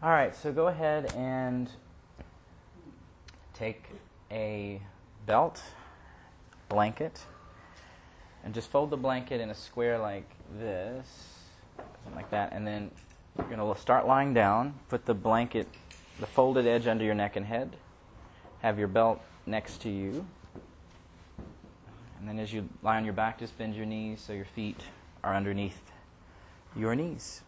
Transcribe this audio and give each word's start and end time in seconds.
All 0.00 0.10
right, 0.10 0.32
so 0.32 0.52
go 0.52 0.68
ahead 0.68 1.12
and 1.16 1.68
take 3.52 3.82
a 4.30 4.80
belt, 5.26 5.60
blanket, 6.68 7.20
and 8.44 8.54
just 8.54 8.70
fold 8.70 8.90
the 8.90 8.96
blanket 8.96 9.40
in 9.40 9.50
a 9.50 9.56
square 9.56 9.98
like 9.98 10.30
this, 10.56 11.08
something 11.76 12.14
like 12.14 12.30
that, 12.30 12.52
and 12.52 12.64
then 12.64 12.92
you're 13.36 13.48
going 13.48 13.58
to 13.58 13.80
start 13.80 14.06
lying 14.06 14.32
down. 14.32 14.74
Put 14.88 15.04
the 15.04 15.14
blanket, 15.14 15.66
the 16.20 16.26
folded 16.26 16.64
edge 16.64 16.86
under 16.86 17.04
your 17.04 17.16
neck 17.16 17.34
and 17.34 17.46
head. 17.46 17.74
Have 18.62 18.78
your 18.78 18.86
belt 18.86 19.20
next 19.46 19.80
to 19.82 19.88
you. 19.88 20.24
And 22.20 22.28
then 22.28 22.38
as 22.38 22.52
you 22.52 22.68
lie 22.84 22.98
on 22.98 23.04
your 23.04 23.14
back, 23.14 23.40
just 23.40 23.58
bend 23.58 23.74
your 23.74 23.86
knees 23.86 24.20
so 24.24 24.32
your 24.32 24.44
feet 24.44 24.80
are 25.24 25.34
underneath 25.34 25.90
your 26.76 26.94
knees. 26.94 27.42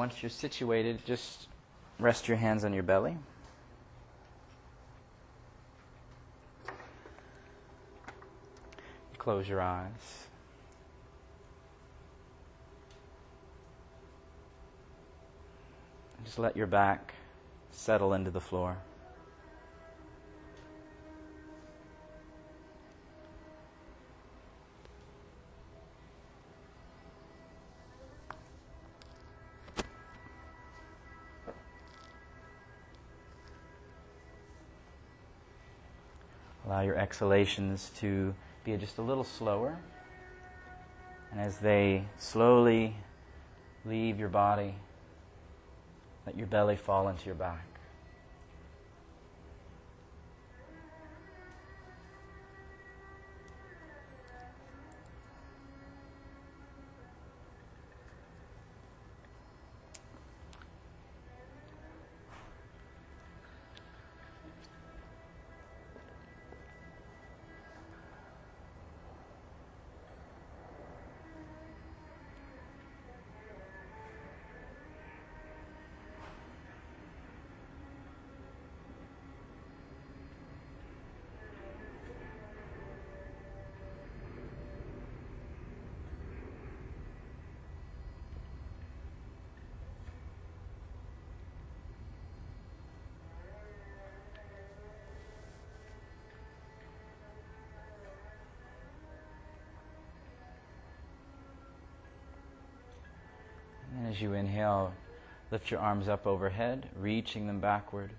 Once 0.00 0.22
you're 0.22 0.30
situated, 0.30 0.98
just 1.04 1.46
rest 1.98 2.26
your 2.26 2.38
hands 2.38 2.64
on 2.64 2.72
your 2.72 2.82
belly. 2.82 3.14
Close 9.18 9.46
your 9.46 9.60
eyes. 9.60 10.26
Just 16.24 16.38
let 16.38 16.56
your 16.56 16.66
back 16.66 17.12
settle 17.70 18.14
into 18.14 18.30
the 18.30 18.40
floor. 18.40 18.78
Exhalations 37.10 37.90
to 37.98 38.32
be 38.62 38.76
just 38.76 38.98
a 38.98 39.02
little 39.02 39.24
slower. 39.24 39.76
And 41.32 41.40
as 41.40 41.58
they 41.58 42.04
slowly 42.18 42.94
leave 43.84 44.20
your 44.20 44.28
body, 44.28 44.76
let 46.24 46.36
your 46.36 46.46
belly 46.46 46.76
fall 46.76 47.08
into 47.08 47.26
your 47.26 47.34
back. 47.34 47.69
As 104.10 104.20
you 104.20 104.32
inhale, 104.32 104.92
lift 105.50 105.70
your 105.70 105.80
arms 105.80 106.08
up 106.08 106.26
overhead, 106.26 106.88
reaching 106.96 107.46
them 107.46 107.60
backward. 107.60 108.10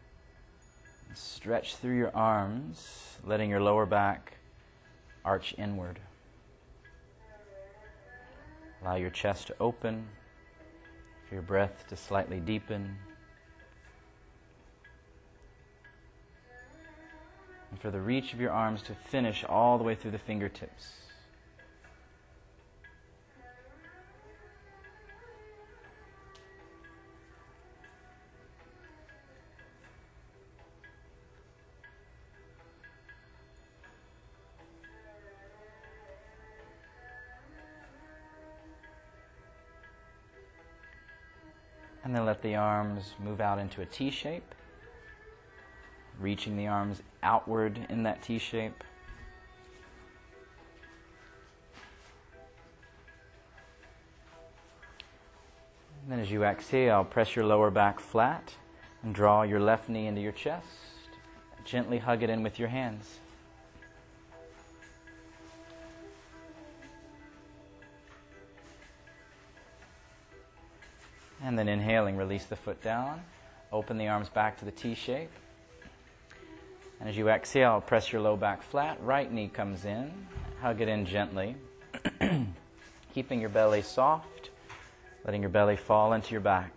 Stretch 1.13 1.75
through 1.75 1.97
your 1.97 2.15
arms, 2.15 3.17
letting 3.25 3.49
your 3.49 3.59
lower 3.59 3.85
back 3.85 4.37
arch 5.25 5.53
inward. 5.57 5.99
Allow 8.81 8.95
your 8.95 9.09
chest 9.09 9.47
to 9.47 9.55
open, 9.59 10.07
for 11.27 11.35
your 11.35 11.43
breath 11.43 11.85
to 11.89 11.95
slightly 11.95 12.39
deepen, 12.39 12.97
and 17.69 17.79
for 17.79 17.91
the 17.91 18.01
reach 18.01 18.33
of 18.33 18.39
your 18.39 18.51
arms 18.51 18.81
to 18.83 18.95
finish 18.95 19.43
all 19.43 19.77
the 19.77 19.83
way 19.83 19.95
through 19.95 20.11
the 20.11 20.17
fingertips. 20.17 20.93
Arms 42.61 43.15
move 43.19 43.41
out 43.41 43.59
into 43.59 43.81
a 43.81 43.85
T 43.85 44.09
shape, 44.09 44.55
reaching 46.19 46.55
the 46.55 46.67
arms 46.67 47.01
outward 47.23 47.85
in 47.89 48.03
that 48.03 48.21
T 48.21 48.37
shape. 48.37 48.83
Then 56.07 56.19
as 56.19 56.31
you 56.31 56.43
exhale, 56.43 57.03
press 57.03 57.35
your 57.35 57.45
lower 57.45 57.69
back 57.69 57.99
flat 57.99 58.53
and 59.03 59.13
draw 59.13 59.43
your 59.43 59.59
left 59.59 59.89
knee 59.89 60.07
into 60.07 60.21
your 60.21 60.31
chest. 60.31 60.67
Gently 61.63 61.99
hug 61.99 62.23
it 62.23 62.29
in 62.29 62.43
with 62.43 62.59
your 62.59 62.69
hands. 62.69 63.19
And 71.43 71.57
then 71.57 71.67
inhaling, 71.67 72.17
release 72.17 72.45
the 72.45 72.55
foot 72.55 72.81
down. 72.83 73.21
Open 73.71 73.97
the 73.97 74.07
arms 74.07 74.29
back 74.29 74.59
to 74.59 74.65
the 74.65 74.71
T 74.71 74.95
shape. 74.95 75.31
And 76.99 77.09
as 77.09 77.17
you 77.17 77.29
exhale, 77.29 77.81
press 77.81 78.11
your 78.11 78.21
low 78.21 78.37
back 78.37 78.61
flat. 78.61 78.99
Right 79.01 79.31
knee 79.31 79.47
comes 79.47 79.85
in. 79.85 80.11
Hug 80.61 80.81
it 80.81 80.87
in 80.87 81.05
gently. 81.05 81.55
Keeping 83.13 83.41
your 83.41 83.49
belly 83.49 83.81
soft, 83.81 84.51
letting 85.25 85.41
your 85.41 85.49
belly 85.49 85.75
fall 85.75 86.13
into 86.13 86.31
your 86.31 86.41
back. 86.41 86.71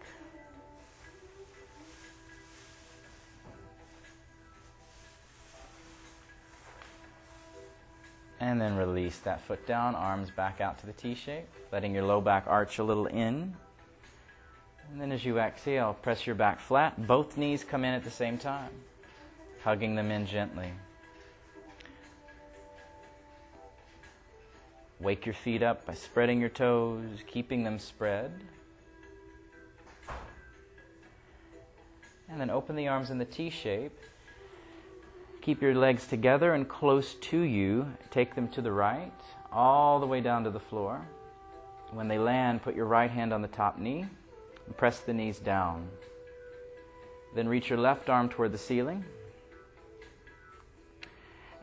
And 8.40 8.60
then 8.60 8.76
release 8.76 9.18
that 9.20 9.42
foot 9.42 9.66
down, 9.66 9.94
arms 9.94 10.30
back 10.30 10.60
out 10.60 10.78
to 10.80 10.86
the 10.86 10.92
T 10.92 11.14
shape, 11.14 11.46
letting 11.70 11.94
your 11.94 12.04
low 12.04 12.20
back 12.20 12.44
arch 12.46 12.78
a 12.78 12.84
little 12.84 13.06
in. 13.06 13.54
And 14.90 15.00
then 15.00 15.10
as 15.12 15.24
you 15.24 15.38
exhale, 15.38 15.94
press 16.02 16.26
your 16.26 16.36
back 16.36 16.60
flat. 16.60 17.06
Both 17.06 17.36
knees 17.36 17.64
come 17.64 17.84
in 17.84 17.94
at 17.94 18.04
the 18.04 18.10
same 18.10 18.38
time, 18.38 18.70
hugging 19.62 19.94
them 19.96 20.10
in 20.10 20.26
gently. 20.26 20.70
Wake 25.00 25.26
your 25.26 25.34
feet 25.34 25.62
up 25.62 25.84
by 25.84 25.94
spreading 25.94 26.40
your 26.40 26.48
toes, 26.48 27.04
keeping 27.26 27.64
them 27.64 27.78
spread. 27.78 28.32
And 32.28 32.40
then 32.40 32.50
open 32.50 32.76
the 32.76 32.88
arms 32.88 33.10
in 33.10 33.18
the 33.18 33.24
T 33.24 33.50
shape. 33.50 33.98
Keep 35.42 35.60
your 35.60 35.74
legs 35.74 36.06
together 36.06 36.54
and 36.54 36.68
close 36.68 37.14
to 37.14 37.40
you. 37.40 37.92
Take 38.10 38.34
them 38.34 38.48
to 38.48 38.62
the 38.62 38.72
right, 38.72 39.12
all 39.52 40.00
the 40.00 40.06
way 40.06 40.20
down 40.20 40.44
to 40.44 40.50
the 40.50 40.60
floor. 40.60 41.06
When 41.90 42.08
they 42.08 42.18
land, 42.18 42.62
put 42.62 42.74
your 42.74 42.86
right 42.86 43.10
hand 43.10 43.32
on 43.32 43.42
the 43.42 43.48
top 43.48 43.78
knee 43.78 44.06
and 44.66 44.76
press 44.76 45.00
the 45.00 45.12
knees 45.12 45.38
down. 45.38 45.88
Then 47.34 47.48
reach 47.48 47.68
your 47.68 47.78
left 47.78 48.08
arm 48.08 48.28
toward 48.28 48.52
the 48.52 48.58
ceiling. 48.58 49.04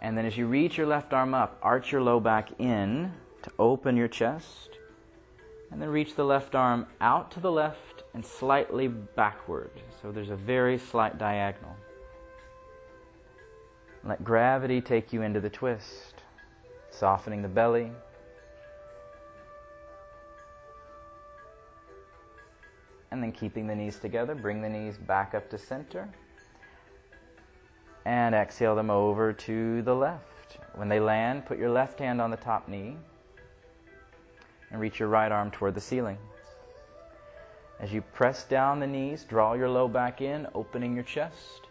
And 0.01 0.18
then 0.18 0.25
as 0.25 0.38
you 0.38 0.48
reach 0.48 0.77
your 0.77 0.88
left 0.88 1.13
arm 1.13 1.33
up, 1.33 1.59
arch 1.62 1.92
your 1.92 2.01
low 2.01 2.19
back 2.19 2.50
in 2.59 3.13
to 3.44 3.51
open 3.59 3.95
your 3.95 4.07
chest. 4.07 4.77
And 5.71 5.81
then 5.81 5.89
reach 5.89 6.15
the 6.15 6.25
left 6.25 6.56
arm 6.56 6.88
out 7.00 7.31
to 7.31 7.39
the 7.39 7.51
left 7.51 8.03
and 8.13 8.25
slightly 8.25 8.88
backward. 8.88 9.71
So 10.01 10.12
there's 10.12 10.30
a 10.30 10.36
very 10.36 10.77
slight 10.77 11.18
diagonal. 11.18 11.75
Let 14.03 14.24
gravity 14.24 14.81
take 14.81 15.13
you 15.13 15.21
into 15.21 15.39
the 15.39 15.50
twist, 15.50 16.15
softening 16.89 17.42
the 17.42 17.48
belly. 17.48 17.92
And 23.12 23.22
then 23.22 23.31
keeping 23.31 23.68
the 23.68 23.75
knees 23.75 24.00
together, 24.00 24.36
bring 24.36 24.62
the 24.62 24.69
knees 24.69 24.98
back 24.98 25.36
up 25.36 25.50
to 25.50 25.58
center. 25.58 26.10
And 28.06 28.34
exhale 28.34 28.75
them 28.75 28.90
over 28.90 29.34
to 29.34 29.81
the 29.81 29.94
left. 29.94 30.58
When 30.75 30.90
they 30.90 31.00
land, 31.00 31.46
put 31.46 31.60
your 31.60 31.69
left 31.69 32.00
hand 32.00 32.22
on 32.22 32.31
the 32.31 32.38
top 32.38 32.68
knee 32.68 32.98
and 34.72 34.80
reach 34.80 35.00
your 35.00 35.10
right 35.10 35.31
arm 35.31 35.52
toward 35.52 35.75
the 35.75 35.81
ceiling. 35.81 36.18
As 37.80 37.92
you 37.92 38.02
press 38.02 38.44
down 38.46 38.80
the 38.80 38.88
knees, 38.88 39.24
draw 39.24 39.54
your 39.54 39.69
low 39.69 39.88
back 39.88 40.22
in, 40.22 40.48
opening 40.56 40.96
your 40.96 41.04
chest, 41.04 41.62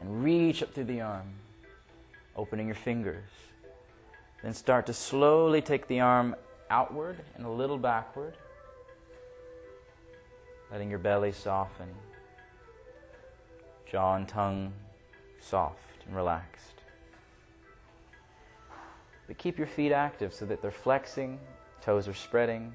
and 0.00 0.22
reach 0.22 0.62
up 0.62 0.72
through 0.72 0.84
the 0.84 1.00
arm, 1.00 1.34
opening 2.36 2.66
your 2.66 2.76
fingers. 2.76 3.28
Then 4.42 4.54
start 4.54 4.86
to 4.86 4.92
slowly 4.92 5.60
take 5.60 5.88
the 5.88 6.00
arm 6.00 6.36
outward 6.70 7.18
and 7.34 7.44
a 7.44 7.50
little 7.50 7.78
backward, 7.78 8.36
letting 10.70 10.90
your 10.90 10.98
belly 10.98 11.32
soften, 11.32 11.88
jaw 13.90 14.16
and 14.16 14.28
tongue 14.28 14.72
soft 15.40 16.04
and 16.06 16.14
relaxed. 16.14 16.82
But 19.26 19.38
keep 19.38 19.58
your 19.58 19.66
feet 19.66 19.92
active 19.92 20.32
so 20.32 20.46
that 20.46 20.62
they're 20.62 20.70
flexing, 20.70 21.38
toes 21.80 22.08
are 22.08 22.14
spreading, 22.14 22.72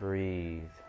Breathe. 0.00 0.79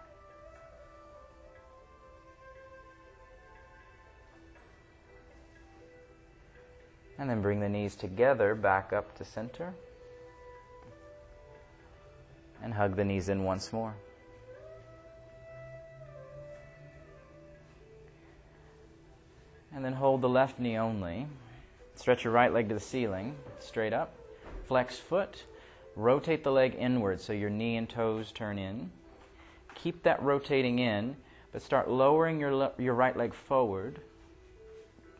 And 7.21 7.29
then 7.29 7.41
bring 7.41 7.59
the 7.59 7.69
knees 7.69 7.95
together 7.95 8.55
back 8.55 8.91
up 8.91 9.15
to 9.19 9.23
center. 9.23 9.73
And 12.63 12.73
hug 12.73 12.95
the 12.95 13.05
knees 13.05 13.29
in 13.29 13.43
once 13.43 13.71
more. 13.71 13.93
And 19.73 19.85
then 19.85 19.93
hold 19.93 20.21
the 20.21 20.29
left 20.29 20.59
knee 20.59 20.77
only. 20.77 21.27
Stretch 21.95 22.23
your 22.23 22.33
right 22.33 22.51
leg 22.51 22.67
to 22.67 22.73
the 22.73 22.81
ceiling, 22.81 23.35
straight 23.59 23.93
up. 23.93 24.13
Flex 24.67 24.97
foot. 24.97 25.45
Rotate 25.95 26.43
the 26.43 26.51
leg 26.51 26.75
inward 26.77 27.21
so 27.21 27.31
your 27.31 27.49
knee 27.49 27.77
and 27.77 27.87
toes 27.87 28.33
turn 28.33 28.59
in 28.59 28.91
keep 29.81 30.03
that 30.03 30.21
rotating 30.21 30.79
in, 30.79 31.15
but 31.51 31.61
start 31.61 31.89
lowering 31.89 32.39
your, 32.39 32.55
le- 32.55 32.71
your 32.77 32.93
right 32.93 33.15
leg 33.17 33.33
forward 33.33 33.99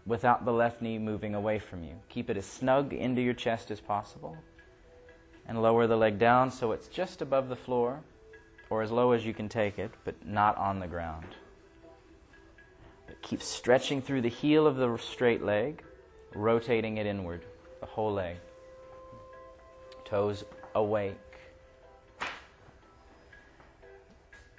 without 0.05 0.45
the 0.45 0.53
left 0.53 0.81
knee 0.81 0.97
moving 0.97 1.35
away 1.35 1.59
from 1.59 1.83
you. 1.83 1.93
Keep 2.09 2.29
it 2.29 2.37
as 2.37 2.45
snug 2.45 2.93
into 2.93 3.21
your 3.21 3.33
chest 3.33 3.71
as 3.71 3.79
possible. 3.79 4.37
And 5.47 5.61
lower 5.61 5.87
the 5.87 5.97
leg 5.97 6.17
down 6.19 6.51
so 6.51 6.71
it's 6.71 6.87
just 6.87 7.21
above 7.21 7.49
the 7.49 7.55
floor, 7.55 8.01
or 8.69 8.81
as 8.81 8.91
low 8.91 9.11
as 9.11 9.25
you 9.25 9.33
can 9.33 9.49
take 9.49 9.77
it, 9.77 9.91
but 10.05 10.25
not 10.25 10.57
on 10.57 10.79
the 10.79 10.87
ground. 10.87 11.35
But 13.05 13.21
keep 13.21 13.41
stretching 13.43 14.01
through 14.01 14.21
the 14.21 14.29
heel 14.29 14.65
of 14.65 14.77
the 14.77 14.97
straight 14.97 15.43
leg, 15.43 15.83
rotating 16.33 16.97
it 16.97 17.05
inward, 17.05 17.45
the 17.79 17.85
whole 17.85 18.13
leg. 18.13 18.37
Toes 20.05 20.45
awake. 20.73 21.17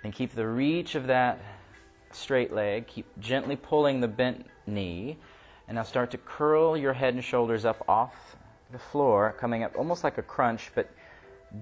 And 0.04 0.12
keep 0.12 0.34
the 0.34 0.46
reach 0.46 0.94
of 0.94 1.06
that 1.06 1.40
straight 2.10 2.52
leg. 2.52 2.86
Keep 2.86 3.06
gently 3.20 3.56
pulling 3.56 4.00
the 4.00 4.08
bent 4.08 4.46
knee. 4.66 5.18
And 5.72 5.78
now 5.78 5.84
start 5.84 6.10
to 6.10 6.19
curl 6.19 6.76
your 6.76 6.92
head 6.92 7.14
and 7.14 7.24
shoulders 7.24 7.64
up 7.64 7.82
off 7.88 8.36
the 8.72 8.78
floor, 8.78 9.34
coming 9.40 9.62
up 9.62 9.74
almost 9.74 10.04
like 10.04 10.19
a 10.19 10.22
crunch, 10.22 10.70
but 10.74 10.90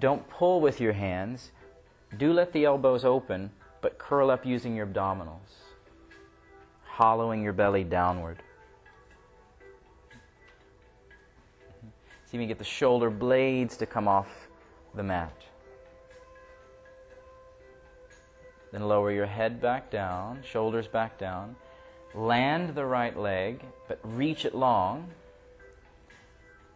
don't 0.01 0.29
pull 0.29 0.61
with 0.61 0.81
your 0.81 0.93
hands. 0.93 1.53
Do 2.19 2.33
let 2.33 2.53
the 2.53 2.65
elbows 2.65 3.05
open, 3.05 3.53
but 3.81 3.99
curl 3.99 4.33
up 4.33 4.45
using 4.45 4.75
your 4.75 4.85
abdominals, 4.85 5.53
hollowing 6.83 7.41
your 7.41 7.53
belly 7.53 7.85
downward. 7.85 8.43
See 12.25 12.37
if 12.37 12.41
you 12.41 12.49
get 12.49 12.59
the 12.59 12.65
shoulder 12.65 13.11
blades 13.11 13.77
to 13.77 13.87
come 13.87 14.09
off 14.09 14.49
the 14.97 15.05
mat. 15.05 15.41
Then 18.73 18.89
lower 18.89 19.13
your 19.13 19.27
head 19.27 19.61
back 19.61 19.89
down, 19.89 20.43
shoulders 20.43 20.89
back 20.89 21.17
down. 21.17 21.55
Land 22.15 22.75
the 22.75 22.85
right 22.85 23.17
leg, 23.17 23.63
but 23.89 24.01
reach 24.03 24.45
it 24.45 24.55
long. 24.55 25.11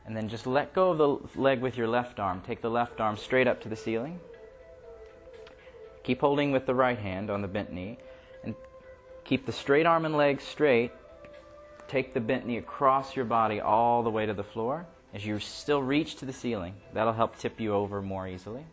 And 0.07 0.17
then 0.17 0.29
just 0.29 0.47
let 0.47 0.75
go 0.75 0.91
of 0.91 0.99
the 0.99 1.41
leg 1.41 1.61
with 1.61 1.77
your 1.77 1.89
left 1.89 2.21
arm. 2.21 2.43
Take 2.47 2.61
the 2.61 2.71
left 2.71 3.01
arm 3.01 3.17
straight 3.17 3.49
up 3.49 3.61
to 3.63 3.69
the 3.69 3.77
ceiling. 3.77 4.21
Keep 6.03 6.21
holding 6.21 6.53
with 6.53 6.67
the 6.67 6.75
right 6.75 6.99
hand 6.99 7.31
on 7.31 7.41
the 7.41 7.49
bent 7.49 7.73
knee. 7.73 7.99
And 8.43 8.55
keep 9.25 9.47
the 9.47 9.53
straight 9.53 9.87
arm 9.87 10.05
and 10.05 10.17
leg 10.17 10.41
straight. 10.41 10.93
Take 11.89 12.13
the 12.13 12.21
bent 12.21 12.47
knee 12.47 12.59
across 12.59 13.17
your 13.17 13.25
body 13.25 13.61
all 13.61 14.03
the 14.03 14.11
way 14.11 14.27
to 14.27 14.35
the 14.35 14.45
floor 14.45 14.87
as 15.15 15.25
you 15.25 15.39
still 15.39 15.83
reach 15.83 16.17
to 16.17 16.27
the 16.27 16.33
ceiling. 16.33 16.75
That'll 16.93 17.13
help 17.13 17.39
tip 17.39 17.61
you 17.61 17.73
over 17.73 18.03
more 18.03 18.29
easily. 18.29 18.65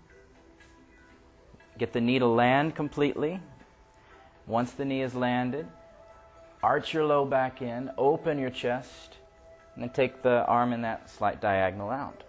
Get 1.78 1.94
the 1.94 2.02
knee 2.02 2.20
to 2.20 2.26
land 2.26 2.76
completely. 2.76 3.40
Once 4.48 4.72
the 4.72 4.84
knee 4.84 5.02
is 5.02 5.16
landed, 5.16 5.68
arch 6.64 6.94
your 6.94 7.06
low 7.06 7.26
back 7.26 7.62
in, 7.62 7.92
open 7.98 8.38
your 8.38 8.50
chest, 8.50 9.18
and 9.76 9.84
then 9.84 9.90
take 9.90 10.22
the 10.22 10.46
arm 10.46 10.74
in 10.74 10.82
that 10.82 11.10
slight 11.10 11.42
diagonal 11.42 11.90
out. 11.90 12.24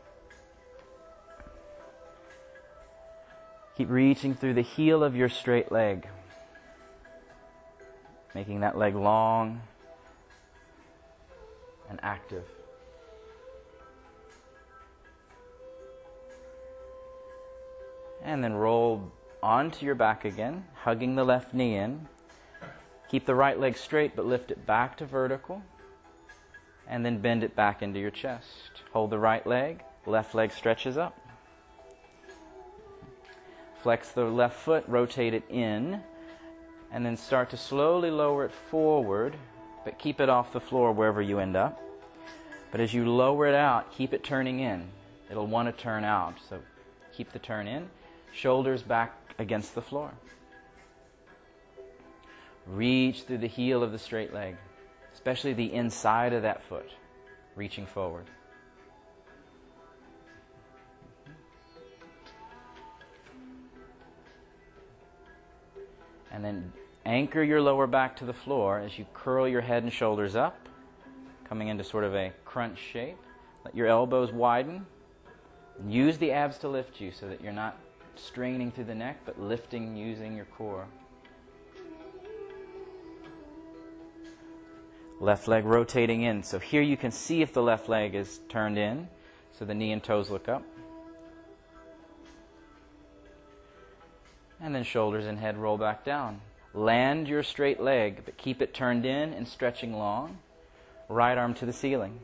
Keep 3.76 3.90
reaching 3.90 4.34
through 4.34 4.54
the 4.54 4.62
heel 4.62 5.02
of 5.02 5.16
your 5.16 5.28
straight 5.28 5.72
leg, 5.72 6.06
making 8.34 8.60
that 8.60 8.76
leg 8.76 8.94
long 8.94 9.62
and 11.88 11.98
active. 12.02 12.44
And 18.22 18.44
then 18.44 18.54
roll 18.54 19.10
onto 19.42 19.84
your 19.84 19.96
back 19.96 20.24
again, 20.24 20.64
hugging 20.74 21.16
the 21.16 21.24
left 21.24 21.52
knee 21.52 21.76
in. 21.76 22.08
Keep 23.12 23.26
the 23.26 23.34
right 23.34 23.60
leg 23.60 23.76
straight, 23.76 24.16
but 24.16 24.24
lift 24.24 24.50
it 24.50 24.64
back 24.64 24.96
to 24.96 25.04
vertical. 25.04 25.62
And 26.88 27.04
then 27.04 27.18
bend 27.18 27.44
it 27.44 27.54
back 27.54 27.82
into 27.82 28.00
your 28.00 28.10
chest. 28.10 28.80
Hold 28.94 29.10
the 29.10 29.18
right 29.18 29.46
leg, 29.46 29.82
left 30.06 30.34
leg 30.34 30.50
stretches 30.50 30.96
up. 30.96 31.20
Flex 33.82 34.12
the 34.12 34.24
left 34.24 34.58
foot, 34.58 34.84
rotate 34.88 35.34
it 35.34 35.44
in, 35.50 36.00
and 36.90 37.04
then 37.04 37.18
start 37.18 37.50
to 37.50 37.56
slowly 37.58 38.10
lower 38.10 38.46
it 38.46 38.52
forward, 38.52 39.36
but 39.84 39.98
keep 39.98 40.18
it 40.18 40.30
off 40.30 40.54
the 40.54 40.60
floor 40.60 40.90
wherever 40.90 41.20
you 41.20 41.38
end 41.38 41.54
up. 41.54 41.82
But 42.70 42.80
as 42.80 42.94
you 42.94 43.06
lower 43.06 43.46
it 43.46 43.54
out, 43.54 43.92
keep 43.92 44.14
it 44.14 44.24
turning 44.24 44.60
in. 44.60 44.88
It'll 45.30 45.46
want 45.46 45.68
to 45.68 45.82
turn 45.82 46.04
out, 46.04 46.36
so 46.48 46.60
keep 47.14 47.32
the 47.32 47.38
turn 47.38 47.68
in. 47.68 47.90
Shoulders 48.32 48.82
back 48.82 49.14
against 49.38 49.74
the 49.74 49.82
floor. 49.82 50.12
Reach 52.66 53.24
through 53.24 53.38
the 53.38 53.48
heel 53.48 53.82
of 53.82 53.92
the 53.92 53.98
straight 53.98 54.32
leg, 54.32 54.56
especially 55.12 55.52
the 55.52 55.72
inside 55.72 56.32
of 56.32 56.42
that 56.42 56.62
foot, 56.64 56.90
reaching 57.56 57.86
forward. 57.86 58.26
And 66.30 66.44
then 66.44 66.72
anchor 67.04 67.42
your 67.42 67.60
lower 67.60 67.86
back 67.86 68.16
to 68.16 68.24
the 68.24 68.32
floor 68.32 68.78
as 68.78 68.98
you 68.98 69.06
curl 69.12 69.46
your 69.46 69.60
head 69.60 69.82
and 69.82 69.92
shoulders 69.92 70.34
up, 70.34 70.68
coming 71.44 71.68
into 71.68 71.84
sort 71.84 72.04
of 72.04 72.14
a 72.14 72.32
crunch 72.44 72.78
shape. 72.78 73.18
Let 73.64 73.76
your 73.76 73.86
elbows 73.86 74.32
widen. 74.32 74.86
Use 75.86 76.16
the 76.18 76.32
abs 76.32 76.58
to 76.58 76.68
lift 76.68 77.00
you 77.00 77.10
so 77.12 77.28
that 77.28 77.42
you're 77.42 77.52
not 77.52 77.76
straining 78.14 78.70
through 78.70 78.84
the 78.84 78.94
neck, 78.94 79.18
but 79.24 79.40
lifting 79.40 79.96
using 79.96 80.34
your 80.34 80.46
core. 80.46 80.86
Left 85.22 85.46
leg 85.46 85.64
rotating 85.64 86.22
in. 86.22 86.42
So 86.42 86.58
here 86.58 86.82
you 86.82 86.96
can 86.96 87.12
see 87.12 87.42
if 87.42 87.52
the 87.52 87.62
left 87.62 87.88
leg 87.88 88.16
is 88.16 88.40
turned 88.48 88.76
in, 88.76 89.06
so 89.52 89.64
the 89.64 89.72
knee 89.72 89.92
and 89.92 90.02
toes 90.02 90.30
look 90.30 90.48
up. 90.48 90.64
And 94.60 94.74
then 94.74 94.82
shoulders 94.82 95.26
and 95.26 95.38
head 95.38 95.56
roll 95.56 95.78
back 95.78 96.04
down. 96.04 96.40
Land 96.74 97.28
your 97.28 97.44
straight 97.44 97.80
leg, 97.80 98.22
but 98.24 98.36
keep 98.36 98.60
it 98.60 98.74
turned 98.74 99.06
in 99.06 99.32
and 99.32 99.46
stretching 99.46 99.92
long. 99.92 100.38
Right 101.08 101.38
arm 101.38 101.54
to 101.54 101.66
the 101.66 101.72
ceiling. 101.72 102.18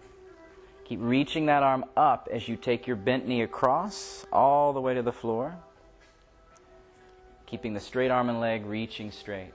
Keep 0.85 0.99
reaching 1.01 1.47
that 1.47 1.63
arm 1.63 1.85
up 1.97 2.29
as 2.33 2.49
you 2.49 2.57
take 2.57 2.89
your 2.89 2.97
bent 2.97 3.29
knee 3.29 3.43
across 3.43 4.27
all 4.33 4.73
the 4.73 4.81
way 4.81 4.95
to 4.95 5.03
the 5.03 5.13
floor. 5.13 5.57
Keeping 7.47 7.75
the 7.75 7.81
straight 7.81 8.11
arm 8.11 8.29
and 8.29 8.41
leg 8.41 8.67
reaching 8.67 9.13
straight. 9.13 9.55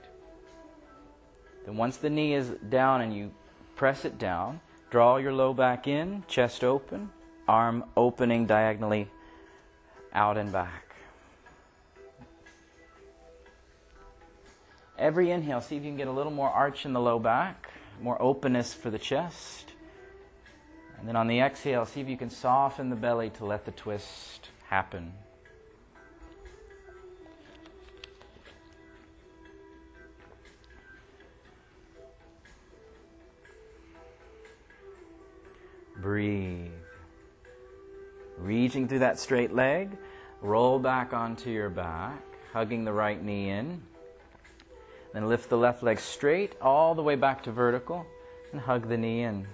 Then, 1.64 1.76
once 1.76 1.96
the 1.96 2.10
knee 2.10 2.34
is 2.34 2.50
down 2.68 3.00
and 3.00 3.14
you 3.14 3.32
press 3.76 4.04
it 4.04 4.18
down, 4.18 4.60
draw 4.90 5.16
your 5.16 5.32
low 5.32 5.54
back 5.54 5.86
in, 5.86 6.24
chest 6.28 6.62
open, 6.62 7.10
arm 7.48 7.84
opening 7.96 8.46
diagonally 8.46 9.08
out 10.12 10.36
and 10.36 10.52
back. 10.52 10.94
Every 14.98 15.30
inhale, 15.30 15.60
see 15.60 15.76
if 15.76 15.82
you 15.82 15.90
can 15.90 15.96
get 15.96 16.06
a 16.06 16.12
little 16.12 16.32
more 16.32 16.48
arch 16.48 16.86
in 16.86 16.92
the 16.92 17.00
low 17.00 17.18
back, 17.18 17.70
more 18.00 18.20
openness 18.22 18.72
for 18.72 18.90
the 18.90 18.98
chest. 18.98 19.72
And 20.98 21.08
then 21.08 21.16
on 21.16 21.26
the 21.26 21.40
exhale, 21.40 21.84
see 21.84 22.00
if 22.00 22.08
you 22.08 22.16
can 22.16 22.30
soften 22.30 22.90
the 22.90 22.96
belly 22.96 23.30
to 23.30 23.44
let 23.44 23.64
the 23.64 23.72
twist 23.72 24.50
happen. 24.68 25.12
Breathe. 36.04 36.70
Reaching 38.36 38.86
through 38.86 38.98
that 38.98 39.18
straight 39.18 39.54
leg, 39.54 39.96
roll 40.42 40.78
back 40.78 41.14
onto 41.14 41.48
your 41.48 41.70
back, 41.70 42.22
hugging 42.52 42.84
the 42.84 42.92
right 42.92 43.24
knee 43.24 43.48
in. 43.48 43.80
Then 45.14 45.30
lift 45.30 45.48
the 45.48 45.56
left 45.56 45.82
leg 45.82 45.98
straight 45.98 46.56
all 46.60 46.94
the 46.94 47.02
way 47.02 47.14
back 47.16 47.42
to 47.44 47.52
vertical 47.52 48.04
and 48.52 48.60
hug 48.60 48.86
the 48.86 48.98
knee 48.98 49.22
in. 49.22 49.46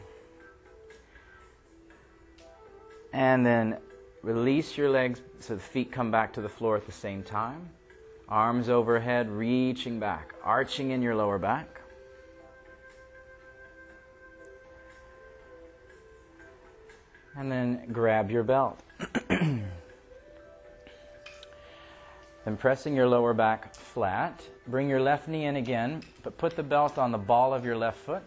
And 3.13 3.47
then 3.47 3.79
release 4.23 4.77
your 4.77 4.91
legs 4.91 5.21
so 5.39 5.55
the 5.55 5.61
feet 5.61 5.93
come 5.93 6.11
back 6.11 6.33
to 6.33 6.41
the 6.41 6.49
floor 6.49 6.77
at 6.77 6.85
the 6.85 6.91
same 6.91 7.23
time. 7.23 7.69
Arms 8.29 8.69
overhead, 8.69 9.31
reaching 9.31 10.01
back, 10.01 10.35
arching 10.43 10.91
in 10.91 11.01
your 11.01 11.15
lower 11.15 11.39
back. 11.39 11.80
And 17.41 17.51
then 17.51 17.87
grab 17.91 18.31
your 18.31 18.43
belt. 18.43 18.79
then 19.31 19.65
pressing 22.59 22.95
your 22.95 23.09
lower 23.09 23.33
back 23.33 23.75
flat. 23.75 24.45
Bring 24.67 24.91
your 24.91 25.01
left 25.01 25.27
knee 25.27 25.47
in 25.47 25.57
again, 25.57 26.03
but 26.23 26.37
put 26.37 26.55
the 26.55 26.63
belt 26.63 26.99
on 26.99 27.13
the 27.13 27.19
ball 27.19 27.55
of 27.55 27.65
your 27.65 27.79
left 27.79 27.97
foot. 27.97 28.23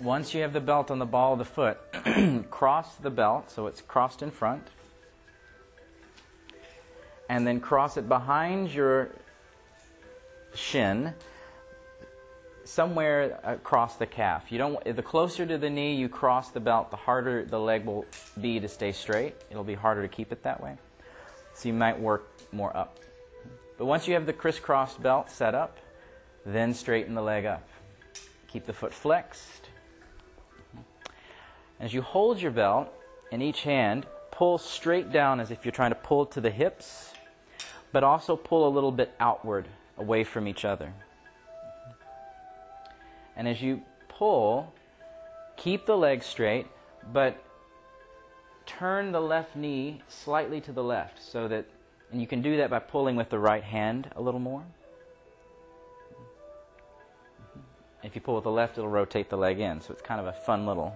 Once 0.00 0.34
you 0.34 0.42
have 0.42 0.52
the 0.52 0.60
belt 0.60 0.90
on 0.90 0.98
the 0.98 1.06
ball 1.06 1.34
of 1.34 1.38
the 1.38 1.44
foot, 1.44 1.78
cross 2.50 2.96
the 2.96 3.10
belt 3.10 3.48
so 3.48 3.68
it's 3.68 3.80
crossed 3.80 4.22
in 4.22 4.32
front. 4.32 4.66
And 7.28 7.46
then 7.46 7.60
cross 7.60 7.96
it 7.96 8.08
behind 8.08 8.72
your 8.72 9.10
shin, 10.52 11.14
somewhere 12.64 13.40
across 13.44 13.96
the 13.96 14.06
calf. 14.06 14.50
You 14.50 14.58
don't. 14.58 14.96
The 14.96 15.02
closer 15.02 15.46
to 15.46 15.58
the 15.58 15.70
knee 15.70 15.94
you 15.94 16.08
cross 16.08 16.50
the 16.50 16.60
belt, 16.60 16.90
the 16.90 16.96
harder 16.96 17.44
the 17.44 17.58
leg 17.58 17.84
will 17.84 18.06
be 18.40 18.60
to 18.60 18.68
stay 18.68 18.92
straight. 18.92 19.34
It'll 19.50 19.64
be 19.64 19.74
harder 19.74 20.02
to 20.02 20.08
keep 20.08 20.32
it 20.32 20.42
that 20.42 20.62
way. 20.62 20.76
So 21.54 21.68
you 21.68 21.74
might 21.74 21.98
work 21.98 22.28
more 22.52 22.76
up. 22.76 22.98
But 23.78 23.86
once 23.86 24.06
you 24.08 24.14
have 24.14 24.26
the 24.26 24.32
crisscrossed 24.32 25.02
belt 25.02 25.30
set 25.30 25.54
up, 25.54 25.78
then 26.46 26.74
straighten 26.74 27.14
the 27.14 27.22
leg 27.22 27.44
up. 27.44 27.68
Keep 28.48 28.66
the 28.66 28.72
foot 28.72 28.92
flexed. 28.94 29.68
As 31.80 31.92
you 31.92 32.02
hold 32.02 32.40
your 32.40 32.52
belt 32.52 32.92
in 33.30 33.42
each 33.42 33.62
hand, 33.62 34.06
pull 34.30 34.58
straight 34.58 35.10
down 35.12 35.40
as 35.40 35.50
if 35.50 35.64
you're 35.64 35.72
trying 35.72 35.90
to 35.90 35.96
pull 35.96 36.26
to 36.26 36.40
the 36.40 36.50
hips, 36.50 37.12
but 37.92 38.04
also 38.04 38.36
pull 38.36 38.66
a 38.68 38.70
little 38.70 38.92
bit 38.92 39.12
outward 39.18 39.68
away 39.98 40.24
from 40.24 40.46
each 40.46 40.64
other. 40.64 40.92
And 43.36 43.48
as 43.48 43.60
you 43.60 43.82
pull, 44.08 44.72
keep 45.56 45.86
the 45.86 45.96
leg 45.96 46.22
straight, 46.22 46.66
but 47.12 47.42
turn 48.66 49.12
the 49.12 49.20
left 49.20 49.56
knee 49.56 50.02
slightly 50.08 50.60
to 50.62 50.72
the 50.72 50.82
left 50.82 51.22
so 51.22 51.48
that, 51.48 51.66
and 52.10 52.20
you 52.20 52.26
can 52.26 52.42
do 52.42 52.56
that 52.58 52.70
by 52.70 52.78
pulling 52.78 53.16
with 53.16 53.30
the 53.30 53.38
right 53.38 53.64
hand 53.64 54.10
a 54.16 54.22
little 54.22 54.40
more. 54.40 54.62
If 58.02 58.14
you 58.14 58.20
pull 58.20 58.34
with 58.34 58.44
the 58.44 58.50
left, 58.50 58.76
it'll 58.76 58.90
rotate 58.90 59.30
the 59.30 59.36
leg 59.36 59.60
in. 59.60 59.80
So 59.80 59.92
it's 59.92 60.02
kind 60.02 60.20
of 60.20 60.26
a 60.26 60.32
fun 60.32 60.66
little 60.66 60.94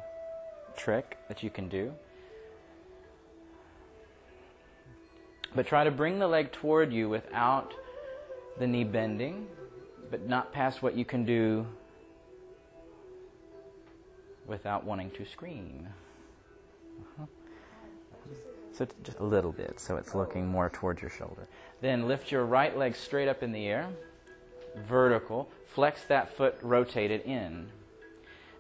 trick 0.77 1.17
that 1.29 1.43
you 1.43 1.51
can 1.51 1.69
do. 1.69 1.93
But 5.55 5.67
try 5.67 5.85
to 5.85 5.91
bring 5.91 6.19
the 6.19 6.29
leg 6.29 6.53
toward 6.53 6.93
you 6.93 7.09
without 7.09 7.73
the 8.59 8.67
knee 8.67 8.85
bending, 8.85 9.47
but 10.11 10.29
not 10.29 10.53
past 10.53 10.83
what 10.83 10.95
you 10.95 11.07
can 11.07 11.25
do 11.25 11.67
without 14.49 14.85
wanting 14.85 15.11
to 15.13 15.25
scream. 15.25 15.87
Uh-huh. 17.01 17.27
So 18.73 18.87
just 19.03 19.19
a 19.19 19.25
little 19.25 19.53
bit, 19.53 19.81
so 19.81 19.97
it's 19.97 20.15
looking 20.15 20.47
more 20.47 20.71
towards 20.71 21.03
your 21.03 21.11
shoulder. 21.11 21.49
Then 21.81 22.09
lift 22.09 22.33
your 22.33 22.45
right 22.45 22.77
leg 22.77 22.97
straight 22.97 23.29
up 23.29 23.43
in 23.43 23.53
the 23.53 23.67
air, 23.67 23.89
vertical. 24.87 25.51
Flex 25.67 26.05
that 26.05 26.37
foot, 26.37 26.57
rotate 26.63 27.11
it 27.11 27.27
in. 27.27 27.69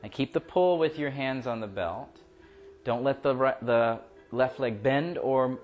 And 0.02 0.12
keep 0.12 0.32
the 0.32 0.40
pull 0.40 0.78
with 0.78 0.98
your 0.98 1.10
hands 1.10 1.46
on 1.46 1.60
the 1.60 1.66
belt. 1.66 2.16
Don't 2.84 3.02
let 3.02 3.22
the, 3.22 3.34
the 3.62 4.00
left 4.30 4.60
leg 4.60 4.82
bend 4.82 5.18
or 5.18 5.58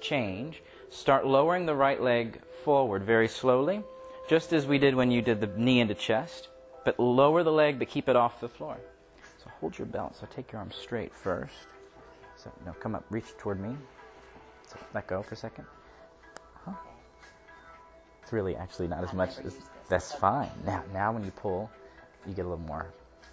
change. 0.00 0.62
Start 0.90 1.26
lowering 1.26 1.66
the 1.66 1.74
right 1.74 2.00
leg 2.00 2.40
forward 2.64 3.04
very 3.04 3.28
slowly, 3.28 3.82
just 4.28 4.52
as 4.52 4.66
we 4.66 4.78
did 4.78 4.94
when 4.94 5.10
you 5.10 5.22
did 5.22 5.40
the 5.40 5.46
knee 5.46 5.80
into 5.80 5.94
chest. 5.94 6.48
But 6.84 6.98
lower 6.98 7.42
the 7.42 7.52
leg, 7.52 7.78
but 7.78 7.88
keep 7.88 8.08
it 8.08 8.16
off 8.16 8.40
the 8.40 8.48
floor. 8.48 8.78
Hold 9.60 9.78
your 9.78 9.86
belt. 9.86 10.16
So 10.16 10.26
take 10.34 10.52
your 10.52 10.60
arm 10.60 10.70
straight 10.70 11.14
first. 11.14 11.54
So 12.36 12.50
now 12.64 12.74
come 12.80 12.94
up, 12.94 13.04
reach 13.10 13.36
toward 13.38 13.60
me. 13.60 13.76
So 14.66 14.78
let 14.94 15.06
go 15.06 15.22
for 15.22 15.34
a 15.34 15.36
second. 15.36 15.66
Huh? 16.64 16.72
It's 18.22 18.32
really 18.32 18.56
actually 18.56 18.88
not 18.88 19.04
as 19.04 19.12
much 19.12 19.38
as 19.44 19.56
that's 19.88 20.12
fine. 20.12 20.50
Now, 20.64 20.82
now 20.92 21.12
when 21.12 21.24
you 21.24 21.30
pull, 21.32 21.70
you 22.26 22.32
get 22.32 22.46
a 22.46 22.48
little 22.48 22.64
more 22.64 22.86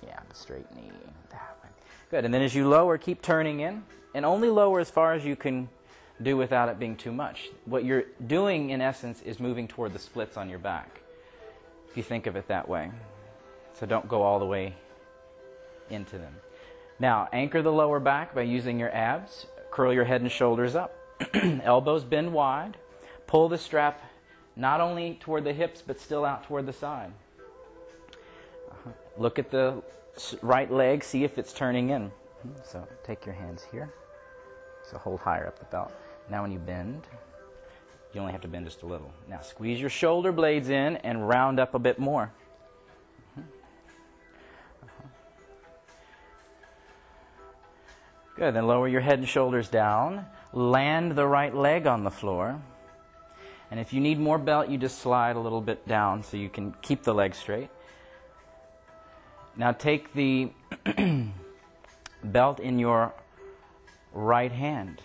yeah, 0.03 0.19
the 0.27 0.35
straight 0.35 0.73
knee. 0.75 0.91
That 1.31 1.57
way. 1.63 1.69
Good. 2.11 2.25
And 2.25 2.33
then 2.33 2.41
as 2.41 2.53
you 2.53 2.67
lower, 2.67 2.97
keep 2.97 3.21
turning 3.21 3.61
in. 3.61 3.83
And 4.13 4.25
only 4.25 4.49
lower 4.49 4.79
as 4.79 4.89
far 4.89 5.13
as 5.13 5.25
you 5.25 5.35
can 5.35 5.69
do 6.21 6.37
without 6.37 6.69
it 6.69 6.79
being 6.79 6.95
too 6.95 7.11
much. 7.11 7.49
What 7.65 7.85
you're 7.85 8.05
doing, 8.25 8.71
in 8.71 8.81
essence, 8.81 9.21
is 9.21 9.39
moving 9.39 9.67
toward 9.67 9.93
the 9.93 9.99
splits 9.99 10.37
on 10.37 10.49
your 10.49 10.59
back, 10.59 11.01
if 11.89 11.95
you 11.95 12.03
think 12.03 12.25
of 12.25 12.35
it 12.35 12.47
that 12.47 12.67
way. 12.67 12.91
So 13.73 13.85
don't 13.85 14.07
go 14.07 14.23
all 14.23 14.39
the 14.39 14.45
way 14.45 14.73
into 15.89 16.17
them. 16.17 16.35
Now, 16.99 17.27
anchor 17.31 17.61
the 17.61 17.71
lower 17.71 17.99
back 17.99 18.33
by 18.33 18.41
using 18.41 18.79
your 18.79 18.93
abs. 18.93 19.45
Curl 19.71 19.93
your 19.93 20.05
head 20.05 20.21
and 20.21 20.31
shoulders 20.31 20.75
up. 20.75 20.95
Elbows 21.63 22.03
bend 22.03 22.33
wide. 22.33 22.77
Pull 23.27 23.49
the 23.49 23.57
strap 23.57 24.01
not 24.55 24.81
only 24.81 25.17
toward 25.19 25.43
the 25.43 25.53
hips, 25.53 25.83
but 25.85 25.99
still 25.99 26.25
out 26.25 26.43
toward 26.43 26.65
the 26.65 26.73
side. 26.73 27.11
Uh-huh. 28.71 28.91
Look 29.17 29.37
at 29.37 29.51
the 29.51 29.83
right 30.41 30.71
leg, 30.71 31.03
see 31.03 31.23
if 31.23 31.37
it's 31.37 31.53
turning 31.53 31.89
in. 31.89 32.11
Hmm, 32.41 32.49
so 32.63 32.87
take 33.03 33.25
your 33.25 33.35
hands 33.35 33.65
here. 33.71 33.93
So 34.89 34.97
hold 34.97 35.19
higher 35.19 35.47
up 35.47 35.59
the 35.59 35.65
belt. 35.65 35.91
Now 36.29 36.41
when 36.41 36.51
you 36.51 36.59
bend, 36.59 37.07
you 38.13 38.21
only 38.21 38.31
have 38.31 38.41
to 38.41 38.47
bend 38.47 38.65
just 38.65 38.81
a 38.81 38.85
little. 38.85 39.11
Now 39.29 39.41
squeeze 39.41 39.79
your 39.79 39.89
shoulder 39.89 40.31
blades 40.31 40.69
in 40.69 40.97
and 40.97 41.27
round 41.27 41.59
up 41.59 41.75
a 41.75 41.79
bit 41.79 41.99
more. 41.99 42.31
Good. 48.37 48.53
Then 48.53 48.67
lower 48.67 48.87
your 48.87 49.01
head 49.01 49.17
and 49.17 49.27
shoulders 49.27 49.67
down. 49.67 50.25
Land 50.53 51.13
the 51.13 51.25
right 51.25 51.53
leg 51.53 51.87
on 51.87 52.03
the 52.03 52.11
floor. 52.11 52.61
And 53.71 53.79
if 53.79 53.93
you 53.93 53.99
need 53.99 54.19
more 54.19 54.37
belt, 54.37 54.69
you 54.69 54.77
just 54.77 54.99
slide 54.99 55.35
a 55.35 55.39
little 55.39 55.59
bit 55.59 55.87
down 55.87 56.21
so 56.21 56.37
you 56.37 56.47
can 56.47 56.73
keep 56.83 57.03
the 57.03 57.13
leg 57.13 57.33
straight. 57.33 57.69
Now 59.55 59.71
take 59.71 60.13
the 60.13 60.51
belt 62.23 62.59
in 62.59 62.77
your 62.77 63.11
right 64.13 64.51
hand. 64.51 65.01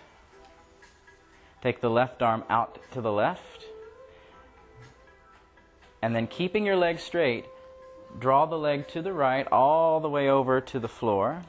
Take 1.63 1.81
the 1.81 1.91
left 1.91 2.21
arm 2.21 2.45
out 2.51 2.79
to 2.93 3.01
the 3.01 3.13
left. 3.13 3.65
And 6.03 6.15
then 6.15 6.27
keeping 6.27 6.67
your 6.67 6.77
leg 6.77 6.99
straight, 6.99 7.47
draw 8.19 8.45
the 8.45 8.59
leg 8.59 8.89
to 8.89 9.01
the 9.01 9.13
right 9.13 9.47
all 9.51 10.01
the 10.01 10.11
way 10.11 10.29
over 10.29 10.61
to 10.61 10.79
the 10.79 10.89
floor. 10.89 11.43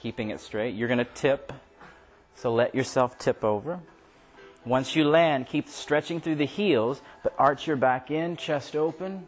Keeping 0.00 0.30
it 0.30 0.40
straight. 0.40 0.74
You're 0.74 0.88
going 0.88 0.98
to 0.98 1.04
tip, 1.04 1.52
so 2.34 2.52
let 2.52 2.74
yourself 2.74 3.18
tip 3.18 3.42
over. 3.44 3.80
Once 4.64 4.94
you 4.94 5.04
land, 5.04 5.46
keep 5.46 5.68
stretching 5.68 6.20
through 6.20 6.36
the 6.36 6.46
heels, 6.46 7.00
but 7.22 7.34
arch 7.38 7.66
your 7.66 7.76
back 7.76 8.10
in, 8.10 8.36
chest 8.36 8.76
open. 8.76 9.26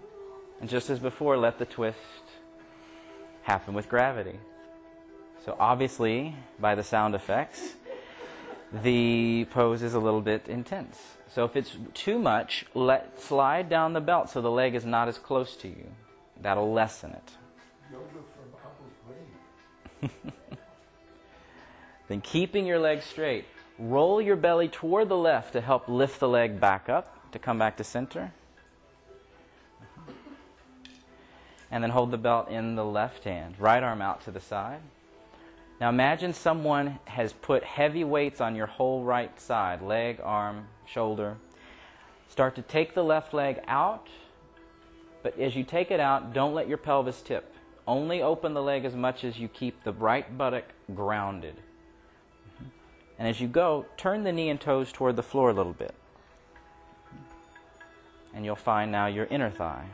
And 0.60 0.68
just 0.68 0.90
as 0.90 0.98
before, 0.98 1.36
let 1.36 1.58
the 1.58 1.64
twist 1.64 1.98
happen 3.42 3.74
with 3.74 3.88
gravity. 3.88 4.38
So 5.44 5.56
obviously, 5.58 6.36
by 6.58 6.74
the 6.74 6.84
sound 6.84 7.14
effects, 7.14 7.74
the 8.72 9.46
pose 9.50 9.82
is 9.82 9.94
a 9.94 9.98
little 9.98 10.20
bit 10.20 10.46
intense. 10.48 10.98
So 11.28 11.44
if 11.44 11.56
it's 11.56 11.76
too 11.94 12.18
much, 12.18 12.66
let 12.74 13.20
slide 13.20 13.68
down 13.68 13.92
the 13.94 14.00
belt 14.00 14.30
so 14.30 14.40
the 14.40 14.50
leg 14.50 14.74
is 14.74 14.84
not 14.84 15.08
as 15.08 15.18
close 15.18 15.56
to 15.56 15.68
you. 15.68 15.86
That'll 16.40 16.72
lessen 16.72 17.16
it. 20.02 20.10
Then 22.10 22.20
keeping 22.20 22.66
your 22.66 22.80
leg 22.80 23.02
straight, 23.02 23.44
roll 23.78 24.20
your 24.20 24.34
belly 24.34 24.66
toward 24.66 25.08
the 25.08 25.16
left 25.16 25.52
to 25.52 25.60
help 25.60 25.88
lift 25.88 26.18
the 26.18 26.28
leg 26.28 26.58
back 26.58 26.88
up 26.88 27.30
to 27.30 27.38
come 27.38 27.56
back 27.56 27.76
to 27.76 27.84
center. 27.84 28.32
And 31.70 31.84
then 31.84 31.90
hold 31.90 32.10
the 32.10 32.18
belt 32.18 32.48
in 32.48 32.74
the 32.74 32.84
left 32.84 33.22
hand, 33.22 33.54
right 33.60 33.80
arm 33.80 34.02
out 34.02 34.24
to 34.24 34.32
the 34.32 34.40
side. 34.40 34.80
Now 35.80 35.88
imagine 35.88 36.34
someone 36.34 36.98
has 37.04 37.32
put 37.32 37.62
heavy 37.62 38.02
weights 38.02 38.40
on 38.40 38.56
your 38.56 38.66
whole 38.66 39.04
right 39.04 39.40
side, 39.40 39.80
leg, 39.80 40.20
arm, 40.20 40.66
shoulder. 40.86 41.36
Start 42.28 42.56
to 42.56 42.62
take 42.62 42.92
the 42.92 43.04
left 43.04 43.32
leg 43.32 43.60
out, 43.68 44.08
but 45.22 45.38
as 45.38 45.54
you 45.54 45.62
take 45.62 45.92
it 45.92 46.00
out, 46.00 46.32
don't 46.32 46.54
let 46.54 46.66
your 46.66 46.78
pelvis 46.78 47.22
tip. 47.22 47.54
Only 47.86 48.20
open 48.20 48.52
the 48.52 48.62
leg 48.62 48.84
as 48.84 48.96
much 48.96 49.22
as 49.22 49.38
you 49.38 49.46
keep 49.46 49.84
the 49.84 49.92
right 49.92 50.36
buttock 50.36 50.64
grounded. 50.92 51.54
And 53.20 53.28
as 53.28 53.38
you 53.38 53.48
go, 53.48 53.84
turn 53.98 54.24
the 54.24 54.32
knee 54.32 54.48
and 54.48 54.58
toes 54.58 54.90
toward 54.90 55.14
the 55.14 55.22
floor 55.22 55.50
a 55.50 55.52
little 55.52 55.74
bit. 55.74 55.94
And 58.34 58.46
you'll 58.46 58.56
find 58.56 58.90
now 58.90 59.08
your 59.08 59.26
inner 59.26 59.50
thigh. 59.50 59.84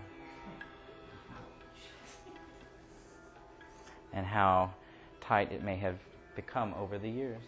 And 4.13 4.25
how 4.25 4.75
tight 5.21 5.51
it 5.51 5.65
may 5.65 5.75
have 5.75 5.97
become 6.37 6.73
over 6.79 6.99
the 6.99 7.11
years. 7.11 7.43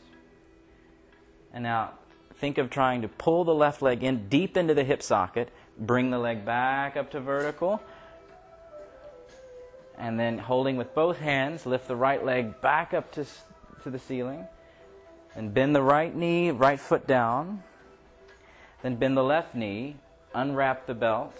And 1.53 1.63
now 1.63 1.93
think 2.35 2.59
of 2.59 2.71
trying 2.71 3.03
to 3.03 3.09
pull 3.09 3.45
the 3.45 3.55
left 3.55 3.81
leg 3.81 4.03
in 4.03 4.29
deep 4.29 4.57
into 4.57 4.75
the 4.75 4.83
hip 4.83 5.01
socket, 5.01 5.49
bring 5.79 6.11
the 6.11 6.19
leg 6.19 6.45
back 6.45 6.97
up 6.97 7.13
to 7.13 7.21
vertical, 7.21 7.81
and 9.97 10.19
then 10.19 10.39
holding 10.39 10.77
with 10.77 10.93
both 10.93 11.19
hands, 11.19 11.67
lift 11.67 11.87
the 11.87 11.97
right 11.97 12.25
leg 12.25 12.61
back 12.61 12.93
up 12.93 13.13
to, 13.13 13.25
to 13.85 13.91
the 13.91 13.99
ceiling, 14.01 14.45
and 15.39 15.55
bend 15.55 15.75
the 15.75 15.83
right 15.83 16.15
knee, 16.15 16.51
right 16.51 16.81
foot 16.81 17.07
down, 17.07 17.63
then 18.83 18.97
bend 18.97 19.17
the 19.17 19.23
left 19.23 19.55
knee, 19.55 19.95
unwrap 20.35 20.87
the 20.87 20.95
belt, 20.95 21.33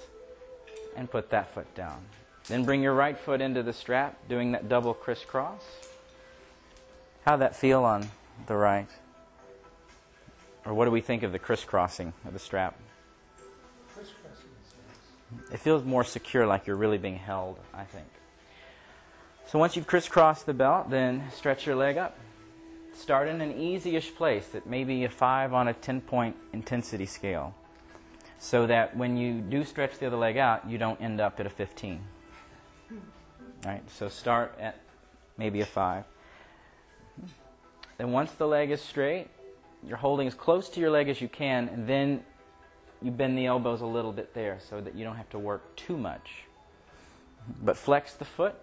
and 0.97 1.11
put 1.11 1.31
that 1.31 1.53
foot 1.53 1.75
down. 1.75 1.99
Then 2.47 2.65
bring 2.65 2.81
your 2.81 2.95
right 2.95 3.19
foot 3.19 3.41
into 3.41 3.65
the 3.65 3.73
strap, 3.73 4.17
doing 4.29 4.53
that 4.53 4.69
double 4.69 4.95
crisscross. 4.95 5.63
How'd 7.27 7.41
that 7.41 7.57
feel 7.57 7.83
on 7.83 8.09
the 8.47 8.55
right? 8.55 8.89
Or 10.65 10.75
what 10.75 10.85
do 10.85 10.93
we 10.93 11.01
think 11.01 11.25
of 11.25 11.33
the 11.33 11.39
crisscrossing 11.41 12.13
of 12.25 12.33
the 12.33 12.39
strap? 12.39 12.79
It 15.53 15.59
feels 15.59 15.85
more 15.85 16.05
secure, 16.05 16.47
like 16.47 16.69
you're 16.69 16.77
really 16.77 16.99
being 16.99 17.19
held, 17.19 17.59
I 17.75 17.83
think. 17.83 18.07
So 19.49 19.59
once 19.59 19.75
you've 19.75 19.89
crisscrossed 19.89 20.47
the 20.47 20.55
belt, 20.55 20.89
then 20.89 21.25
stretch 21.35 21.67
your 21.67 21.75
leg 21.75 21.99
up. 21.99 22.17
Start 22.99 23.29
in 23.29 23.41
an 23.41 23.57
easy-ish 23.57 24.17
place 24.17 24.49
that 24.49 24.67
may 24.67 24.83
be 24.83 25.05
a 25.05 25.09
5 25.09 25.55
on 25.55 25.69
a 25.69 25.73
10-point 25.73 26.35
intensity 26.53 27.07
scale. 27.07 27.55
So 28.39 28.67
that 28.67 28.97
when 28.97 29.17
you 29.17 29.41
do 29.41 29.65
stretch 29.65 29.99
the 30.01 30.09
other 30.09 30.17
leg 30.17 30.37
out, 30.37 30.69
you 30.69 30.79
don't 30.79 31.01
end 31.01 31.21
up 31.21 31.39
at 31.39 31.47
a 31.47 31.51
15. 31.51 32.01
All 32.91 32.99
right, 33.65 33.89
so 33.89 34.09
start 34.09 34.59
at 34.61 34.81
maybe 35.37 35.61
a 35.61 35.65
5. 35.65 36.05
Then 37.99 38.11
once 38.11 38.33
the 38.33 38.49
leg 38.49 38.73
is 38.73 38.83
straight, 38.83 39.29
you're 39.87 39.97
holding 39.97 40.27
as 40.27 40.35
close 40.35 40.69
to 40.71 40.81
your 40.81 40.91
leg 40.91 41.09
as 41.09 41.21
you 41.21 41.29
can, 41.29 41.69
and 41.69 41.87
then 41.87 42.25
you 43.01 43.13
bend 43.13 43.39
the 43.39 43.47
elbows 43.47 43.81
a 43.81 43.87
little 43.87 44.13
bit 44.13 44.35
there 44.35 44.59
so 44.69 44.81
that 44.81 44.97
you 44.97 45.05
don't 45.05 45.17
have 45.17 45.31
to 45.31 45.39
work 45.39 45.77
too 45.77 45.97
much. 45.97 46.43
But 47.63 47.77
flex 47.77 48.15
the 48.15 48.25
foot, 48.25 48.57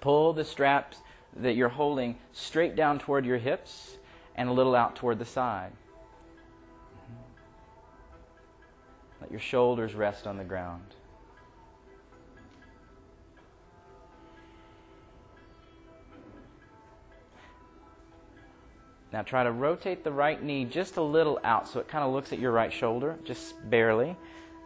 pull 0.00 0.34
the 0.34 0.44
straps 0.44 0.98
that 1.36 1.54
you're 1.54 1.68
holding 1.68 2.18
straight 2.32 2.74
down 2.76 2.98
toward 2.98 3.24
your 3.24 3.38
hips 3.38 3.96
and 4.34 4.48
a 4.48 4.52
little 4.52 4.74
out 4.74 4.96
toward 4.96 5.18
the 5.18 5.24
side. 5.24 5.72
Mm-hmm. 6.94 7.22
Let 9.22 9.30
your 9.30 9.40
shoulders 9.40 9.94
rest 9.94 10.26
on 10.26 10.36
the 10.36 10.44
ground. 10.44 10.94
Now 19.12 19.22
try 19.22 19.42
to 19.42 19.52
rotate 19.52 20.04
the 20.04 20.12
right 20.12 20.42
knee 20.42 20.64
just 20.64 20.96
a 20.96 21.02
little 21.02 21.40
out 21.42 21.66
so 21.66 21.80
it 21.80 21.88
kind 21.88 22.04
of 22.04 22.12
looks 22.12 22.32
at 22.32 22.38
your 22.38 22.52
right 22.52 22.72
shoulder, 22.72 23.18
just 23.24 23.54
barely. 23.70 24.16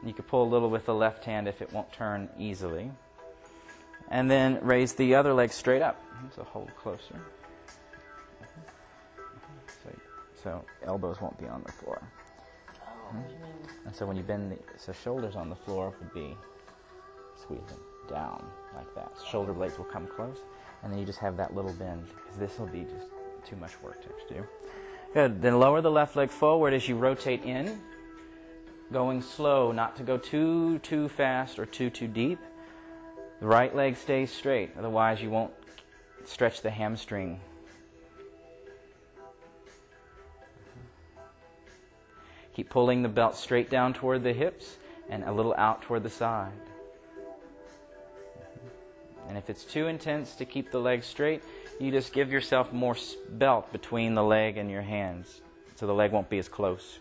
You 0.05 0.13
can 0.13 0.25
pull 0.25 0.43
a 0.43 0.51
little 0.51 0.69
with 0.69 0.85
the 0.85 0.95
left 0.95 1.25
hand 1.25 1.47
if 1.47 1.63
it 1.63 1.73
won't 1.73 1.93
turn 1.93 2.29
easily. 2.39 2.91
And 4.13 4.31
then 4.31 4.59
raise 4.61 4.93
the 4.93 5.15
other 5.15 5.33
leg 5.33 5.51
straight 5.51 5.81
up. 5.81 6.01
So 6.37 6.45
hold 6.45 6.71
closer. 6.77 7.19
So, 9.83 9.91
so 10.43 10.65
elbows 10.85 11.21
won't 11.21 11.39
be 11.41 11.47
on 11.47 11.63
the 11.65 11.73
floor. 11.73 12.01
Oh, 12.85 13.17
and 13.87 13.97
so 13.97 14.07
when 14.07 14.17
you 14.17 14.23
bend 14.23 14.53
the 14.53 14.59
so 14.79 14.93
shoulders 14.93 15.35
on 15.35 15.49
the 15.49 15.57
floor 15.57 15.95
would 15.99 16.13
be 16.13 16.37
squeeze 17.41 17.65
them 17.69 17.81
down 18.09 18.45
like 18.75 18.95
that. 18.95 19.11
Shoulder 19.31 19.55
blades 19.55 19.79
will 19.79 19.87
come 19.87 20.07
close, 20.07 20.39
and 20.83 20.93
then 20.93 20.99
you 20.99 21.07
just 21.07 21.19
have 21.19 21.37
that 21.39 21.55
little 21.55 21.73
bend 21.73 22.07
because 22.07 22.39
this 22.39 22.59
will 22.59 22.67
be 22.67 22.83
just 22.83 23.07
too 23.45 23.57
much 23.57 23.81
work 23.83 24.01
to 24.03 24.35
do. 24.35 24.47
Good. 25.15 25.41
Then 25.41 25.59
lower 25.59 25.81
the 25.81 25.91
left 25.91 26.17
leg 26.17 26.31
forward 26.31 26.75
as 26.75 26.87
you 26.87 26.97
rotate 26.97 27.45
in, 27.45 27.81
going 28.93 29.23
slow, 29.23 29.73
not 29.73 29.97
to 29.97 30.03
go 30.03 30.19
too 30.19 30.79
too 30.81 31.09
fast 31.09 31.59
or 31.59 31.65
too 31.65 31.89
too 31.89 32.09
deep. 32.09 32.39
The 33.43 33.49
right 33.49 33.75
leg 33.75 33.97
stays 33.97 34.31
straight, 34.31 34.71
otherwise 34.79 35.21
you 35.21 35.29
won't 35.29 35.53
stretch 36.25 36.63
the 36.63 36.71
hamstring. 36.71 37.41
Keep 42.55 42.71
pulling 42.71 43.03
the 43.03 43.09
belt 43.09 43.35
straight 43.35 43.69
down 43.69 43.95
toward 43.95 44.23
the 44.23 44.33
hips 44.33 44.77
and 45.09 45.25
a 45.25 45.33
little 45.33 45.57
out 45.59 45.83
toward 45.83 46.05
the 46.05 46.09
side. 46.09 46.53
And 49.29 49.37
if 49.37 49.51
it's 49.51 49.65
too 49.65 49.89
intense 49.89 50.37
to 50.37 50.45
keep 50.45 50.71
the 50.71 50.79
leg 50.79 51.03
straight, 51.03 51.43
you 51.81 51.91
just 51.91 52.13
give 52.13 52.31
yourself 52.31 52.73
more 52.73 52.95
belt 53.29 53.73
between 53.73 54.15
the 54.15 54.23
leg 54.23 54.57
and 54.57 54.71
your 54.71 54.83
hands 54.83 55.41
so 55.75 55.89
the 55.89 55.93
leg 55.93 56.13
won't 56.13 56.31
be 56.31 56.39
as 56.39 56.49
close. 56.49 57.01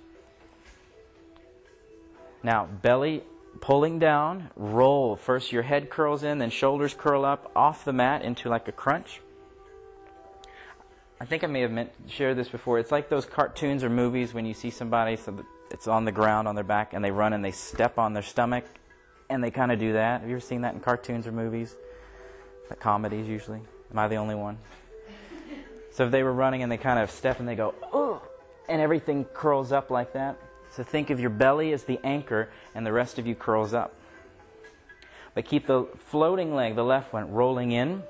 Now, 2.41 2.65
belly 2.65 3.21
pulling 3.59 3.99
down, 3.99 4.49
roll. 4.55 5.15
First 5.15 5.51
your 5.51 5.63
head 5.63 5.89
curls 5.89 6.23
in, 6.23 6.37
then 6.39 6.49
shoulders 6.49 6.93
curl 6.93 7.25
up 7.25 7.51
off 7.55 7.85
the 7.85 7.93
mat 7.93 8.23
into 8.23 8.49
like 8.49 8.67
a 8.67 8.71
crunch. 8.71 9.21
I 11.19 11.25
think 11.25 11.43
I 11.43 11.47
may 11.47 11.61
have 11.61 11.71
meant 11.71 11.91
shared 12.07 12.37
this 12.37 12.49
before. 12.49 12.79
It's 12.79 12.91
like 12.91 13.09
those 13.09 13.25
cartoons 13.25 13.83
or 13.83 13.89
movies 13.89 14.33
when 14.33 14.45
you 14.45 14.55
see 14.55 14.71
somebody 14.71 15.17
so 15.17 15.45
it's 15.69 15.87
on 15.87 16.05
the 16.05 16.11
ground 16.11 16.47
on 16.47 16.55
their 16.55 16.63
back 16.63 16.93
and 16.93 17.05
they 17.05 17.11
run 17.11 17.33
and 17.33 17.45
they 17.45 17.51
step 17.51 17.99
on 17.99 18.13
their 18.13 18.23
stomach 18.23 18.65
and 19.29 19.43
they 19.43 19.51
kind 19.51 19.71
of 19.71 19.79
do 19.79 19.93
that. 19.93 20.21
Have 20.21 20.29
you 20.29 20.35
ever 20.35 20.41
seen 20.41 20.61
that 20.61 20.73
in 20.73 20.79
cartoons 20.79 21.27
or 21.27 21.31
movies? 21.31 21.75
The 22.69 22.75
comedies 22.75 23.27
usually. 23.27 23.61
Am 23.91 23.99
I 23.99 24.07
the 24.07 24.15
only 24.15 24.35
one? 24.35 24.57
So 25.91 26.05
if 26.05 26.11
they 26.11 26.23
were 26.23 26.33
running 26.33 26.63
and 26.63 26.71
they 26.71 26.77
kind 26.77 26.99
of 26.99 27.11
step 27.11 27.39
and 27.39 27.47
they 27.47 27.55
go, 27.55 27.75
oh, 27.93 28.21
and 28.67 28.81
everything 28.81 29.25
curls 29.25 29.71
up 29.71 29.91
like 29.91 30.13
that. 30.13 30.37
So 30.71 30.83
think 30.83 31.09
of 31.09 31.19
your 31.19 31.29
belly 31.29 31.73
as 31.73 31.83
the 31.83 31.99
anchor 32.03 32.49
and 32.73 32.85
the 32.85 32.93
rest 32.93 33.19
of 33.19 33.27
you 33.27 33.35
curls 33.35 33.73
up. 33.73 33.93
But 35.33 35.45
keep 35.45 35.67
the 35.67 35.87
floating 35.97 36.55
leg, 36.55 36.75
the 36.75 36.83
left 36.83 37.13
one, 37.13 37.31
rolling 37.31 37.71
in. 37.71 38.03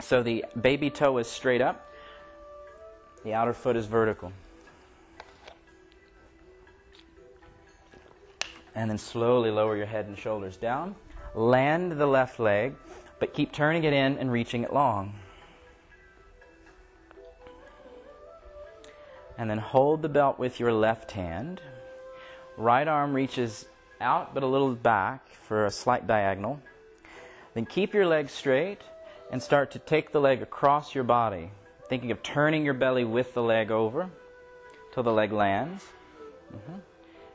So 0.00 0.22
the 0.22 0.44
baby 0.60 0.90
toe 0.90 1.18
is 1.18 1.28
straight 1.28 1.60
up. 1.60 1.86
The 3.24 3.34
outer 3.34 3.52
foot 3.52 3.76
is 3.76 3.86
vertical. 3.86 4.32
And 8.74 8.90
then 8.90 8.98
slowly 8.98 9.50
lower 9.50 9.76
your 9.76 9.86
head 9.86 10.06
and 10.06 10.18
shoulders 10.18 10.56
down. 10.56 10.96
Land 11.34 11.92
the 11.92 12.06
left 12.06 12.38
leg, 12.38 12.74
but 13.18 13.32
keep 13.32 13.52
turning 13.52 13.84
it 13.84 13.92
in 13.92 14.18
and 14.18 14.30
reaching 14.30 14.62
it 14.62 14.72
long. 14.72 15.14
And 19.36 19.50
then 19.50 19.58
hold 19.58 20.02
the 20.02 20.08
belt 20.08 20.38
with 20.38 20.60
your 20.60 20.72
left 20.72 21.12
hand. 21.12 21.60
Right 22.56 22.86
arm 22.86 23.14
reaches 23.14 23.66
out 24.00 24.34
but 24.34 24.42
a 24.42 24.46
little 24.46 24.74
back 24.74 25.28
for 25.34 25.66
a 25.66 25.70
slight 25.70 26.06
diagonal. 26.06 26.60
Then 27.54 27.66
keep 27.66 27.94
your 27.94 28.06
leg 28.06 28.28
straight 28.30 28.82
and 29.30 29.42
start 29.42 29.70
to 29.72 29.78
take 29.78 30.12
the 30.12 30.20
leg 30.20 30.42
across 30.42 30.94
your 30.94 31.04
body, 31.04 31.50
thinking 31.88 32.10
of 32.10 32.22
turning 32.22 32.64
your 32.64 32.74
belly 32.74 33.04
with 33.04 33.34
the 33.34 33.42
leg 33.42 33.70
over 33.70 34.10
till 34.92 35.02
the 35.02 35.12
leg 35.12 35.32
lands. 35.32 35.84
Mm-hmm. 36.54 36.78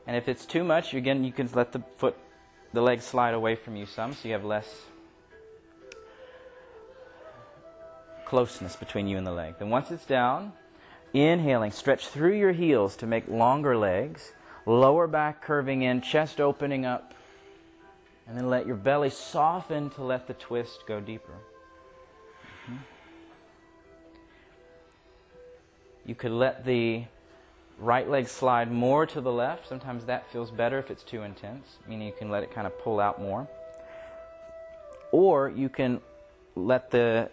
And 0.06 0.16
if 0.16 0.28
it's 0.28 0.46
too 0.46 0.64
much, 0.64 0.94
again, 0.94 1.24
you 1.24 1.32
can 1.32 1.48
let 1.52 1.72
the 1.72 1.82
foot, 1.96 2.16
the 2.72 2.80
leg 2.80 3.02
slide 3.02 3.34
away 3.34 3.54
from 3.54 3.76
you 3.76 3.86
some 3.86 4.14
so 4.14 4.28
you 4.28 4.32
have 4.32 4.44
less 4.44 4.82
closeness 8.24 8.76
between 8.76 9.08
you 9.08 9.18
and 9.18 9.26
the 9.26 9.32
leg. 9.32 9.54
Then 9.58 9.70
once 9.70 9.90
it's 9.90 10.06
down, 10.06 10.52
inhaling, 11.12 11.70
stretch 11.70 12.08
through 12.08 12.36
your 12.36 12.52
heels 12.52 12.96
to 12.96 13.06
make 13.06 13.28
longer 13.28 13.76
legs, 13.76 14.32
lower 14.66 15.06
back 15.06 15.42
curving 15.42 15.82
in, 15.82 16.00
chest 16.00 16.40
opening 16.40 16.84
up, 16.84 17.14
and 18.26 18.36
then 18.36 18.48
let 18.48 18.66
your 18.66 18.76
belly 18.76 19.10
soften 19.10 19.90
to 19.90 20.02
let 20.02 20.26
the 20.26 20.34
twist 20.34 20.84
go 20.86 21.00
deeper. 21.00 21.32
Mm-hmm. 22.66 22.76
You 26.06 26.14
could 26.14 26.32
let 26.32 26.64
the 26.64 27.04
right 27.78 28.08
leg 28.08 28.28
slide 28.28 28.70
more 28.70 29.06
to 29.06 29.20
the 29.20 29.32
left. 29.32 29.68
Sometimes 29.68 30.04
that 30.04 30.30
feels 30.30 30.50
better 30.50 30.78
if 30.78 30.90
it's 30.90 31.02
too 31.02 31.22
intense, 31.22 31.78
meaning 31.88 32.06
you 32.06 32.12
can 32.16 32.30
let 32.30 32.42
it 32.42 32.54
kind 32.54 32.66
of 32.66 32.78
pull 32.78 33.00
out 33.00 33.20
more. 33.20 33.48
Or 35.10 35.48
you 35.48 35.68
can 35.68 36.00
let 36.54 36.90
the 36.90 37.30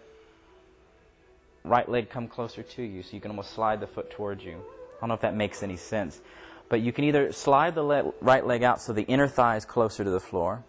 right 1.64 1.88
leg 1.88 2.10
come 2.10 2.28
closer 2.28 2.62
to 2.62 2.82
you, 2.82 3.02
so 3.02 3.10
you 3.12 3.20
can 3.20 3.30
almost 3.30 3.52
slide 3.52 3.80
the 3.80 3.86
foot 3.86 4.10
towards 4.10 4.44
you. 4.44 4.52
I 4.52 5.00
don't 5.00 5.08
know 5.08 5.14
if 5.14 5.20
that 5.20 5.36
makes 5.36 5.62
any 5.62 5.76
sense. 5.76 6.20
But 6.68 6.80
you 6.80 6.92
can 6.92 7.04
either 7.04 7.32
slide 7.32 7.74
the 7.74 7.82
le- 7.82 8.12
right 8.20 8.46
leg 8.46 8.62
out 8.62 8.80
so 8.80 8.92
the 8.92 9.02
inner 9.02 9.28
thigh 9.28 9.56
is 9.56 9.64
closer 9.64 10.04
to 10.04 10.10
the 10.10 10.20
floor, 10.20 10.64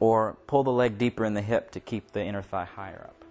or 0.00 0.36
pull 0.46 0.64
the 0.64 0.72
leg 0.72 0.98
deeper 0.98 1.24
in 1.24 1.34
the 1.34 1.42
hip 1.42 1.70
to 1.72 1.80
keep 1.80 2.12
the 2.12 2.22
inner 2.22 2.42
thigh 2.42 2.64
higher 2.64 3.04
up. 3.04 3.24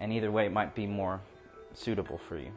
And 0.00 0.12
either 0.12 0.30
way, 0.30 0.46
it 0.46 0.52
might 0.52 0.74
be 0.74 0.86
more 0.86 1.20
suitable 1.74 2.18
for 2.18 2.38
you. 2.38 2.52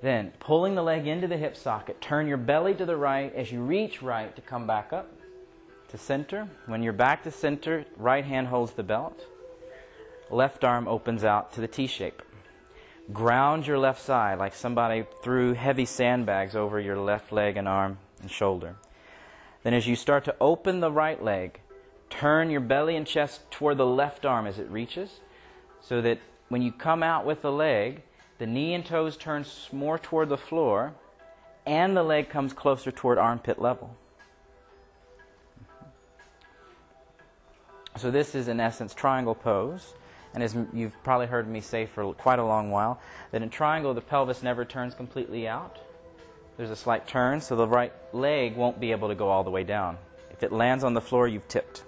Then, 0.00 0.32
pulling 0.40 0.74
the 0.74 0.82
leg 0.82 1.06
into 1.06 1.28
the 1.28 1.36
hip 1.36 1.56
socket, 1.56 2.00
turn 2.00 2.26
your 2.26 2.36
belly 2.36 2.74
to 2.74 2.84
the 2.84 2.96
right 2.96 3.32
as 3.34 3.52
you 3.52 3.62
reach 3.62 4.02
right 4.02 4.34
to 4.34 4.42
come 4.42 4.66
back 4.66 4.92
up 4.92 5.08
to 5.88 5.98
center. 5.98 6.48
When 6.66 6.82
you're 6.82 6.92
back 6.92 7.22
to 7.24 7.30
center, 7.30 7.84
right 7.96 8.24
hand 8.24 8.48
holds 8.48 8.72
the 8.72 8.82
belt. 8.82 9.24
Left 10.32 10.64
arm 10.64 10.88
opens 10.88 11.24
out 11.24 11.52
to 11.52 11.60
the 11.60 11.68
T 11.68 11.86
shape. 11.86 12.22
Ground 13.12 13.66
your 13.66 13.78
left 13.78 14.00
side 14.00 14.38
like 14.38 14.54
somebody 14.54 15.04
threw 15.22 15.52
heavy 15.52 15.84
sandbags 15.84 16.56
over 16.56 16.80
your 16.80 16.96
left 16.96 17.32
leg 17.32 17.58
and 17.58 17.68
arm 17.68 17.98
and 18.22 18.30
shoulder. 18.30 18.76
Then, 19.62 19.74
as 19.74 19.86
you 19.86 19.94
start 19.94 20.24
to 20.24 20.34
open 20.40 20.80
the 20.80 20.90
right 20.90 21.22
leg, 21.22 21.60
turn 22.08 22.48
your 22.48 22.62
belly 22.62 22.96
and 22.96 23.06
chest 23.06 23.50
toward 23.50 23.76
the 23.76 23.84
left 23.84 24.24
arm 24.24 24.46
as 24.46 24.58
it 24.58 24.70
reaches, 24.70 25.20
so 25.82 26.00
that 26.00 26.18
when 26.48 26.62
you 26.62 26.72
come 26.72 27.02
out 27.02 27.26
with 27.26 27.42
the 27.42 27.52
leg, 27.52 28.02
the 28.38 28.46
knee 28.46 28.72
and 28.72 28.86
toes 28.86 29.18
turn 29.18 29.44
more 29.70 29.98
toward 29.98 30.30
the 30.30 30.38
floor, 30.38 30.94
and 31.66 31.94
the 31.94 32.02
leg 32.02 32.30
comes 32.30 32.54
closer 32.54 32.90
toward 32.90 33.18
armpit 33.18 33.60
level. 33.60 33.96
So, 37.98 38.10
this 38.10 38.34
is 38.34 38.48
in 38.48 38.60
essence 38.60 38.94
triangle 38.94 39.34
pose. 39.34 39.92
And 40.34 40.42
as 40.42 40.56
you've 40.72 41.00
probably 41.02 41.26
heard 41.26 41.48
me 41.48 41.60
say 41.60 41.86
for 41.86 42.14
quite 42.14 42.38
a 42.38 42.44
long 42.44 42.70
while, 42.70 43.00
that 43.32 43.42
in 43.42 43.50
triangle 43.50 43.92
the 43.92 44.00
pelvis 44.00 44.42
never 44.42 44.64
turns 44.64 44.94
completely 44.94 45.46
out. 45.46 45.78
There's 46.56 46.70
a 46.70 46.76
slight 46.76 47.06
turn, 47.06 47.40
so 47.40 47.56
the 47.56 47.68
right 47.68 47.92
leg 48.12 48.56
won't 48.56 48.80
be 48.80 48.92
able 48.92 49.08
to 49.08 49.14
go 49.14 49.28
all 49.28 49.44
the 49.44 49.50
way 49.50 49.64
down. 49.64 49.98
If 50.30 50.42
it 50.42 50.52
lands 50.52 50.84
on 50.84 50.94
the 50.94 51.00
floor, 51.00 51.28
you've 51.28 51.48
tipped. 51.48 51.84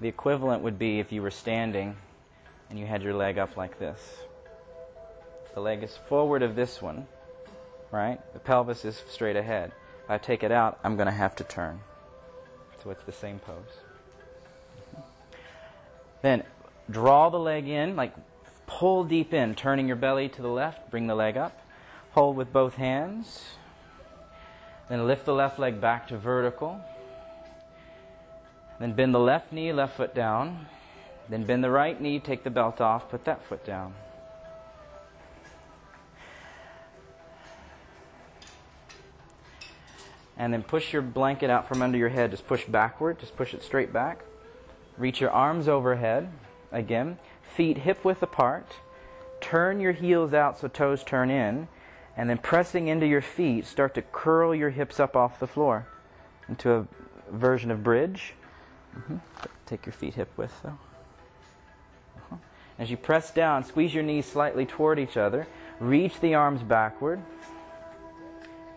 The 0.00 0.08
equivalent 0.08 0.62
would 0.62 0.78
be 0.78 0.98
if 0.98 1.12
you 1.12 1.20
were 1.20 1.30
standing 1.30 1.94
and 2.70 2.78
you 2.78 2.86
had 2.86 3.02
your 3.02 3.12
leg 3.12 3.36
up 3.36 3.56
like 3.58 3.78
this. 3.78 4.00
The 5.54 5.60
leg 5.60 5.82
is 5.82 5.94
forward 6.08 6.42
of 6.42 6.54
this 6.54 6.80
one, 6.80 7.06
right? 7.90 8.18
The 8.32 8.38
pelvis 8.38 8.84
is 8.84 9.02
straight 9.10 9.36
ahead. 9.36 9.72
I 10.10 10.18
take 10.18 10.42
it 10.42 10.50
out, 10.50 10.80
I'm 10.82 10.96
going 10.96 11.06
to 11.06 11.12
have 11.12 11.36
to 11.36 11.44
turn. 11.44 11.80
So 12.82 12.90
it's 12.90 13.04
the 13.04 13.12
same 13.12 13.38
pose. 13.38 13.78
Then 16.20 16.42
draw 16.90 17.30
the 17.30 17.38
leg 17.38 17.68
in, 17.68 17.94
like 17.94 18.12
pull 18.66 19.04
deep 19.04 19.32
in, 19.32 19.54
turning 19.54 19.86
your 19.86 19.96
belly 19.96 20.28
to 20.28 20.42
the 20.42 20.48
left, 20.48 20.90
bring 20.90 21.06
the 21.06 21.14
leg 21.14 21.36
up. 21.36 21.60
Hold 22.12 22.36
with 22.36 22.52
both 22.52 22.74
hands. 22.74 23.42
Then 24.88 25.06
lift 25.06 25.26
the 25.26 25.34
left 25.34 25.60
leg 25.60 25.80
back 25.80 26.08
to 26.08 26.18
vertical. 26.18 26.80
Then 28.80 28.92
bend 28.94 29.14
the 29.14 29.20
left 29.20 29.52
knee, 29.52 29.72
left 29.72 29.96
foot 29.96 30.12
down. 30.12 30.66
Then 31.28 31.44
bend 31.44 31.62
the 31.62 31.70
right 31.70 32.00
knee, 32.00 32.18
take 32.18 32.42
the 32.42 32.50
belt 32.50 32.80
off, 32.80 33.08
put 33.08 33.24
that 33.26 33.44
foot 33.44 33.64
down. 33.64 33.94
And 40.40 40.54
then 40.54 40.62
push 40.62 40.94
your 40.94 41.02
blanket 41.02 41.50
out 41.50 41.68
from 41.68 41.82
under 41.82 41.98
your 41.98 42.08
head. 42.08 42.30
Just 42.30 42.46
push 42.46 42.64
backward, 42.64 43.18
just 43.18 43.36
push 43.36 43.52
it 43.52 43.62
straight 43.62 43.92
back. 43.92 44.20
Reach 44.96 45.20
your 45.20 45.30
arms 45.30 45.68
overhead. 45.68 46.32
Again, 46.72 47.18
feet 47.42 47.76
hip 47.76 48.02
width 48.06 48.22
apart. 48.22 48.66
Turn 49.42 49.80
your 49.80 49.92
heels 49.92 50.32
out 50.32 50.58
so 50.58 50.66
toes 50.66 51.04
turn 51.04 51.30
in. 51.30 51.68
And 52.16 52.30
then 52.30 52.38
pressing 52.38 52.88
into 52.88 53.06
your 53.06 53.20
feet, 53.20 53.66
start 53.66 53.94
to 53.96 54.02
curl 54.02 54.54
your 54.54 54.70
hips 54.70 54.98
up 54.98 55.14
off 55.14 55.38
the 55.38 55.46
floor 55.46 55.86
into 56.48 56.72
a 56.72 56.86
version 57.30 57.70
of 57.70 57.84
bridge. 57.84 58.32
Mm-hmm. 58.96 59.16
Take 59.66 59.84
your 59.84 59.92
feet 59.92 60.14
hip 60.14 60.30
width 60.38 60.58
though. 60.62 60.78
Uh-huh. 62.16 62.36
As 62.78 62.90
you 62.90 62.96
press 62.96 63.30
down, 63.30 63.62
squeeze 63.62 63.92
your 63.92 64.04
knees 64.04 64.24
slightly 64.24 64.64
toward 64.64 64.98
each 64.98 65.18
other. 65.18 65.46
Reach 65.78 66.18
the 66.20 66.34
arms 66.34 66.62
backward. 66.62 67.20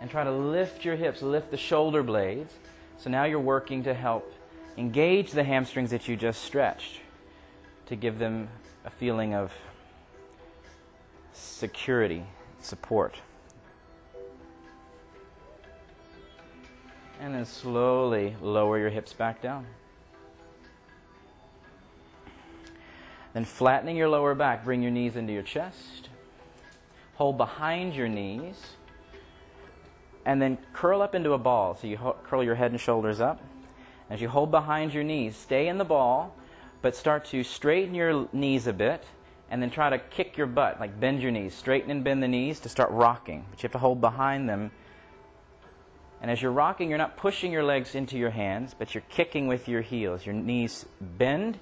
And 0.03 0.11
try 0.11 0.25
to 0.25 0.31
lift 0.33 0.83
your 0.83 0.97
hips, 0.97 1.21
lift 1.21 1.49
the 1.49 1.55
shoulder 1.55 2.03
blades. 2.03 2.53
So 2.97 3.09
now 3.09 3.23
you're 3.23 3.39
working 3.39 3.83
to 3.83 3.93
help 3.93 4.33
engage 4.77 5.31
the 5.31 5.45
hamstrings 5.45 5.91
that 5.91 6.09
you 6.09 6.17
just 6.17 6.43
stretched 6.43 6.99
to 7.85 7.95
give 7.95 8.19
them 8.19 8.49
a 8.83 8.89
feeling 8.89 9.33
of 9.33 9.53
security, 11.31 12.25
support. 12.59 13.15
And 17.21 17.33
then 17.33 17.45
slowly 17.45 18.35
lower 18.41 18.77
your 18.77 18.89
hips 18.89 19.13
back 19.13 19.41
down. 19.41 19.65
Then 23.31 23.45
flattening 23.45 23.95
your 23.95 24.09
lower 24.09 24.35
back, 24.35 24.65
bring 24.65 24.81
your 24.81 24.91
knees 24.91 25.15
into 25.15 25.31
your 25.31 25.43
chest. 25.43 26.09
Hold 27.15 27.37
behind 27.37 27.95
your 27.95 28.09
knees. 28.09 28.57
And 30.25 30.41
then 30.41 30.57
curl 30.73 31.01
up 31.01 31.15
into 31.15 31.33
a 31.33 31.37
ball. 31.37 31.75
So 31.75 31.87
you 31.87 31.97
ho- 31.97 32.15
curl 32.23 32.43
your 32.43 32.55
head 32.55 32.71
and 32.71 32.79
shoulders 32.79 33.19
up. 33.19 33.41
As 34.09 34.21
you 34.21 34.29
hold 34.29 34.51
behind 34.51 34.93
your 34.93 35.03
knees, 35.03 35.35
stay 35.35 35.67
in 35.67 35.77
the 35.77 35.85
ball, 35.85 36.35
but 36.81 36.95
start 36.95 37.25
to 37.25 37.43
straighten 37.43 37.95
your 37.95 38.27
knees 38.31 38.67
a 38.67 38.73
bit. 38.73 39.03
And 39.49 39.61
then 39.61 39.69
try 39.69 39.89
to 39.89 39.99
kick 39.99 40.37
your 40.37 40.47
butt, 40.47 40.79
like 40.79 40.99
bend 40.99 41.21
your 41.21 41.31
knees. 41.31 41.53
Straighten 41.53 41.91
and 41.91 42.03
bend 42.03 42.23
the 42.23 42.27
knees 42.27 42.59
to 42.61 42.69
start 42.69 42.89
rocking. 42.91 43.45
But 43.49 43.61
you 43.61 43.67
have 43.67 43.73
to 43.73 43.77
hold 43.77 44.01
behind 44.01 44.49
them. 44.49 44.71
And 46.21 46.31
as 46.31 46.41
you're 46.41 46.51
rocking, 46.51 46.89
you're 46.89 46.97
not 46.97 47.17
pushing 47.17 47.51
your 47.51 47.63
legs 47.63 47.95
into 47.95 48.17
your 48.17 48.29
hands, 48.29 48.73
but 48.77 48.95
you're 48.95 49.03
kicking 49.09 49.47
with 49.47 49.67
your 49.67 49.81
heels. 49.81 50.25
Your 50.25 50.33
knees 50.33 50.85
bend 51.01 51.59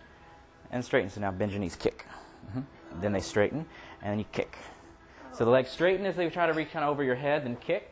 and 0.71 0.85
straighten. 0.85 1.09
So 1.09 1.19
now 1.19 1.31
bend 1.31 1.51
your 1.51 1.59
knees, 1.59 1.75
kick. 1.75 2.05
Mm-hmm. 2.47 3.01
Then 3.01 3.11
they 3.11 3.19
straighten, 3.21 3.65
and 4.01 4.11
then 4.11 4.19
you 4.19 4.25
kick. 4.31 4.57
So 5.33 5.45
the 5.45 5.51
legs 5.51 5.69
straighten 5.69 6.05
as 6.05 6.15
they 6.15 6.29
try 6.29 6.45
to 6.45 6.53
reach 6.53 6.71
kind 6.71 6.85
of 6.85 6.91
over 6.91 7.03
your 7.03 7.15
head, 7.15 7.45
then 7.45 7.55
kick, 7.55 7.90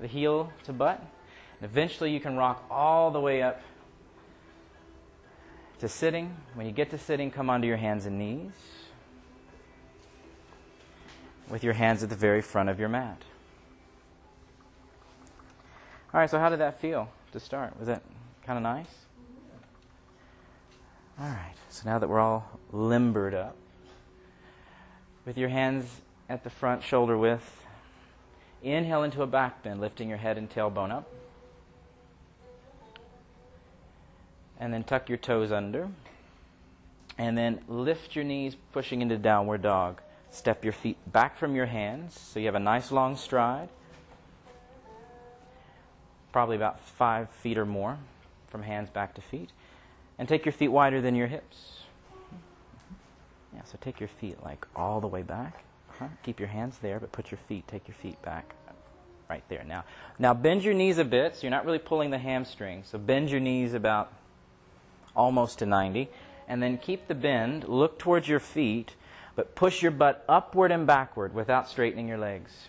the 0.00 0.06
heel 0.06 0.52
to 0.64 0.72
butt. 0.72 1.00
And 1.60 1.70
eventually 1.70 2.12
you 2.12 2.20
can 2.20 2.36
rock 2.36 2.64
all 2.70 3.10
the 3.10 3.20
way 3.20 3.42
up 3.42 3.60
to 5.78 5.88
sitting. 5.88 6.36
When 6.54 6.66
you 6.66 6.72
get 6.72 6.90
to 6.90 6.98
sitting, 6.98 7.30
come 7.30 7.50
onto 7.50 7.66
your 7.66 7.76
hands 7.76 8.06
and 8.06 8.18
knees 8.18 8.52
with 11.48 11.64
your 11.64 11.72
hands 11.72 12.02
at 12.02 12.08
the 12.08 12.16
very 12.16 12.40
front 12.40 12.68
of 12.68 12.78
your 12.78 12.88
mat. 12.88 13.22
All 16.12 16.20
right, 16.20 16.30
so 16.30 16.38
how 16.38 16.48
did 16.48 16.60
that 16.60 16.80
feel 16.80 17.08
to 17.32 17.40
start? 17.40 17.78
Was 17.78 17.86
that 17.86 18.02
kind 18.44 18.56
of 18.56 18.62
nice? 18.62 18.86
All 21.18 21.28
right, 21.28 21.54
so 21.68 21.88
now 21.88 21.98
that 21.98 22.08
we're 22.08 22.20
all 22.20 22.58
limbered 22.72 23.34
up, 23.34 23.56
with 25.24 25.36
your 25.36 25.50
hands 25.50 26.00
at 26.28 26.44
the 26.44 26.50
front, 26.50 26.82
shoulder 26.82 27.16
width, 27.16 27.59
inhale 28.62 29.02
into 29.02 29.22
a 29.22 29.26
back 29.26 29.62
bend, 29.62 29.80
lifting 29.80 30.08
your 30.08 30.18
head 30.18 30.38
and 30.38 30.48
tailbone 30.50 30.90
up. 30.90 31.08
And 34.58 34.72
then 34.72 34.84
tuck 34.84 35.08
your 35.08 35.18
toes 35.18 35.50
under. 35.50 35.88
And 37.16 37.36
then 37.36 37.60
lift 37.68 38.14
your 38.14 38.24
knees, 38.24 38.56
pushing 38.72 39.02
into 39.02 39.16
downward 39.16 39.62
dog. 39.62 40.00
Step 40.30 40.64
your 40.64 40.72
feet 40.72 40.96
back 41.10 41.36
from 41.36 41.54
your 41.54 41.66
hands 41.66 42.18
so 42.18 42.38
you 42.38 42.46
have 42.46 42.54
a 42.54 42.60
nice 42.60 42.92
long 42.92 43.16
stride. 43.16 43.68
Probably 46.32 46.56
about 46.56 46.80
five 46.80 47.28
feet 47.30 47.58
or 47.58 47.66
more 47.66 47.98
from 48.46 48.62
hands 48.62 48.90
back 48.90 49.14
to 49.14 49.20
feet. 49.20 49.50
And 50.18 50.28
take 50.28 50.44
your 50.44 50.52
feet 50.52 50.68
wider 50.68 51.00
than 51.00 51.14
your 51.14 51.26
hips. 51.26 51.80
Yeah, 53.54 53.64
so 53.64 53.78
take 53.80 53.98
your 53.98 54.08
feet 54.08 54.42
like 54.44 54.66
all 54.76 55.00
the 55.00 55.06
way 55.06 55.22
back. 55.22 55.64
Uh-huh. 56.00 56.08
Keep 56.22 56.40
your 56.40 56.48
hands 56.48 56.78
there, 56.78 56.98
but 56.98 57.12
put 57.12 57.30
your 57.30 57.38
feet, 57.38 57.68
take 57.68 57.86
your 57.86 57.94
feet 57.94 58.20
back 58.22 58.54
right 59.28 59.44
there. 59.48 59.64
Now, 59.64 59.84
now 60.18 60.34
bend 60.34 60.64
your 60.64 60.74
knees 60.74 60.98
a 60.98 61.04
bit, 61.04 61.36
so 61.36 61.42
you're 61.42 61.50
not 61.50 61.64
really 61.64 61.78
pulling 61.78 62.10
the 62.10 62.18
hamstring. 62.18 62.82
So 62.84 62.98
bend 62.98 63.30
your 63.30 63.40
knees 63.40 63.74
about 63.74 64.12
almost 65.14 65.58
to 65.58 65.66
90, 65.66 66.08
and 66.48 66.62
then 66.62 66.78
keep 66.78 67.06
the 67.06 67.14
bend. 67.14 67.68
Look 67.68 67.98
towards 67.98 68.28
your 68.28 68.40
feet, 68.40 68.94
but 69.36 69.54
push 69.54 69.82
your 69.82 69.92
butt 69.92 70.24
upward 70.28 70.72
and 70.72 70.86
backward 70.86 71.34
without 71.34 71.68
straightening 71.68 72.08
your 72.08 72.18
legs. 72.18 72.68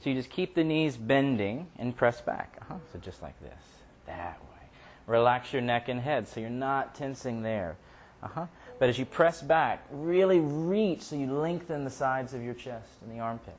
So 0.00 0.10
you 0.10 0.14
just 0.14 0.30
keep 0.30 0.54
the 0.54 0.64
knees 0.64 0.96
bending 0.96 1.66
and 1.76 1.96
press 1.96 2.20
back. 2.20 2.56
Uh-huh. 2.62 2.76
So 2.92 2.98
just 2.98 3.20
like 3.20 3.38
this, 3.40 3.62
that 4.06 4.40
way. 4.40 4.66
Relax 5.06 5.52
your 5.52 5.62
neck 5.62 5.88
and 5.88 6.00
head, 6.00 6.28
so 6.28 6.40
you're 6.40 6.50
not 6.50 6.94
tensing 6.94 7.42
there. 7.42 7.76
Uh-huh. 8.22 8.46
But 8.78 8.88
as 8.88 8.98
you 8.98 9.04
press 9.04 9.42
back, 9.42 9.84
really 9.90 10.38
reach 10.38 11.02
so 11.02 11.16
you 11.16 11.32
lengthen 11.32 11.84
the 11.84 11.90
sides 11.90 12.32
of 12.32 12.42
your 12.42 12.54
chest 12.54 12.90
and 13.02 13.10
the 13.12 13.20
armpit. 13.20 13.56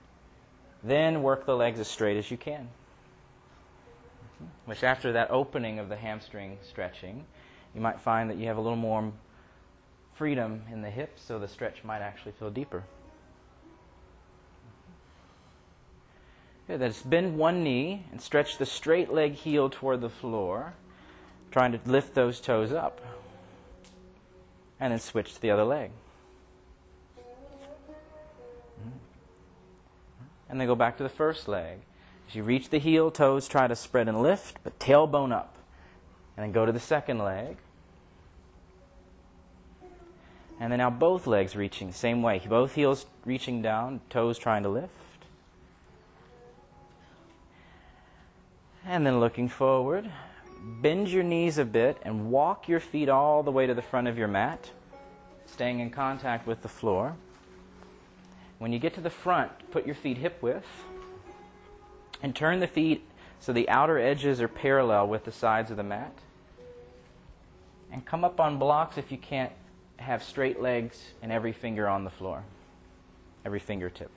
Then 0.84 1.24
work 1.24 1.46
the 1.46 1.56
legs 1.56 1.80
as 1.80 1.88
straight 1.88 2.18
as 2.18 2.32
you 2.32 2.38
can. 2.38 2.70
Which, 4.66 4.84
after 4.84 5.12
that 5.14 5.30
opening 5.30 5.80
of 5.80 5.90
the 5.90 5.98
hamstring 5.98 6.58
stretching, 6.62 7.26
you 7.76 7.82
might 7.82 8.00
find 8.00 8.30
that 8.30 8.38
you 8.38 8.48
have 8.48 8.58
a 8.58 8.62
little 8.62 8.78
more 8.78 9.12
freedom 10.16 10.64
in 10.72 10.82
the 10.82 10.90
hips, 10.90 11.22
so 11.22 11.38
the 11.38 11.48
stretch 11.48 11.84
might 11.84 12.00
actually 12.00 12.32
feel 12.34 12.50
deeper. 12.50 12.84
Good. 16.68 16.80
Then 16.80 16.94
bend 17.06 17.38
one 17.38 17.64
knee 17.64 18.06
and 18.12 18.22
stretch 18.22 18.58
the 18.58 18.66
straight 18.66 19.12
leg 19.12 19.34
heel 19.34 19.70
toward 19.70 20.02
the 20.02 20.10
floor, 20.10 20.74
trying 21.52 21.72
to 21.72 21.80
lift 21.86 22.14
those 22.14 22.40
toes 22.40 22.72
up. 22.72 23.02
And 24.80 24.92
then 24.92 25.00
switch 25.00 25.34
to 25.34 25.42
the 25.42 25.52
other 25.52 25.66
leg. 25.66 25.92
and 30.50 30.60
then 30.60 30.68
go 30.68 30.76
back 30.76 30.98
to 30.98 31.04
the 31.04 31.10
first 31.10 31.48
leg. 31.48 31.78
As 32.28 32.36
you 32.36 32.44
reach 32.44 32.70
the 32.70 32.80
heel, 32.80 33.12
toes 33.12 33.48
try 33.48 33.68
to 33.68 33.76
spread 33.76 34.08
and 34.08 34.22
lift, 34.22 34.58
but 34.64 34.78
tailbone 34.80 35.32
up. 35.32 35.56
And 36.36 36.44
then 36.44 36.52
go 36.52 36.66
to 36.66 36.72
the 36.72 36.80
second 36.80 37.20
leg. 37.20 37.58
And 40.60 40.72
then 40.72 40.80
now 40.80 40.90
both 40.90 41.26
legs 41.28 41.56
reaching, 41.56 41.92
same 41.92 42.22
way. 42.22 42.42
Both 42.48 42.76
heels 42.76 43.06
reaching 43.26 43.62
down, 43.62 44.02
toes 44.10 44.38
trying 44.38 44.64
to 44.64 44.70
lift. 44.70 44.90
And 48.86 49.06
then 49.06 49.20
looking 49.20 49.48
forward, 49.48 50.12
bend 50.64 51.10
your 51.10 51.24
knees 51.24 51.58
a 51.58 51.66
bit 51.66 51.98
and 52.04 52.32
walk 52.32 52.68
your 52.68 52.80
feet 52.80 53.10
all 53.10 53.44
the 53.44 53.52
way 53.52 53.68
to 53.68 53.74
the 53.74 53.82
front 53.82 54.08
of 54.08 54.18
your 54.18 54.28
mat, 54.28 54.72
staying 55.46 55.80
in 55.80 55.90
contact 55.90 56.48
with 56.48 56.62
the 56.62 56.68
floor. 56.68 57.16
When 58.58 58.74
you 58.74 58.80
get 58.80 58.94
to 58.96 59.02
the 59.02 59.10
front, 59.10 59.52
put 59.72 59.86
your 59.86 59.96
feet 59.96 60.18
hip 60.18 60.42
width 60.42 60.68
and 62.22 62.36
turn 62.36 62.60
the 62.60 62.68
feet 62.68 63.06
so 63.40 63.54
the 63.54 63.70
outer 63.70 63.98
edges 63.98 64.42
are 64.42 64.48
parallel 64.48 65.08
with 65.08 65.26
the 65.26 65.32
sides 65.32 65.72
of 65.72 65.78
the 65.78 65.84
mat. 65.84 66.14
And 67.92 68.06
come 68.06 68.24
up 68.24 68.40
on 68.40 68.60
blocks 68.60 68.98
if 68.98 69.12
you 69.12 69.18
can't 69.18 69.52
have 69.98 70.24
straight 70.24 70.62
legs 70.62 71.12
and 71.22 71.32
every 71.32 71.54
finger 71.54 71.88
on 71.88 72.04
the 72.04 72.10
floor, 72.10 72.44
every 73.46 73.60
fingertip. 73.60 74.12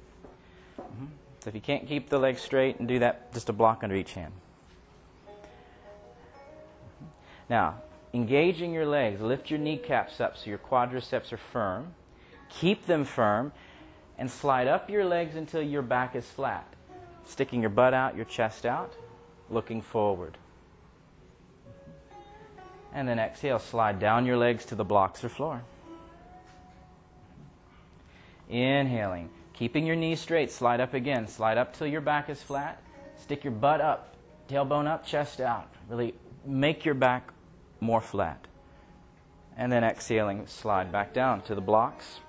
Mm-hmm. 0.80 1.06
So 1.40 1.48
if 1.48 1.54
you 1.54 1.60
can't 1.60 1.88
keep 1.88 2.08
the 2.08 2.18
legs 2.18 2.40
straight, 2.40 2.78
and 2.78 2.86
do 2.86 2.98
that 3.00 3.32
just 3.32 3.48
a 3.48 3.52
block 3.52 3.82
under 3.82 3.96
each 3.96 4.12
hand. 4.12 4.32
Now, 7.52 7.82
engaging 8.14 8.72
your 8.72 8.86
legs, 8.86 9.20
lift 9.20 9.50
your 9.50 9.58
kneecaps 9.58 10.22
up 10.22 10.38
so 10.38 10.48
your 10.48 10.56
quadriceps 10.56 11.34
are 11.34 11.36
firm. 11.36 11.92
Keep 12.48 12.86
them 12.86 13.04
firm 13.04 13.52
and 14.16 14.30
slide 14.30 14.68
up 14.68 14.88
your 14.88 15.04
legs 15.04 15.36
until 15.36 15.60
your 15.60 15.82
back 15.82 16.16
is 16.16 16.24
flat, 16.24 16.66
sticking 17.26 17.60
your 17.60 17.68
butt 17.68 17.92
out, 17.92 18.16
your 18.16 18.24
chest 18.24 18.64
out, 18.64 18.94
looking 19.50 19.82
forward. 19.82 20.38
And 22.94 23.06
then 23.06 23.18
exhale, 23.18 23.58
slide 23.58 23.98
down 23.98 24.24
your 24.24 24.38
legs 24.38 24.64
to 24.66 24.74
the 24.74 24.84
blocks 24.84 25.22
or 25.22 25.28
floor. 25.28 25.62
Inhaling, 28.48 29.28
keeping 29.52 29.84
your 29.84 29.96
knees 29.96 30.20
straight, 30.20 30.50
slide 30.50 30.80
up 30.80 30.94
again, 30.94 31.28
slide 31.28 31.58
up 31.58 31.76
till 31.76 31.86
your 31.86 32.00
back 32.00 32.30
is 32.30 32.42
flat, 32.42 32.82
stick 33.18 33.44
your 33.44 33.52
butt 33.52 33.82
up, 33.82 34.14
tailbone 34.48 34.86
up, 34.86 35.04
chest 35.04 35.38
out. 35.38 35.68
Really 35.90 36.14
make 36.46 36.86
your 36.86 36.94
back 36.94 37.31
more 37.82 38.00
flat. 38.00 38.46
And 39.56 39.70
then 39.70 39.84
exhaling, 39.84 40.46
slide 40.46 40.90
back 40.90 41.12
down 41.12 41.42
to 41.42 41.54
the 41.54 41.60
blocks 41.60 42.20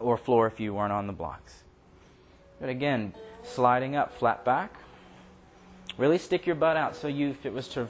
or 0.00 0.16
floor 0.16 0.46
if 0.48 0.58
you 0.58 0.74
weren't 0.74 0.92
on 0.92 1.06
the 1.06 1.12
blocks. 1.12 1.62
But 2.58 2.68
again, 2.68 3.14
sliding 3.44 3.94
up, 3.94 4.18
flat 4.18 4.44
back. 4.44 4.74
Really 5.98 6.18
stick 6.18 6.46
your 6.46 6.56
butt 6.56 6.76
out 6.76 6.96
so 6.96 7.06
you, 7.06 7.28
if 7.28 7.46
it 7.46 7.52
was 7.52 7.68
to 7.68 7.86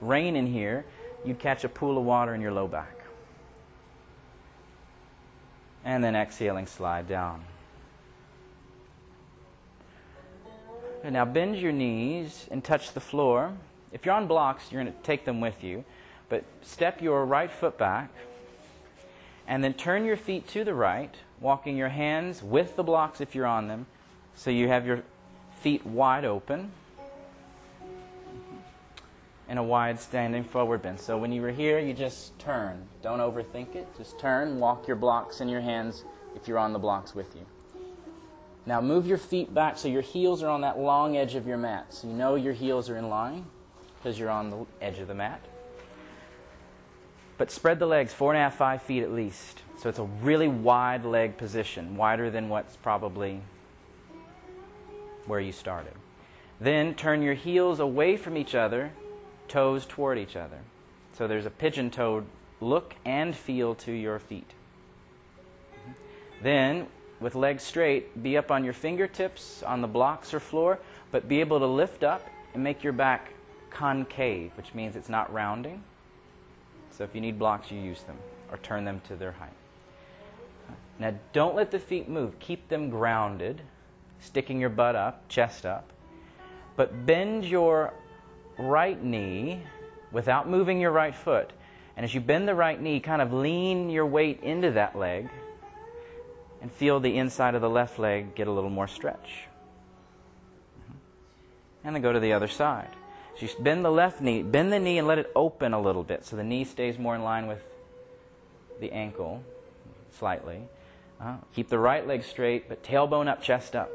rain 0.00 0.36
in 0.36 0.46
here, 0.46 0.84
you'd 1.24 1.38
catch 1.38 1.64
a 1.64 1.68
pool 1.68 1.98
of 1.98 2.04
water 2.04 2.34
in 2.34 2.40
your 2.40 2.52
low 2.52 2.68
back. 2.68 2.96
And 5.84 6.02
then 6.02 6.14
exhaling, 6.14 6.66
slide 6.66 7.08
down. 7.08 7.42
And 11.02 11.14
now 11.14 11.24
bend 11.24 11.56
your 11.56 11.72
knees 11.72 12.46
and 12.50 12.62
touch 12.62 12.92
the 12.92 13.00
floor. 13.00 13.52
If 13.90 14.06
you're 14.06 14.14
on 14.14 14.28
blocks, 14.28 14.70
you're 14.70 14.82
going 14.82 14.94
to 14.94 15.02
take 15.02 15.24
them 15.24 15.40
with 15.40 15.64
you. 15.64 15.84
But 16.32 16.44
step 16.62 17.02
your 17.02 17.26
right 17.26 17.50
foot 17.50 17.76
back 17.76 18.08
and 19.46 19.62
then 19.62 19.74
turn 19.74 20.06
your 20.06 20.16
feet 20.16 20.48
to 20.48 20.64
the 20.64 20.72
right 20.72 21.14
walking 21.42 21.76
your 21.76 21.90
hands 21.90 22.42
with 22.42 22.74
the 22.74 22.82
blocks 22.82 23.20
if 23.20 23.34
you're 23.34 23.44
on 23.44 23.68
them, 23.68 23.84
so 24.34 24.48
you 24.48 24.66
have 24.68 24.86
your 24.86 25.02
feet 25.60 25.84
wide 25.84 26.24
open 26.24 26.72
in 29.46 29.58
a 29.58 29.62
wide 29.62 30.00
standing 30.00 30.42
forward 30.42 30.80
bend. 30.80 30.98
So 30.98 31.18
when 31.18 31.32
you 31.32 31.42
were 31.42 31.50
here, 31.50 31.78
you 31.78 31.92
just 31.92 32.38
turn. 32.38 32.82
Don't 33.02 33.18
overthink 33.18 33.74
it. 33.74 33.86
Just 33.98 34.18
turn, 34.18 34.58
walk 34.58 34.88
your 34.88 34.96
blocks 34.96 35.42
in 35.42 35.50
your 35.50 35.60
hands 35.60 36.02
if 36.34 36.48
you're 36.48 36.56
on 36.56 36.72
the 36.72 36.78
blocks 36.78 37.14
with 37.14 37.36
you. 37.36 37.44
Now 38.64 38.80
move 38.80 39.06
your 39.06 39.18
feet 39.18 39.52
back 39.52 39.76
so 39.76 39.86
your 39.86 40.00
heels 40.00 40.42
are 40.42 40.48
on 40.48 40.62
that 40.62 40.78
long 40.78 41.14
edge 41.14 41.34
of 41.34 41.46
your 41.46 41.58
mat. 41.58 41.92
So 41.92 42.08
you 42.08 42.14
know 42.14 42.36
your 42.36 42.54
heels 42.54 42.88
are 42.88 42.96
in 42.96 43.10
line 43.10 43.44
because 43.98 44.18
you're 44.18 44.30
on 44.30 44.48
the 44.48 44.64
edge 44.80 44.98
of 44.98 45.08
the 45.08 45.14
mat. 45.14 45.42
But 47.38 47.50
spread 47.50 47.78
the 47.78 47.86
legs 47.86 48.12
four 48.12 48.32
and 48.32 48.38
a 48.38 48.42
half, 48.42 48.56
five 48.56 48.82
feet 48.82 49.02
at 49.02 49.12
least. 49.12 49.62
So 49.78 49.88
it's 49.88 49.98
a 49.98 50.04
really 50.04 50.48
wide 50.48 51.04
leg 51.04 51.36
position, 51.36 51.96
wider 51.96 52.30
than 52.30 52.48
what's 52.48 52.76
probably 52.76 53.40
where 55.26 55.40
you 55.40 55.52
started. 55.52 55.94
Then 56.60 56.94
turn 56.94 57.22
your 57.22 57.34
heels 57.34 57.80
away 57.80 58.16
from 58.16 58.36
each 58.36 58.54
other, 58.54 58.92
toes 59.48 59.84
toward 59.86 60.18
each 60.18 60.36
other. 60.36 60.58
So 61.14 61.26
there's 61.26 61.46
a 61.46 61.50
pigeon 61.50 61.90
toed 61.90 62.26
look 62.60 62.94
and 63.04 63.34
feel 63.34 63.74
to 63.74 63.92
your 63.92 64.18
feet. 64.18 64.50
Then, 66.42 66.86
with 67.20 67.34
legs 67.34 67.62
straight, 67.62 68.22
be 68.22 68.36
up 68.36 68.50
on 68.50 68.64
your 68.64 68.72
fingertips 68.72 69.62
on 69.62 69.80
the 69.80 69.88
blocks 69.88 70.32
or 70.32 70.40
floor, 70.40 70.78
but 71.10 71.28
be 71.28 71.40
able 71.40 71.58
to 71.58 71.66
lift 71.66 72.02
up 72.02 72.26
and 72.54 72.62
make 72.62 72.82
your 72.82 72.92
back 72.92 73.32
concave, 73.70 74.52
which 74.56 74.74
means 74.74 74.96
it's 74.96 75.08
not 75.08 75.32
rounding. 75.32 75.82
So 76.92 77.04
if 77.04 77.14
you 77.14 77.20
need 77.20 77.38
blocks, 77.38 77.70
you 77.70 77.80
use 77.80 78.02
them 78.02 78.18
or 78.50 78.58
turn 78.58 78.84
them 78.84 79.00
to 79.08 79.16
their 79.16 79.32
height. 79.32 79.52
Now, 80.98 81.14
don't 81.32 81.56
let 81.56 81.70
the 81.70 81.78
feet 81.78 82.08
move. 82.08 82.38
Keep 82.38 82.68
them 82.68 82.90
grounded, 82.90 83.62
sticking 84.20 84.60
your 84.60 84.70
butt 84.70 84.94
up, 84.94 85.28
chest 85.28 85.66
up. 85.66 85.90
But 86.76 87.06
bend 87.06 87.44
your 87.44 87.92
right 88.58 89.02
knee 89.02 89.62
without 90.12 90.48
moving 90.48 90.80
your 90.80 90.92
right 90.92 91.14
foot. 91.14 91.50
And 91.96 92.04
as 92.04 92.14
you 92.14 92.20
bend 92.20 92.46
the 92.46 92.54
right 92.54 92.80
knee, 92.80 93.00
kind 93.00 93.20
of 93.20 93.32
lean 93.32 93.90
your 93.90 94.06
weight 94.06 94.40
into 94.42 94.70
that 94.72 94.96
leg 94.96 95.28
and 96.60 96.70
feel 96.70 97.00
the 97.00 97.16
inside 97.16 97.54
of 97.54 97.60
the 97.60 97.70
left 97.70 97.98
leg 97.98 98.34
get 98.34 98.46
a 98.46 98.52
little 98.52 98.70
more 98.70 98.86
stretch. 98.86 99.48
And 101.84 101.94
then 101.94 102.02
go 102.02 102.12
to 102.12 102.20
the 102.20 102.32
other 102.32 102.48
side. 102.48 102.90
So 103.38 103.46
you 103.46 103.48
bend 103.60 103.84
the 103.84 103.90
left 103.90 104.20
knee, 104.20 104.42
bend 104.42 104.72
the 104.72 104.78
knee 104.78 104.98
and 104.98 105.06
let 105.08 105.18
it 105.18 105.30
open 105.34 105.72
a 105.72 105.80
little 105.80 106.04
bit 106.04 106.24
so 106.24 106.36
the 106.36 106.44
knee 106.44 106.64
stays 106.64 106.98
more 106.98 107.14
in 107.14 107.22
line 107.22 107.46
with 107.46 107.62
the 108.80 108.92
ankle 108.92 109.42
slightly. 110.10 110.62
Uh, 111.20 111.36
keep 111.54 111.68
the 111.68 111.78
right 111.78 112.06
leg 112.06 112.24
straight, 112.24 112.68
but 112.68 112.82
tailbone 112.82 113.28
up, 113.28 113.42
chest 113.42 113.76
up. 113.76 113.90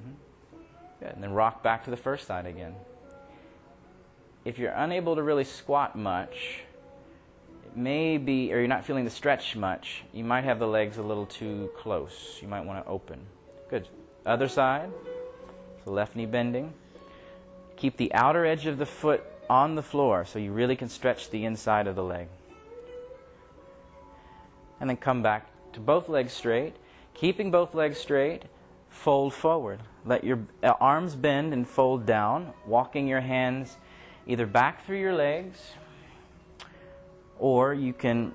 Mm-hmm. 0.00 0.58
Good. 1.00 1.14
And 1.14 1.22
then 1.22 1.32
rock 1.32 1.62
back 1.62 1.84
to 1.84 1.90
the 1.90 1.96
first 1.96 2.26
side 2.26 2.46
again. 2.46 2.74
If 4.44 4.58
you're 4.58 4.72
unable 4.72 5.16
to 5.16 5.22
really 5.22 5.44
squat 5.44 5.96
much, 5.96 6.60
it 7.66 7.76
may 7.76 8.18
be, 8.18 8.52
or 8.52 8.58
you're 8.58 8.68
not 8.68 8.84
feeling 8.84 9.04
the 9.04 9.10
stretch 9.10 9.54
much, 9.56 10.02
you 10.12 10.24
might 10.24 10.44
have 10.44 10.58
the 10.58 10.66
legs 10.66 10.96
a 10.96 11.02
little 11.02 11.26
too 11.26 11.70
close. 11.76 12.38
You 12.40 12.48
might 12.48 12.64
want 12.64 12.84
to 12.84 12.90
open. 12.90 13.20
Good. 13.68 13.88
Other 14.24 14.48
side. 14.48 14.90
So 15.84 15.90
left 15.90 16.16
knee 16.16 16.26
bending. 16.26 16.72
Keep 17.80 17.96
the 17.96 18.12
outer 18.12 18.44
edge 18.44 18.66
of 18.66 18.76
the 18.76 18.84
foot 18.84 19.24
on 19.48 19.74
the 19.74 19.82
floor 19.82 20.26
so 20.26 20.38
you 20.38 20.52
really 20.52 20.76
can 20.76 20.90
stretch 20.90 21.30
the 21.30 21.46
inside 21.46 21.86
of 21.86 21.96
the 21.96 22.04
leg. 22.04 22.28
And 24.78 24.90
then 24.90 24.98
come 24.98 25.22
back 25.22 25.46
to 25.72 25.80
both 25.80 26.06
legs 26.06 26.34
straight, 26.34 26.76
keeping 27.14 27.50
both 27.50 27.74
legs 27.74 27.96
straight. 27.96 28.42
fold 28.90 29.32
forward. 29.32 29.80
Let 30.04 30.24
your 30.24 30.40
uh, 30.62 30.74
arms 30.78 31.14
bend 31.14 31.54
and 31.54 31.66
fold 31.66 32.04
down, 32.04 32.52
walking 32.66 33.06
your 33.06 33.20
hands 33.20 33.78
either 34.26 34.46
back 34.46 34.84
through 34.84 34.98
your 34.98 35.14
legs 35.14 35.58
or 37.38 37.72
you 37.72 37.94
can 37.94 38.34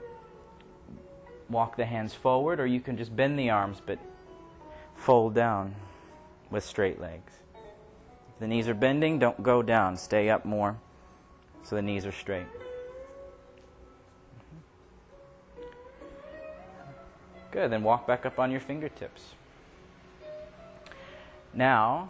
walk 1.49 1.77
the 1.77 1.86
hands 1.86 2.15
forward 2.15 2.60
or 2.60 2.65
you 2.65 2.79
can 2.79 2.97
just 2.97 3.15
bend 3.15 3.38
the 3.38 3.51
arms 3.51 3.79
but 3.86 3.99
fold 4.95 5.36
down 5.36 5.75
with 6.49 6.63
straight 6.63 6.99
legs. 6.99 7.34
If 8.36 8.39
the 8.39 8.48
knees 8.48 8.67
are 8.67 8.74
bending, 8.74 9.19
don't 9.19 9.41
go 9.41 9.62
down. 9.62 9.98
Stay 9.98 10.30
up 10.30 10.45
more 10.45 10.78
so 11.65 11.76
the 11.76 11.82
knees 11.82 12.06
are 12.06 12.12
straight. 12.12 12.45
Good. 17.52 17.71
Then 17.71 17.84
walk 17.84 18.06
back 18.06 18.26
up 18.26 18.38
on 18.38 18.52
your 18.52 18.60
fingertips. 18.60 19.34
Now, 21.54 22.10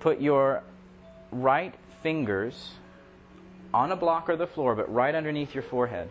put 0.00 0.20
your 0.20 0.62
right 1.30 1.74
fingers 2.02 2.72
on 3.72 3.92
a 3.92 3.96
block 3.96 4.28
or 4.28 4.36
the 4.36 4.48
floor, 4.48 4.74
but 4.74 4.92
right 4.92 5.14
underneath 5.14 5.54
your 5.54 5.62
forehead, 5.62 6.10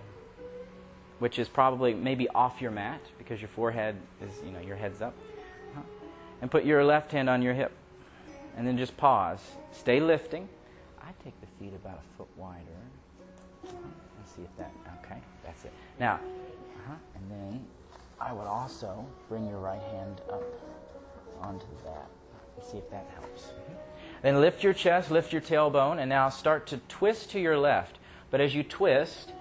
which 1.19 1.37
is 1.37 1.49
probably 1.49 1.93
maybe 1.93 2.27
off 2.29 2.61
your 2.61 2.71
mat 2.71 3.01
because 3.17 3.41
your 3.41 3.49
forehead 3.49 3.97
is, 4.21 4.31
you 4.45 4.51
know, 4.51 4.61
your 4.61 4.77
head's 4.77 5.01
up. 5.01 5.13
And 6.41 6.49
put 6.49 6.63
your 6.63 6.85
left 6.85 7.11
hand 7.11 7.29
on 7.29 7.41
your 7.41 7.53
hip. 7.53 7.73
And 8.59 8.67
then 8.67 8.77
just 8.77 8.97
pause. 8.97 9.39
Stay 9.71 10.01
lifting. 10.01 10.49
I 11.01 11.11
take 11.23 11.33
the 11.39 11.47
feet 11.57 11.73
about 11.73 11.97
a 11.97 12.17
foot 12.17 12.27
wider. 12.35 12.59
Let's 13.63 14.35
see 14.35 14.41
if 14.41 14.57
that, 14.57 14.73
okay, 15.01 15.15
that's 15.45 15.63
it. 15.63 15.71
Now, 15.97 16.15
uh-huh. 16.15 16.95
and 17.15 17.31
then 17.31 17.65
I 18.19 18.33
would 18.33 18.47
also 18.47 19.05
bring 19.29 19.47
your 19.47 19.59
right 19.59 19.81
hand 19.93 20.19
up 20.29 20.43
onto 21.39 21.67
that. 21.85 22.09
Let's 22.57 22.69
see 22.69 22.79
if 22.79 22.89
that 22.91 23.07
helps. 23.15 23.53
Then 24.23 24.41
lift 24.41 24.61
your 24.61 24.73
chest, 24.73 25.09
lift 25.09 25.31
your 25.31 25.41
tailbone, 25.41 25.97
and 25.97 26.09
now 26.09 26.27
start 26.27 26.67
to 26.67 26.81
twist 26.89 27.31
to 27.31 27.39
your 27.39 27.57
left. 27.57 27.97
But 28.29 28.41
as 28.41 28.53
you 28.53 28.63
twist, 28.63 29.31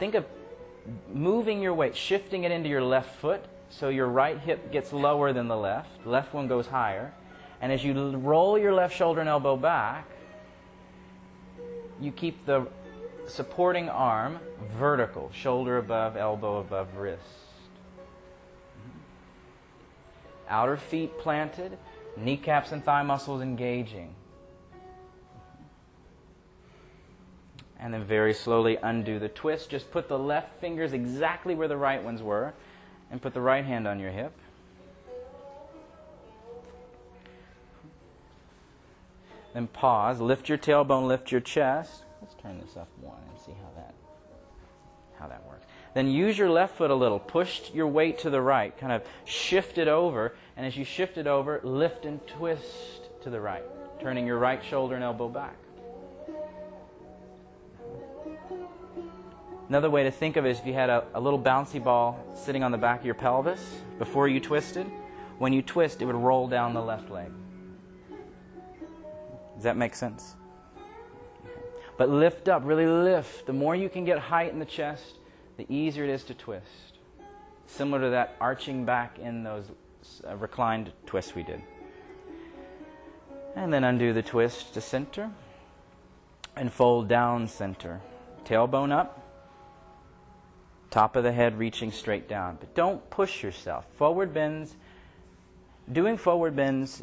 think 0.00 0.16
of 0.16 0.24
moving 1.14 1.62
your 1.62 1.72
weight, 1.72 1.94
shifting 1.94 2.42
it 2.42 2.50
into 2.50 2.68
your 2.68 2.82
left 2.82 3.14
foot 3.20 3.44
so 3.70 3.90
your 3.90 4.08
right 4.08 4.40
hip 4.40 4.72
gets 4.72 4.92
lower 4.92 5.32
than 5.32 5.46
the 5.46 5.56
left. 5.56 6.04
Left 6.04 6.34
one 6.34 6.48
goes 6.48 6.66
higher. 6.66 7.12
And 7.60 7.72
as 7.72 7.84
you 7.84 8.16
roll 8.16 8.58
your 8.58 8.72
left 8.72 8.96
shoulder 8.96 9.20
and 9.20 9.28
elbow 9.28 9.56
back, 9.56 10.06
you 12.00 12.12
keep 12.12 12.46
the 12.46 12.68
supporting 13.26 13.88
arm 13.88 14.38
vertical, 14.78 15.30
shoulder 15.32 15.78
above, 15.78 16.16
elbow 16.16 16.58
above 16.58 16.96
wrist. 16.96 17.22
Mm-hmm. 18.78 18.98
Outer 20.48 20.76
feet 20.76 21.18
planted, 21.18 21.76
kneecaps 22.16 22.72
and 22.72 22.84
thigh 22.84 23.02
muscles 23.02 23.42
engaging. 23.42 24.14
Mm-hmm. 25.34 25.64
And 27.80 27.94
then 27.94 28.04
very 28.04 28.34
slowly 28.34 28.78
undo 28.82 29.18
the 29.18 29.28
twist. 29.28 29.68
Just 29.68 29.90
put 29.90 30.08
the 30.08 30.18
left 30.18 30.60
fingers 30.60 30.92
exactly 30.92 31.56
where 31.56 31.68
the 31.68 31.76
right 31.76 32.02
ones 32.02 32.22
were 32.22 32.54
and 33.10 33.20
put 33.20 33.34
the 33.34 33.40
right 33.40 33.64
hand 33.64 33.88
on 33.88 33.98
your 33.98 34.10
hip. 34.10 34.32
Then 39.54 39.66
pause, 39.66 40.20
lift 40.20 40.48
your 40.48 40.58
tailbone, 40.58 41.06
lift 41.06 41.32
your 41.32 41.40
chest. 41.40 42.04
Let's 42.20 42.34
turn 42.34 42.60
this 42.60 42.76
up 42.76 42.88
one 43.00 43.18
and 43.30 43.38
see 43.38 43.52
how 43.52 43.70
that 43.76 43.94
how 45.18 45.26
that 45.26 45.44
works. 45.48 45.66
Then 45.94 46.08
use 46.08 46.38
your 46.38 46.50
left 46.50 46.76
foot 46.76 46.90
a 46.90 46.94
little. 46.94 47.18
Push 47.18 47.72
your 47.72 47.88
weight 47.88 48.18
to 48.20 48.30
the 48.30 48.40
right. 48.40 48.76
Kind 48.78 48.92
of 48.92 49.02
shift 49.24 49.78
it 49.78 49.88
over. 49.88 50.34
And 50.56 50.64
as 50.64 50.76
you 50.76 50.84
shift 50.84 51.18
it 51.18 51.26
over, 51.26 51.60
lift 51.64 52.04
and 52.04 52.24
twist 52.26 53.22
to 53.22 53.30
the 53.30 53.40
right, 53.40 53.64
turning 54.00 54.26
your 54.26 54.38
right 54.38 54.62
shoulder 54.64 54.94
and 54.94 55.02
elbow 55.02 55.28
back. 55.28 55.56
Another 59.68 59.90
way 59.90 60.04
to 60.04 60.10
think 60.10 60.36
of 60.36 60.46
it 60.46 60.50
is 60.50 60.60
if 60.60 60.66
you 60.66 60.72
had 60.72 60.88
a, 60.88 61.04
a 61.14 61.20
little 61.20 61.38
bouncy 61.38 61.82
ball 61.82 62.18
sitting 62.34 62.62
on 62.62 62.72
the 62.72 62.78
back 62.78 63.00
of 63.00 63.06
your 63.06 63.14
pelvis 63.14 63.60
before 63.98 64.26
you 64.26 64.40
twisted, 64.40 64.86
when 65.38 65.52
you 65.52 65.62
twist, 65.62 66.00
it 66.00 66.06
would 66.06 66.14
roll 66.14 66.48
down 66.48 66.74
the 66.74 66.80
left 66.80 67.10
leg. 67.10 67.30
Does 69.58 69.64
that 69.64 69.76
make 69.76 69.96
sense? 69.96 70.36
But 71.96 72.08
lift 72.08 72.48
up, 72.48 72.62
really 72.64 72.86
lift. 72.86 73.46
The 73.46 73.52
more 73.52 73.74
you 73.74 73.88
can 73.88 74.04
get 74.04 74.20
height 74.20 74.52
in 74.52 74.60
the 74.60 74.64
chest, 74.64 75.16
the 75.56 75.66
easier 75.68 76.04
it 76.04 76.10
is 76.10 76.22
to 76.24 76.34
twist. 76.34 76.98
Similar 77.66 78.02
to 78.02 78.10
that 78.10 78.36
arching 78.40 78.84
back 78.84 79.18
in 79.18 79.42
those 79.42 79.64
uh, 80.24 80.36
reclined 80.36 80.92
twists 81.06 81.34
we 81.34 81.42
did. 81.42 81.60
And 83.56 83.72
then 83.72 83.82
undo 83.82 84.12
the 84.12 84.22
twist 84.22 84.74
to 84.74 84.80
center 84.80 85.28
and 86.54 86.72
fold 86.72 87.08
down 87.08 87.48
center. 87.48 88.00
Tailbone 88.44 88.92
up, 88.92 89.20
top 90.90 91.16
of 91.16 91.24
the 91.24 91.32
head 91.32 91.58
reaching 91.58 91.90
straight 91.90 92.28
down. 92.28 92.58
But 92.60 92.76
don't 92.76 93.10
push 93.10 93.42
yourself. 93.42 93.86
Forward 93.96 94.32
bends, 94.32 94.76
doing 95.90 96.16
forward 96.16 96.54
bends 96.54 97.02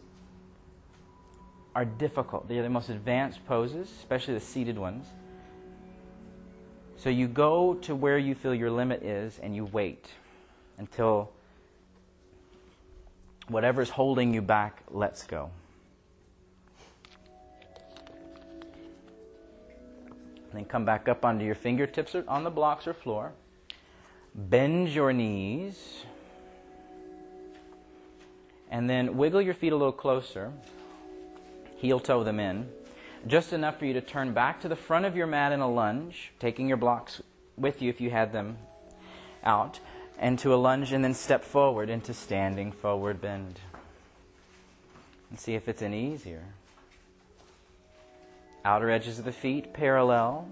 are 1.75 1.85
difficult. 1.85 2.47
They 2.47 2.57
are 2.57 2.63
the 2.63 2.69
most 2.69 2.89
advanced 2.89 3.45
poses, 3.45 3.91
especially 3.99 4.33
the 4.33 4.39
seated 4.39 4.77
ones. 4.77 5.05
So 6.95 7.09
you 7.09 7.27
go 7.27 7.75
to 7.81 7.93
where 7.93 8.17
you 8.17 8.33
feel 8.33 8.55
your 8.55 8.71
limit 8.71 9.03
is 9.03 9.37
and 9.43 9.53
you 9.53 9.65
wait 9.65 10.07
until 10.77 11.31
whatever's 13.49 13.89
holding 13.89 14.33
you 14.33 14.41
back 14.41 14.81
lets 14.89 15.23
go. 15.23 15.51
Then 20.53 20.63
come 20.63 20.85
back 20.85 21.09
up 21.09 21.25
onto 21.25 21.43
your 21.43 21.55
fingertips 21.55 22.15
or 22.15 22.23
on 22.29 22.45
the 22.45 22.49
blocks 22.49 22.87
or 22.87 22.93
floor. 22.93 23.33
Bend 24.33 24.87
your 24.87 25.11
knees. 25.11 26.05
And 28.71 28.89
then 28.89 29.17
wiggle 29.17 29.41
your 29.41 29.53
feet 29.53 29.73
a 29.73 29.75
little 29.75 29.91
closer 29.91 30.53
heel 31.85 31.99
toe 31.99 32.23
them 32.23 32.39
in, 32.39 32.67
just 33.27 33.53
enough 33.53 33.77
for 33.77 33.85
you 33.85 33.93
to 33.93 34.01
turn 34.01 34.33
back 34.33 34.61
to 34.61 34.67
the 34.67 34.75
front 34.75 35.05
of 35.05 35.15
your 35.15 35.27
mat 35.27 35.51
in 35.51 35.59
a 35.59 35.71
lunge, 35.71 36.31
taking 36.39 36.67
your 36.67 36.77
blocks 36.77 37.21
with 37.57 37.81
you 37.81 37.89
if 37.89 38.01
you 38.01 38.09
had 38.09 38.33
them 38.33 38.57
out, 39.43 39.79
and 40.17 40.39
to 40.39 40.53
a 40.53 40.57
lunge, 40.57 40.91
and 40.91 41.03
then 41.03 41.13
step 41.13 41.43
forward 41.43 41.89
into 41.89 42.13
standing 42.13 42.71
forward 42.71 43.21
bend. 43.21 43.59
And 45.29 45.39
see 45.39 45.53
if 45.53 45.67
it's 45.67 45.81
any 45.81 46.13
easier. 46.13 46.43
Outer 48.63 48.89
edges 48.89 49.19
of 49.19 49.25
the 49.25 49.31
feet 49.31 49.73
parallel. 49.73 50.47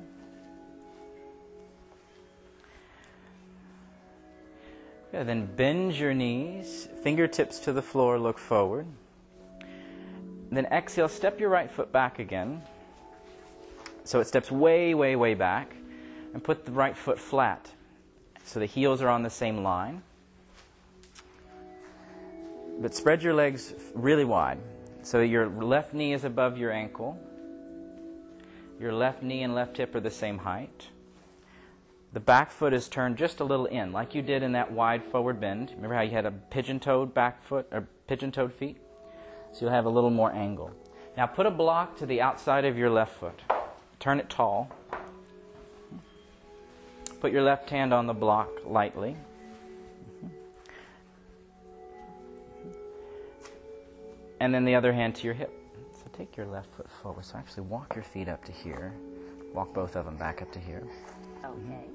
Then 5.11 5.47
bend 5.47 5.95
your 5.95 6.13
knees, 6.13 6.87
fingertips 7.03 7.59
to 7.59 7.73
the 7.73 7.81
floor, 7.81 8.19
look 8.19 8.37
forward. 8.37 8.85
Then 10.55 10.65
exhale, 10.67 11.07
step 11.07 11.39
your 11.39 11.49
right 11.49 11.69
foot 11.69 11.91
back 11.91 12.19
again. 12.19 12.61
So 14.03 14.19
it 14.19 14.27
steps 14.27 14.51
way, 14.51 14.93
way, 14.93 15.15
way 15.15 15.33
back. 15.33 15.75
And 16.33 16.43
put 16.43 16.65
the 16.65 16.71
right 16.71 16.97
foot 16.97 17.19
flat. 17.19 17.69
So 18.43 18.59
the 18.59 18.65
heels 18.65 19.01
are 19.01 19.09
on 19.09 19.23
the 19.23 19.29
same 19.29 19.63
line. 19.63 20.01
But 22.79 22.93
spread 22.95 23.23
your 23.23 23.33
legs 23.33 23.73
really 23.93 24.25
wide. 24.25 24.57
So 25.03 25.21
your 25.21 25.47
left 25.47 25.93
knee 25.93 26.13
is 26.13 26.23
above 26.23 26.57
your 26.57 26.71
ankle. 26.71 27.17
Your 28.79 28.93
left 28.93 29.21
knee 29.21 29.43
and 29.43 29.53
left 29.53 29.77
hip 29.77 29.93
are 29.95 29.99
the 29.99 30.11
same 30.11 30.39
height. 30.39 30.87
The 32.13 32.19
back 32.19 32.51
foot 32.51 32.73
is 32.73 32.89
turned 32.89 33.17
just 33.17 33.39
a 33.39 33.43
little 33.43 33.65
in, 33.65 33.91
like 33.91 34.13
you 34.13 34.21
did 34.21 34.43
in 34.43 34.51
that 34.51 34.71
wide 34.71 35.03
forward 35.03 35.39
bend. 35.39 35.71
Remember 35.75 35.95
how 35.95 36.01
you 36.01 36.11
had 36.11 36.25
a 36.25 36.31
pigeon 36.31 36.79
toed 36.79 37.13
back 37.13 37.43
foot 37.43 37.67
or 37.71 37.87
pigeon 38.07 38.31
toed 38.31 38.53
feet? 38.53 38.77
So 39.53 39.61
you'll 39.61 39.73
have 39.73 39.85
a 39.85 39.89
little 39.89 40.09
more 40.09 40.31
angle. 40.33 40.71
Now 41.15 41.27
put 41.27 41.45
a 41.45 41.51
block 41.51 41.95
to 41.97 42.05
the 42.05 42.21
outside 42.21 42.65
of 42.65 42.77
your 42.77 42.89
left 42.89 43.15
foot. 43.19 43.39
Turn 43.99 44.19
it 44.19 44.29
tall. 44.29 44.69
Put 47.21 47.31
your 47.31 47.43
left 47.43 47.69
hand 47.69 47.93
on 47.93 48.07
the 48.07 48.13
block 48.13 48.49
lightly. 48.65 49.15
And 54.39 54.53
then 54.53 54.65
the 54.65 54.75
other 54.75 54.91
hand 54.91 55.15
to 55.15 55.23
your 55.23 55.33
hip. 55.33 55.53
So 55.93 56.09
take 56.17 56.35
your 56.35 56.47
left 56.47 56.67
foot 56.75 56.89
forward. 56.89 57.23
So 57.23 57.37
actually 57.37 57.63
walk 57.63 57.95
your 57.95 58.03
feet 58.03 58.27
up 58.27 58.43
to 58.45 58.51
here. 58.51 58.91
Walk 59.53 59.73
both 59.73 59.95
of 59.95 60.05
them 60.05 60.17
back 60.17 60.41
up 60.41 60.51
to 60.51 60.59
here. 60.59 60.83
Okay. 61.45 61.85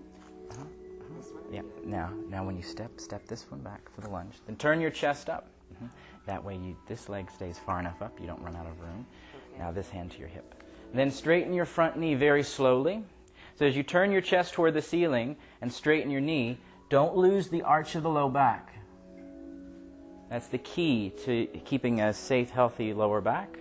Uh-huh. 0.52 0.64
Yeah. 1.50 1.62
Now, 1.84 2.12
now 2.30 2.44
when 2.44 2.56
you 2.56 2.62
step, 2.62 3.00
step 3.00 3.26
this 3.26 3.50
one 3.50 3.60
back 3.60 3.92
for 3.92 4.00
the 4.00 4.08
lunge. 4.08 4.36
Then 4.46 4.56
turn 4.56 4.80
your 4.80 4.90
chest 4.90 5.28
up. 5.28 5.50
Mm-hmm. 5.78 5.86
That 6.26 6.44
way, 6.44 6.56
you, 6.56 6.76
this 6.86 7.08
leg 7.08 7.30
stays 7.30 7.58
far 7.58 7.80
enough 7.80 8.02
up, 8.02 8.18
you 8.20 8.26
don't 8.26 8.42
run 8.42 8.54
out 8.56 8.66
of 8.66 8.78
room. 8.80 9.06
Okay. 9.34 9.58
Now, 9.58 9.72
this 9.72 9.88
hand 9.88 10.10
to 10.12 10.18
your 10.18 10.28
hip. 10.28 10.54
Then 10.92 11.10
straighten 11.10 11.52
your 11.52 11.64
front 11.64 11.96
knee 11.96 12.14
very 12.14 12.42
slowly. 12.42 13.02
So, 13.56 13.66
as 13.66 13.76
you 13.76 13.82
turn 13.82 14.12
your 14.12 14.20
chest 14.20 14.54
toward 14.54 14.74
the 14.74 14.82
ceiling 14.82 15.36
and 15.60 15.72
straighten 15.72 16.10
your 16.10 16.20
knee, 16.20 16.58
don't 16.88 17.16
lose 17.16 17.48
the 17.48 17.62
arch 17.62 17.94
of 17.94 18.02
the 18.02 18.10
low 18.10 18.28
back. 18.28 18.74
That's 20.30 20.48
the 20.48 20.58
key 20.58 21.12
to 21.24 21.46
keeping 21.64 22.00
a 22.00 22.12
safe, 22.12 22.50
healthy 22.50 22.92
lower 22.92 23.20
back 23.20 23.58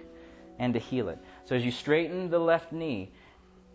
and 0.60 0.74
to 0.74 0.80
heal 0.80 1.10
it. 1.10 1.20
So 1.46 1.56
as 1.56 1.64
you 1.64 1.72
straighten 1.72 2.30
the 2.30 2.40
left 2.40 2.72
knee, 2.72 3.12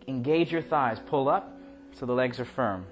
engage 0.07 0.51
your 0.51 0.61
thighs, 0.61 0.99
pull 1.05 1.29
up 1.29 1.57
so 1.93 2.05
the 2.05 2.13
legs 2.13 2.39
are 2.39 2.45
firm. 2.45 2.85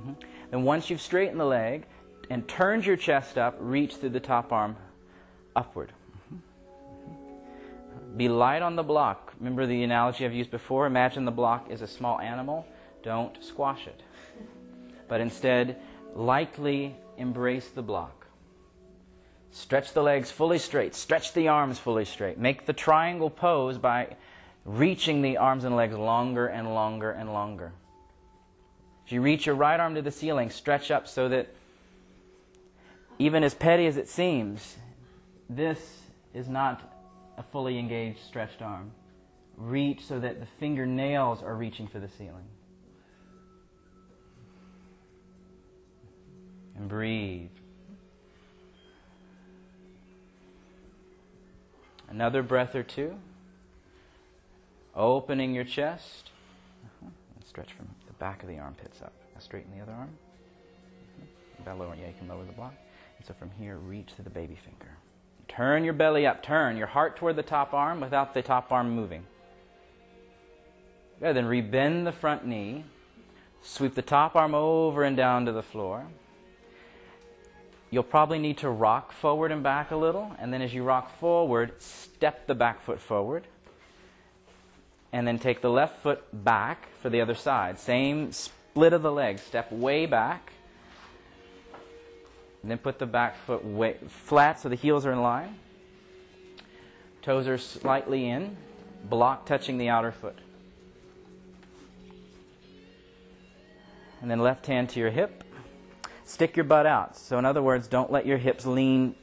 Mm-hmm. 0.00 0.12
And 0.52 0.64
once 0.64 0.88
you've 0.88 1.00
straightened 1.00 1.40
the 1.40 1.46
leg 1.46 1.86
and 2.30 2.46
turned 2.48 2.84
your 2.84 2.96
chest 2.96 3.38
up, 3.38 3.56
reach 3.60 3.96
through 3.96 4.10
the 4.10 4.20
top 4.20 4.52
arm 4.52 4.76
upward. 5.54 5.92
Be 8.16 8.28
light 8.28 8.62
on 8.62 8.76
the 8.76 8.82
block. 8.82 9.34
Remember 9.38 9.66
the 9.66 9.82
analogy 9.82 10.24
I've 10.24 10.32
used 10.32 10.50
before? 10.50 10.86
Imagine 10.86 11.24
the 11.24 11.30
block 11.30 11.70
is 11.70 11.82
a 11.82 11.86
small 11.86 12.18
animal. 12.20 12.66
Don't 13.02 13.42
squash 13.44 13.86
it. 13.86 14.02
But 15.08 15.20
instead, 15.20 15.76
lightly 16.14 16.96
embrace 17.18 17.68
the 17.68 17.82
block. 17.82 18.26
Stretch 19.50 19.92
the 19.92 20.02
legs 20.02 20.30
fully 20.30 20.58
straight. 20.58 20.94
Stretch 20.94 21.32
the 21.32 21.48
arms 21.48 21.78
fully 21.78 22.04
straight. 22.04 22.38
Make 22.38 22.66
the 22.66 22.72
triangle 22.72 23.30
pose 23.30 23.78
by 23.78 24.16
reaching 24.64 25.22
the 25.22 25.36
arms 25.36 25.64
and 25.64 25.76
legs 25.76 25.96
longer 25.96 26.46
and 26.46 26.74
longer 26.74 27.10
and 27.12 27.32
longer. 27.32 27.72
As 29.06 29.12
you 29.12 29.22
reach 29.22 29.46
your 29.46 29.54
right 29.54 29.78
arm 29.78 29.94
to 29.94 30.02
the 30.02 30.10
ceiling, 30.10 30.50
stretch 30.50 30.90
up 30.90 31.06
so 31.06 31.28
that 31.28 31.54
even 33.18 33.42
as 33.42 33.54
petty 33.54 33.86
as 33.86 33.96
it 33.96 34.08
seems, 34.08 34.76
this 35.48 36.00
is 36.34 36.48
not 36.48 36.92
a 37.38 37.42
fully 37.42 37.78
engaged, 37.78 38.20
stretched 38.24 38.62
arm. 38.62 38.92
Reach 39.56 40.04
so 40.04 40.18
that 40.20 40.40
the 40.40 40.46
fingernails 40.58 41.42
are 41.42 41.54
reaching 41.54 41.86
for 41.86 41.98
the 41.98 42.08
ceiling. 42.08 42.44
And 46.76 46.88
breathe. 46.88 47.48
Another 52.10 52.42
breath 52.42 52.74
or 52.74 52.82
two. 52.82 53.16
Opening 54.94 55.54
your 55.54 55.64
chest. 55.64 56.30
Uh-huh. 56.84 57.10
Stretch 57.46 57.72
from 57.72 57.88
the 58.06 58.12
back 58.14 58.42
of 58.42 58.48
the 58.48 58.58
armpits 58.58 59.00
up. 59.00 59.12
Now 59.34 59.40
straighten 59.40 59.72
the 59.74 59.82
other 59.82 59.92
arm. 59.92 60.10
Lower, 61.66 61.96
yeah, 61.98 62.06
you 62.06 62.14
can 62.18 62.28
lower 62.28 62.44
the 62.44 62.52
block. 62.52 62.74
So 63.24 63.34
from 63.34 63.50
here, 63.58 63.76
reach 63.76 64.14
to 64.16 64.22
the 64.22 64.30
baby 64.30 64.54
finger. 64.54 64.92
Turn 65.48 65.84
your 65.84 65.94
belly 65.94 66.26
up. 66.26 66.42
Turn 66.42 66.76
your 66.76 66.86
heart 66.86 67.16
toward 67.16 67.36
the 67.36 67.42
top 67.42 67.74
arm 67.74 68.00
without 68.00 68.34
the 68.34 68.42
top 68.42 68.70
arm 68.70 68.90
moving. 68.90 69.24
Good. 71.20 71.34
Then 71.34 71.46
rebend 71.46 72.04
the 72.04 72.12
front 72.12 72.46
knee. 72.46 72.84
Sweep 73.62 73.94
the 73.94 74.02
top 74.02 74.36
arm 74.36 74.54
over 74.54 75.02
and 75.02 75.16
down 75.16 75.46
to 75.46 75.52
the 75.52 75.62
floor. 75.62 76.06
You'll 77.90 78.02
probably 78.02 78.38
need 78.38 78.58
to 78.58 78.70
rock 78.70 79.12
forward 79.12 79.50
and 79.50 79.62
back 79.62 79.90
a 79.90 79.96
little, 79.96 80.32
and 80.38 80.52
then 80.52 80.60
as 80.60 80.74
you 80.74 80.82
rock 80.82 81.18
forward, 81.18 81.80
step 81.80 82.46
the 82.46 82.54
back 82.54 82.82
foot 82.82 83.00
forward. 83.00 83.44
And 85.12 85.26
then 85.26 85.38
take 85.38 85.62
the 85.62 85.70
left 85.70 86.02
foot 86.02 86.22
back 86.44 86.88
for 87.00 87.10
the 87.10 87.20
other 87.20 87.34
side. 87.34 87.78
Same 87.78 88.32
split 88.32 88.92
of 88.92 89.02
the 89.02 89.12
leg. 89.12 89.38
Step 89.38 89.72
way 89.72 90.04
back. 90.06 90.52
And 92.66 92.70
then 92.72 92.78
put 92.78 92.98
the 92.98 93.06
back 93.06 93.36
foot 93.46 93.64
way, 93.64 93.94
flat 94.08 94.58
so 94.58 94.68
the 94.68 94.74
heels 94.74 95.06
are 95.06 95.12
in 95.12 95.22
line. 95.22 95.54
Toes 97.22 97.46
are 97.46 97.58
slightly 97.58 98.28
in. 98.28 98.56
Block 99.04 99.46
touching 99.46 99.78
the 99.78 99.88
outer 99.88 100.10
foot. 100.10 100.36
And 104.20 104.28
then 104.28 104.40
left 104.40 104.66
hand 104.66 104.88
to 104.88 104.98
your 104.98 105.10
hip. 105.10 105.44
Stick 106.24 106.56
your 106.56 106.64
butt 106.64 106.86
out. 106.86 107.16
So, 107.16 107.38
in 107.38 107.44
other 107.44 107.62
words, 107.62 107.86
don't 107.86 108.10
let 108.10 108.26
your 108.26 108.38
hips 108.38 108.66
lean 108.66 109.14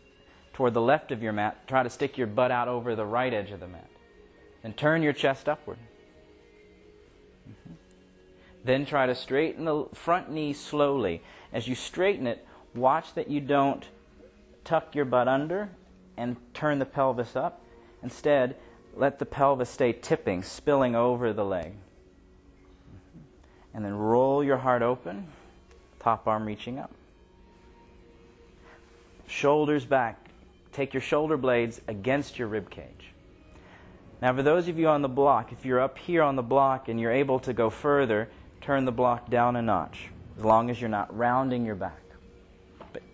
toward 0.54 0.74
the 0.74 0.80
left 0.80 1.12
of 1.12 1.22
your 1.22 1.34
mat. 1.34 1.68
Try 1.68 1.84
to 1.84 1.90
stick 1.90 2.18
your 2.18 2.28
butt 2.28 2.50
out 2.50 2.70
over 2.70 2.96
the 2.96 3.06
right 3.06 3.34
edge 3.34 3.52
of 3.52 3.60
the 3.60 3.68
mat. 3.68 3.90
And 4.64 4.78
turn 4.78 5.04
your 5.04 5.12
chest 5.12 5.50
upward. 5.50 5.80
Mm-hmm. 7.50 7.74
Then 8.64 8.86
try 8.86 9.06
to 9.06 9.14
straighten 9.14 9.66
the 9.66 9.88
front 9.94 10.32
knee 10.32 10.54
slowly. 10.54 11.22
As 11.52 11.68
you 11.68 11.76
straighten 11.76 12.26
it, 12.26 12.48
watch 12.76 13.14
that 13.16 13.30
you 13.30 13.40
don't 13.40 13.86
tuck 14.64 14.96
your 14.96 15.06
butt 15.06 15.28
under 15.28 15.70
and 16.18 16.36
turn 16.54 16.80
the 16.80 16.86
pelvis 16.86 17.36
up. 17.36 17.62
Instead, 18.02 18.56
let 18.96 19.20
the 19.20 19.26
pelvis 19.26 19.70
stay 19.70 19.94
tipping, 19.94 20.44
spilling 20.44 20.96
over 20.96 21.34
the 21.34 21.46
leg. 21.46 21.74
And 23.74 23.84
then 23.84 23.96
roll 23.96 24.44
your 24.44 24.58
heart 24.58 24.82
open 24.82 25.28
top 26.04 26.28
arm 26.28 26.46
reaching 26.46 26.78
up. 26.78 26.92
Shoulders 29.26 29.86
back. 29.86 30.20
Take 30.74 30.94
your 30.94 31.02
shoulder 31.02 31.38
blades 31.38 31.80
against 31.88 32.38
your 32.38 32.48
rib 32.50 32.70
cage. 32.70 33.14
Now, 34.22 34.34
for 34.34 34.44
those 34.44 34.68
of 34.68 34.78
you 34.78 34.88
on 34.88 35.02
the 35.02 35.10
block, 35.10 35.52
if 35.52 35.66
you're 35.66 35.80
up 35.80 35.98
here 35.98 36.22
on 36.22 36.36
the 36.36 36.44
block 36.44 36.88
and 36.88 37.00
you're 37.00 37.12
able 37.12 37.40
to 37.40 37.54
go 37.54 37.70
further, 37.70 38.30
turn 38.62 38.86
the 38.86 38.92
block 38.92 39.30
down 39.30 39.56
a 39.56 39.62
notch, 39.62 40.10
as 40.38 40.44
long 40.44 40.70
as 40.70 40.80
you're 40.80 40.90
not 40.90 41.16
rounding 41.16 41.66
your 41.66 41.76
back, 41.76 42.03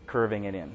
curving 0.09 0.45
it 0.45 0.55
in. 0.55 0.71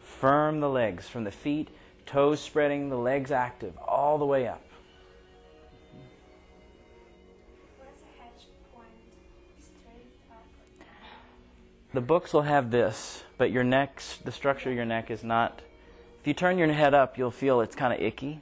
Firm 0.00 0.60
the 0.60 0.70
legs 0.70 1.06
from 1.06 1.24
the 1.24 1.30
feet, 1.30 1.68
toes 2.06 2.40
spreading, 2.40 2.88
the 2.88 2.96
legs 2.96 3.30
active, 3.30 3.76
all 3.78 4.16
the 4.16 4.24
way 4.24 4.48
up. 4.48 4.62
the 11.92 12.00
books 12.00 12.32
will 12.32 12.42
have 12.42 12.72
this, 12.72 13.22
but 13.38 13.52
your 13.52 13.62
neck, 13.62 14.02
the 14.24 14.32
structure 14.32 14.68
of 14.68 14.74
your 14.74 14.84
neck 14.84 15.12
is 15.12 15.22
not. 15.22 15.62
If 16.20 16.26
you 16.26 16.34
turn 16.34 16.58
your 16.58 16.72
head 16.72 16.92
up, 16.92 17.16
you'll 17.16 17.30
feel 17.30 17.60
it's 17.60 17.76
kind 17.76 17.92
of 17.92 18.00
icky, 18.00 18.40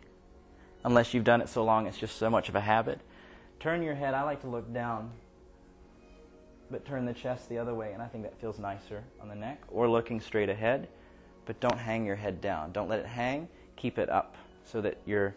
unless 0.85 1.13
you've 1.13 1.25
done 1.25 1.43
it 1.43 1.51
so 1.51 1.63
long 1.63 1.87
it's 1.87 1.99
just 1.99 2.17
so 2.17 2.31
much 2.31 2.49
of 2.49 2.55
a 2.55 2.61
habit. 2.61 3.01
Turn 3.61 3.83
your 3.83 3.95
head, 3.95 4.15
I 4.15 4.23
like 4.23 4.41
to 4.41 4.47
look 4.47 4.73
down, 4.73 5.11
but 6.73 6.85
turn 6.87 7.05
the 7.05 7.13
chest 7.13 7.49
the 7.51 7.59
other 7.59 7.75
way, 7.75 7.93
and 7.93 8.03
I 8.03 8.07
think 8.07 8.25
that 8.25 8.41
feels 8.41 8.59
nicer 8.59 9.05
on 9.21 9.29
the 9.29 9.35
neck, 9.35 9.61
or 9.69 9.89
looking 9.89 10.21
straight 10.21 10.49
ahead, 10.49 10.89
but 11.45 11.61
don't 11.61 11.79
hang 11.79 12.07
your 12.07 12.17
head 12.17 12.41
down. 12.41 12.73
Don't 12.73 12.89
let 12.89 12.99
it 12.99 13.07
hang, 13.07 13.47
keep 13.77 13.99
it 13.99 14.09
up 14.09 14.35
so 14.65 14.81
that 14.81 14.97
you're 15.05 15.37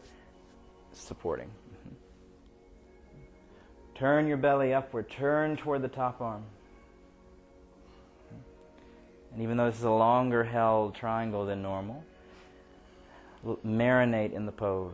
supporting. 0.94 1.48
Mm-hmm. 1.48 1.96
Turn 3.96 4.28
your 4.28 4.38
belly 4.38 4.74
upward, 4.74 5.10
turn 5.10 5.58
toward 5.58 5.82
the 5.82 5.90
top 5.90 6.22
arm. 6.22 6.44
And 9.34 9.44
even 9.44 9.58
though 9.58 9.66
this 9.66 9.80
is 9.80 9.84
a 9.84 9.92
longer 9.92 10.46
held 10.46 10.96
triangle 10.96 11.46
than 11.46 11.62
normal, 11.62 12.02
marinate 13.66 14.32
in 14.32 14.46
the 14.46 14.52
pose. 14.54 14.94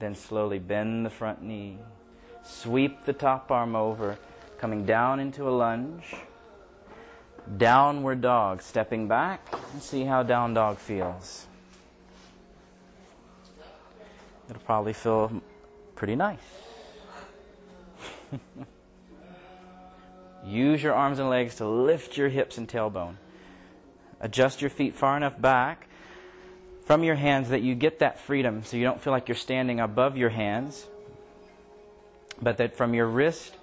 Then 0.00 0.14
slowly 0.14 0.58
bend 0.58 1.04
the 1.04 1.10
front 1.10 1.42
knee. 1.42 1.78
Sweep 2.42 3.04
the 3.04 3.12
top 3.12 3.50
arm 3.50 3.76
over, 3.76 4.18
coming 4.56 4.86
down 4.86 5.20
into 5.20 5.46
a 5.46 5.52
lunge. 5.52 6.14
Downward 7.58 8.22
dog, 8.22 8.62
stepping 8.62 9.08
back, 9.08 9.46
and 9.72 9.82
see 9.82 10.04
how 10.04 10.22
down 10.22 10.54
dog 10.54 10.78
feels. 10.78 11.46
It'll 14.48 14.62
probably 14.62 14.94
feel 14.94 15.42
pretty 15.94 16.16
nice. 16.16 16.38
Use 20.46 20.82
your 20.82 20.94
arms 20.94 21.18
and 21.18 21.28
legs 21.28 21.56
to 21.56 21.68
lift 21.68 22.16
your 22.16 22.30
hips 22.30 22.56
and 22.56 22.66
tailbone. 22.66 23.16
Adjust 24.18 24.62
your 24.62 24.70
feet 24.70 24.94
far 24.94 25.18
enough 25.18 25.38
back 25.38 25.89
from 26.90 27.04
your 27.04 27.14
hands 27.14 27.50
that 27.50 27.62
you 27.62 27.72
get 27.76 28.00
that 28.00 28.18
freedom 28.18 28.64
so 28.64 28.76
you 28.76 28.82
don't 28.82 29.00
feel 29.00 29.12
like 29.12 29.28
you're 29.28 29.36
standing 29.36 29.78
above 29.78 30.16
your 30.16 30.30
hands, 30.30 30.88
but 32.42 32.56
that 32.56 32.74
from 32.76 32.94
your 32.94 33.06
wrist 33.06 33.54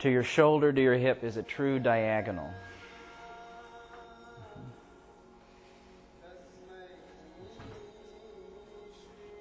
to 0.00 0.10
your 0.10 0.24
shoulder 0.24 0.72
to 0.72 0.82
your 0.82 0.96
hip 0.96 1.22
is 1.22 1.36
a 1.36 1.42
true 1.44 1.78
diagonal. 1.78 2.50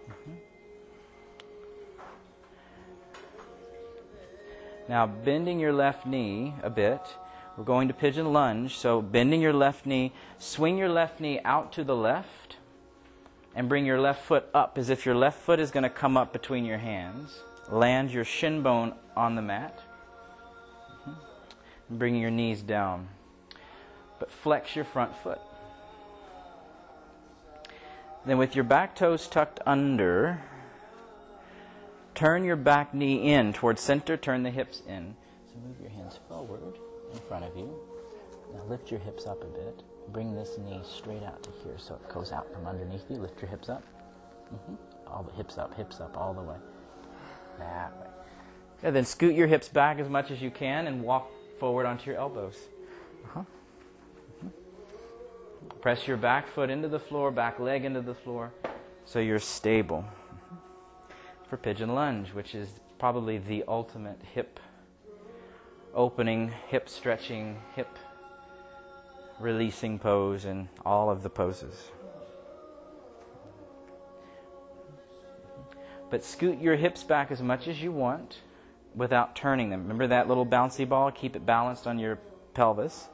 Mm-hmm. 0.07 0.33
Now, 4.87 5.07
bending 5.07 5.59
your 5.59 5.73
left 5.73 6.05
knee 6.05 6.53
a 6.61 6.69
bit. 6.69 7.01
We're 7.57 7.63
going 7.63 7.87
to 7.87 7.95
pigeon 7.95 8.31
lunge. 8.31 8.77
So, 8.77 9.01
bending 9.01 9.41
your 9.41 9.53
left 9.53 9.87
knee, 9.87 10.13
swing 10.37 10.77
your 10.77 10.89
left 10.89 11.19
knee 11.19 11.39
out 11.43 11.73
to 11.73 11.83
the 11.83 11.95
left, 11.95 12.46
and 13.57 13.67
bring 13.67 13.87
your 13.87 13.99
left 13.99 14.23
foot 14.23 14.47
up 14.53 14.77
as 14.77 14.91
if 14.91 15.03
your 15.03 15.15
left 15.15 15.41
foot 15.41 15.59
is 15.59 15.71
going 15.71 15.81
to 15.81 15.89
come 15.89 16.15
up 16.15 16.31
between 16.31 16.63
your 16.63 16.77
hands. 16.77 17.39
Land 17.69 18.11
your 18.11 18.23
shin 18.23 18.61
bone 18.61 18.93
on 19.15 19.33
the 19.33 19.41
mat. 19.41 19.79
Mm-hmm. 21.01 21.11
And 21.89 21.99
bringing 21.99 22.21
your 22.21 22.29
knees 22.29 22.61
down. 22.61 23.09
But 24.19 24.31
flex 24.31 24.75
your 24.75 24.85
front 24.85 25.17
foot. 25.17 25.41
Then, 28.27 28.37
with 28.37 28.53
your 28.53 28.63
back 28.63 28.95
toes 28.95 29.27
tucked 29.27 29.59
under, 29.65 30.43
turn 32.13 32.43
your 32.43 32.57
back 32.57 32.93
knee 32.93 33.33
in 33.33 33.53
towards 33.53 33.81
center, 33.81 34.17
turn 34.17 34.43
the 34.43 34.51
hips 34.51 34.83
in. 34.87 35.15
So 35.47 35.55
move 35.67 35.77
your 35.81 35.89
hands 35.89 36.19
forward 36.29 36.77
in 37.11 37.19
front 37.21 37.43
of 37.43 37.57
you. 37.57 37.73
Now 38.53 38.65
lift 38.69 38.91
your 38.91 38.99
hips 38.99 39.25
up 39.25 39.41
a 39.41 39.47
bit. 39.47 39.81
Bring 40.13 40.35
this 40.35 40.57
knee 40.57 40.81
straight 40.83 41.23
out 41.23 41.43
to 41.43 41.49
here 41.63 41.77
so 41.77 41.95
it 41.95 42.13
goes 42.13 42.31
out 42.31 42.51
from 42.53 42.65
underneath 42.65 43.03
you. 43.09 43.17
Lift 43.17 43.41
your 43.41 43.49
hips 43.49 43.69
up. 43.69 43.83
hmm 44.49 44.75
All 45.05 45.23
the 45.23 45.33
hips 45.33 45.57
up, 45.57 45.73
hips 45.75 45.99
up, 45.99 46.17
all 46.17 46.33
the 46.33 46.41
way. 46.41 46.55
That 47.59 47.91
way. 47.99 48.07
And 48.83 48.95
then 48.95 49.05
scoot 49.05 49.35
your 49.35 49.47
hips 49.47 49.67
back 49.67 49.99
as 49.99 50.07
much 50.07 50.31
as 50.31 50.41
you 50.41 50.51
can 50.51 50.87
and 50.87 51.03
walk 51.03 51.29
forward 51.59 51.85
onto 51.85 52.09
your 52.09 52.19
elbows. 52.19 52.55
Uh-huh. 53.25 53.41
Mm-hmm. 54.45 55.79
Press 55.81 56.07
your 56.07 56.17
back 56.17 56.47
foot 56.47 56.69
into 56.69 56.87
the 56.87 56.99
floor, 56.99 57.31
back 57.31 57.59
leg 57.59 57.85
into 57.85 58.01
the 58.01 58.13
floor, 58.13 58.51
so 59.05 59.19
you're 59.19 59.39
stable. 59.39 60.05
Mm-hmm. 60.05 60.55
For 61.49 61.57
pigeon 61.57 61.95
lunge, 61.95 62.29
which 62.33 62.53
is 62.53 62.69
probably 62.99 63.39
the 63.39 63.63
ultimate 63.67 64.21
hip 64.33 64.59
opening, 65.93 66.53
hip 66.67 66.87
stretching, 66.87 67.57
hip 67.75 67.97
releasing 69.39 69.99
pose 69.99 70.45
and 70.45 70.67
all 70.85 71.09
of 71.09 71.23
the 71.23 71.29
poses. 71.29 71.91
But 76.09 76.23
scoot 76.23 76.59
your 76.59 76.75
hips 76.75 77.03
back 77.03 77.31
as 77.31 77.41
much 77.41 77.67
as 77.67 77.81
you 77.81 77.91
want 77.91 78.37
without 78.95 79.35
turning 79.35 79.69
them. 79.69 79.81
Remember 79.83 80.07
that 80.07 80.27
little 80.27 80.45
bouncy 80.45 80.87
ball? 80.87 81.11
Keep 81.11 81.35
it 81.35 81.45
balanced 81.45 81.85
on 81.85 81.99
your 81.99 82.17
pelvis. 82.53 83.07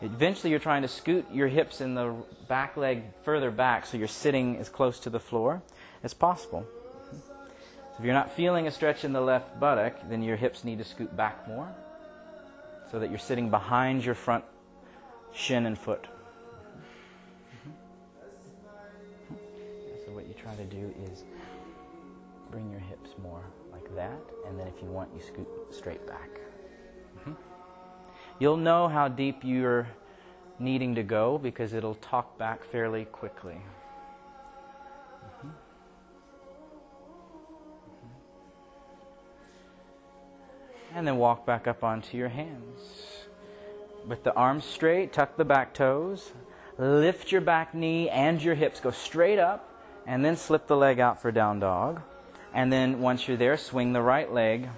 Eventually, 0.00 0.50
you're 0.50 0.58
trying 0.58 0.82
to 0.82 0.88
scoot 0.88 1.26
your 1.30 1.48
hips 1.48 1.80
in 1.80 1.94
the 1.94 2.14
back 2.48 2.76
leg 2.76 3.02
further 3.22 3.50
back 3.50 3.84
so 3.84 3.98
you're 3.98 4.08
sitting 4.08 4.56
as 4.56 4.68
close 4.68 4.98
to 5.00 5.10
the 5.10 5.20
floor 5.20 5.62
as 6.02 6.14
possible. 6.14 6.64
So 7.12 7.96
if 7.98 8.04
you're 8.04 8.14
not 8.14 8.32
feeling 8.32 8.66
a 8.66 8.70
stretch 8.70 9.04
in 9.04 9.12
the 9.12 9.20
left 9.20 9.60
buttock, 9.60 10.08
then 10.08 10.22
your 10.22 10.36
hips 10.36 10.64
need 10.64 10.78
to 10.78 10.84
scoot 10.84 11.14
back 11.14 11.46
more 11.46 11.68
so 12.90 12.98
that 12.98 13.10
you're 13.10 13.18
sitting 13.18 13.50
behind 13.50 14.04
your 14.04 14.14
front 14.14 14.44
shin 15.32 15.66
and 15.66 15.78
foot. 15.78 16.06
So, 20.04 20.12
what 20.12 20.26
you 20.26 20.34
try 20.34 20.54
to 20.56 20.64
do 20.64 20.92
is 21.04 21.24
bring 22.50 22.70
your 22.70 22.80
hips 22.80 23.10
more 23.22 23.44
like 23.72 23.94
that, 23.94 24.20
and 24.46 24.58
then 24.58 24.66
if 24.66 24.82
you 24.82 24.88
want, 24.88 25.10
you 25.14 25.20
scoot 25.22 25.48
straight 25.70 26.06
back. 26.06 26.30
Mm-hmm. 27.18 27.32
You'll 28.38 28.56
know 28.56 28.88
how 28.88 29.08
deep 29.08 29.40
you're 29.42 29.86
needing 30.58 30.94
to 30.94 31.02
go 31.02 31.38
because 31.38 31.72
it'll 31.72 31.94
talk 31.96 32.38
back 32.38 32.64
fairly 32.64 33.04
quickly. 33.06 33.60
Mm-hmm. 35.24 35.48
And 40.94 41.06
then 41.06 41.16
walk 41.16 41.46
back 41.46 41.66
up 41.66 41.84
onto 41.84 42.16
your 42.16 42.28
hands. 42.28 43.19
With 44.06 44.24
the 44.24 44.34
arms 44.34 44.64
straight, 44.64 45.12
tuck 45.12 45.36
the 45.36 45.44
back 45.44 45.74
toes, 45.74 46.32
lift 46.78 47.30
your 47.30 47.40
back 47.40 47.74
knee 47.74 48.08
and 48.08 48.42
your 48.42 48.54
hips, 48.54 48.80
go 48.80 48.90
straight 48.90 49.38
up, 49.38 49.68
and 50.06 50.24
then 50.24 50.36
slip 50.36 50.66
the 50.66 50.76
leg 50.76 50.98
out 50.98 51.20
for 51.20 51.30
down 51.30 51.60
dog. 51.60 52.00
And 52.52 52.72
then 52.72 53.00
once 53.00 53.28
you're 53.28 53.36
there, 53.36 53.56
swing 53.56 53.92
the 53.92 54.02
right 54.02 54.32
leg 54.32 54.68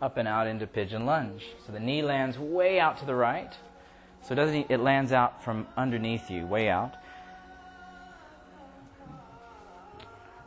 up 0.00 0.16
and 0.16 0.28
out 0.28 0.46
into 0.46 0.66
pigeon 0.66 1.04
lunge. 1.04 1.44
So 1.66 1.72
the 1.72 1.80
knee 1.80 2.02
lands 2.02 2.38
way 2.38 2.80
out 2.80 2.98
to 2.98 3.04
the 3.04 3.14
right. 3.14 3.52
So 4.22 4.32
it 4.32 4.36
doesn't 4.36 4.70
it 4.70 4.80
lands 4.80 5.12
out 5.12 5.44
from 5.44 5.66
underneath 5.76 6.30
you, 6.30 6.46
way 6.46 6.68
out. 6.68 6.94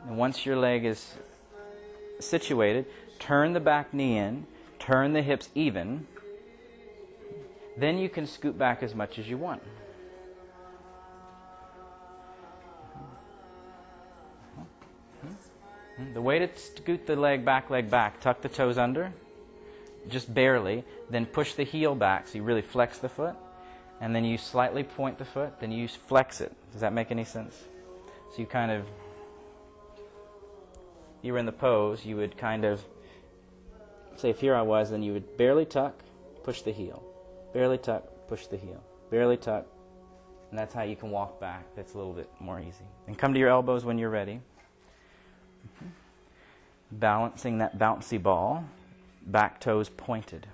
And 0.08 0.18
once 0.18 0.46
your 0.46 0.56
leg 0.56 0.86
is 0.86 1.16
situated, 2.20 2.86
turn 3.20 3.54
the 3.54 3.60
back 3.60 3.94
knee 3.94 4.18
in, 4.18 4.48
turn 4.80 5.14
the 5.14 5.22
hips 5.22 5.50
even. 5.54 6.08
Then 7.78 7.98
you 7.98 8.10
can 8.10 8.28
scoot 8.28 8.58
back 8.58 8.84
as 8.84 8.94
much 8.94 9.18
as 9.18 9.28
you 9.28 9.38
want. 9.38 9.62
The 16.14 16.22
way 16.22 16.40
to 16.40 16.50
scoot 16.58 17.06
the 17.06 17.16
leg 17.16 17.46
back, 17.46 17.70
leg 17.70 17.90
back, 17.90 18.20
tuck 18.20 18.42
the 18.42 18.50
toes 18.50 18.78
under, 18.78 19.14
just 20.10 20.34
barely, 20.34 20.84
then 21.10 21.26
push 21.26 21.54
the 21.54 21.64
heel 21.64 21.94
back 21.94 22.28
so 22.28 22.40
you 22.40 22.44
really 22.44 22.62
flex 22.64 22.98
the 22.98 23.10
foot, 23.10 23.36
and 24.00 24.16
then 24.16 24.26
you 24.26 24.38
slightly 24.38 24.84
point 24.84 25.20
the 25.20 25.26
foot, 25.26 25.60
then 25.60 25.72
you 25.72 25.88
flex 25.88 26.42
it. 26.42 26.52
Does 26.72 26.82
that 26.82 26.92
make 26.92 27.12
any 27.12 27.24
sense? 27.24 27.56
So 28.32 28.40
you 28.40 28.48
kind 28.48 28.72
of, 28.72 28.86
you 31.22 31.34
were 31.34 31.40
in 31.40 31.46
the 31.46 31.52
pose, 31.52 32.04
you 32.04 32.16
would 32.16 32.36
kind 32.36 32.66
of, 32.66 32.84
say 34.16 34.32
if 34.32 34.40
here 34.40 34.56
I 34.56 34.64
was, 34.64 34.90
then 34.90 35.04
you 35.04 35.14
would 35.14 35.38
barely 35.38 35.66
tuck, 35.66 35.94
push 36.44 36.64
the 36.64 36.72
heel, 36.72 37.04
barely 37.54 37.78
tuck, 37.78 38.04
push 38.28 38.48
the 38.48 38.58
heel, 38.58 38.82
barely 39.10 39.38
tuck, 39.38 39.66
and 40.50 40.60
that's 40.60 40.74
how 40.74 40.84
you 40.84 40.96
can 40.96 41.12
walk 41.12 41.40
back. 41.40 41.66
That's 41.76 41.94
a 41.94 41.98
little 41.98 42.14
bit 42.14 42.30
more 42.40 42.60
easy. 42.60 42.86
And 43.08 43.18
come 43.18 43.34
to 43.34 43.40
your 43.40 43.50
elbows 43.50 43.86
when 43.86 43.98
you're 43.98 44.10
ready. 44.10 44.42
Mm-hmm. 45.66 45.88
Balancing 46.92 47.60
that 47.60 47.78
bouncy 47.78 48.22
ball, 48.22 48.66
back 49.26 49.60
toes 49.60 49.90
pointed. 49.90 50.48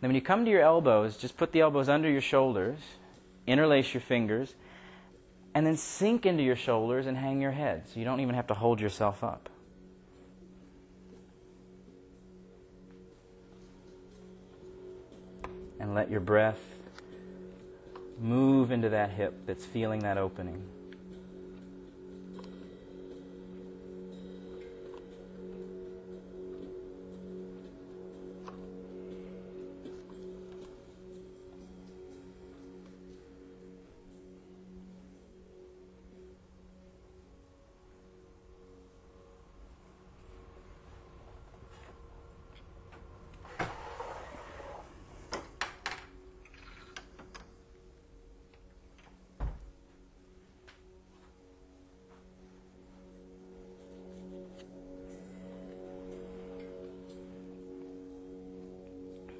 Then 0.00 0.08
when 0.08 0.14
you 0.14 0.22
come 0.22 0.44
to 0.44 0.50
your 0.50 0.62
elbows, 0.62 1.16
just 1.16 1.36
put 1.36 1.52
the 1.52 1.60
elbows 1.60 1.88
under 1.88 2.10
your 2.10 2.20
shoulders, 2.20 2.78
interlace 3.46 3.92
your 3.92 4.00
fingers, 4.00 4.54
and 5.54 5.66
then 5.66 5.76
sink 5.76 6.26
into 6.26 6.42
your 6.42 6.56
shoulders 6.56 7.06
and 7.06 7.16
hang 7.16 7.40
your 7.40 7.52
head. 7.52 7.88
So 7.88 7.98
you 7.98 8.04
don't 8.04 8.20
even 8.20 8.34
have 8.34 8.46
to 8.48 8.54
hold 8.54 8.80
yourself 8.80 9.24
up. 9.24 9.48
And 15.78 15.94
let 15.94 16.10
your 16.10 16.20
breath 16.20 16.60
move 18.18 18.70
into 18.70 18.88
that 18.90 19.10
hip 19.10 19.34
that's 19.46 19.64
feeling 19.64 20.00
that 20.00 20.18
opening. 20.18 20.62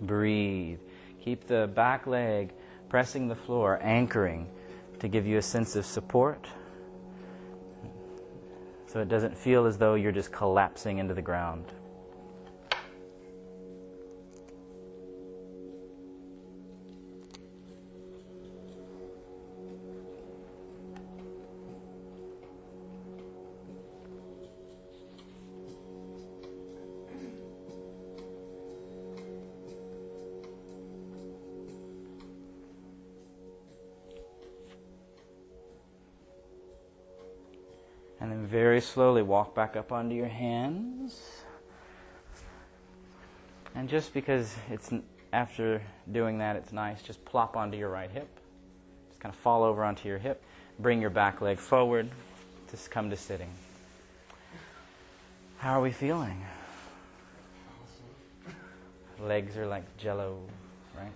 Breathe. 0.07 0.80
Keep 1.22 1.46
the 1.46 1.70
back 1.74 2.07
leg 2.07 2.52
pressing 2.88 3.28
the 3.28 3.34
floor, 3.34 3.78
anchoring 3.82 4.48
to 5.00 5.09
give 5.09 5.26
you 5.26 5.38
a 5.38 5.42
sense 5.42 5.76
of 5.76 5.84
support. 5.84 6.46
So 8.86 9.00
it 9.00 9.09
doesn't 9.09 9.36
feel 9.36 9.66
as 9.66 9.76
though 9.76 9.94
you're 9.94 10.12
just 10.12 10.32
collapsing 10.32 10.98
into 10.98 11.14
the 11.14 11.22
ground. 11.22 11.66
Slowly 38.97 39.20
walk 39.20 39.55
back 39.55 39.76
up 39.76 39.92
onto 39.92 40.14
your 40.14 40.26
hands. 40.26 41.20
And 43.74 43.90
just 43.90 44.14
because 44.14 44.57
it's 44.70 44.90
after 45.34 45.82
doing 46.11 46.38
that, 46.38 46.57
it's 46.57 46.72
nice, 46.72 47.03
just 47.03 47.22
plop 47.26 47.59
onto 47.59 47.76
your 47.76 47.90
right 47.90 48.11
hip. 48.11 48.26
Just 49.11 49.20
kind 49.20 49.34
of 49.34 49.38
fall 49.38 49.64
over 49.64 49.84
onto 49.84 50.09
your 50.09 50.16
hip. 50.16 50.42
Bring 50.78 51.03
your 51.03 51.11
back 51.11 51.42
leg 51.42 51.59
forward. 51.59 52.09
Just 52.70 52.90
come 52.90 53.11
to 53.11 53.16
sitting. 53.16 53.51
How 55.59 55.78
are 55.78 55.82
we 55.82 55.90
feeling? 55.90 56.42
Legs 59.20 59.59
are 59.59 59.66
like 59.66 59.84
jello, 59.99 60.38
right? 60.97 61.12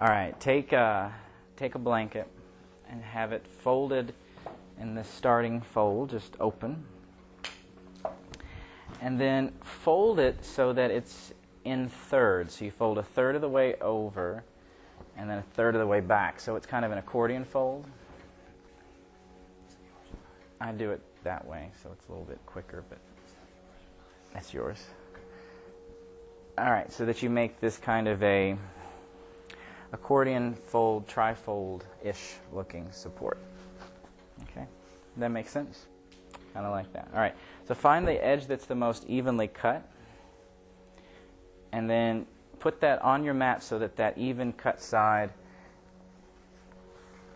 All 0.00 0.08
right, 0.08 0.40
take 0.40 0.72
a, 0.72 1.12
take 1.58 1.74
a 1.74 1.78
blanket 1.78 2.26
and 2.88 3.02
have 3.02 3.32
it 3.32 3.46
folded 3.46 4.14
in 4.80 4.94
the 4.94 5.04
starting 5.04 5.60
fold, 5.60 6.10
just 6.10 6.36
open. 6.40 6.84
And 9.00 9.20
then 9.20 9.52
fold 9.62 10.18
it 10.18 10.44
so 10.44 10.72
that 10.72 10.90
it's 10.90 11.32
in 11.64 11.88
thirds. 11.88 12.56
So 12.56 12.64
you 12.64 12.70
fold 12.70 12.98
a 12.98 13.02
third 13.02 13.34
of 13.34 13.40
the 13.40 13.48
way 13.48 13.74
over 13.80 14.44
and 15.16 15.28
then 15.28 15.38
a 15.38 15.42
third 15.54 15.74
of 15.74 15.80
the 15.80 15.86
way 15.86 16.00
back. 16.00 16.40
So 16.40 16.56
it's 16.56 16.66
kind 16.66 16.84
of 16.84 16.92
an 16.92 16.98
accordion 16.98 17.44
fold. 17.44 17.86
I 20.60 20.72
do 20.72 20.90
it 20.90 21.02
that 21.24 21.46
way, 21.46 21.70
so 21.82 21.90
it's 21.92 22.06
a 22.08 22.10
little 22.10 22.24
bit 22.24 22.38
quicker, 22.46 22.84
but 22.88 22.98
that's 24.32 24.54
yours. 24.54 24.84
All 26.58 26.70
right, 26.70 26.90
so 26.90 27.04
that 27.04 27.22
you 27.22 27.28
make 27.28 27.60
this 27.60 27.76
kind 27.76 28.08
of 28.08 28.22
a 28.22 28.56
accordion 29.92 30.54
fold, 30.54 31.06
trifold 31.06 31.82
ish 32.02 32.36
looking 32.52 32.90
support. 32.92 33.38
That 35.16 35.30
makes 35.30 35.50
sense? 35.50 35.86
Kind 36.52 36.66
of 36.66 36.72
like 36.72 36.92
that. 36.92 37.08
All 37.12 37.20
right, 37.20 37.34
so 37.66 37.74
find 37.74 38.06
the 38.06 38.24
edge 38.24 38.46
that's 38.46 38.66
the 38.66 38.74
most 38.74 39.04
evenly 39.08 39.48
cut, 39.48 39.88
and 41.72 41.88
then 41.88 42.26
put 42.58 42.80
that 42.80 43.02
on 43.02 43.24
your 43.24 43.34
mat 43.34 43.62
so 43.62 43.78
that 43.78 43.96
that 43.96 44.16
even 44.18 44.52
cut 44.52 44.80
side 44.80 45.30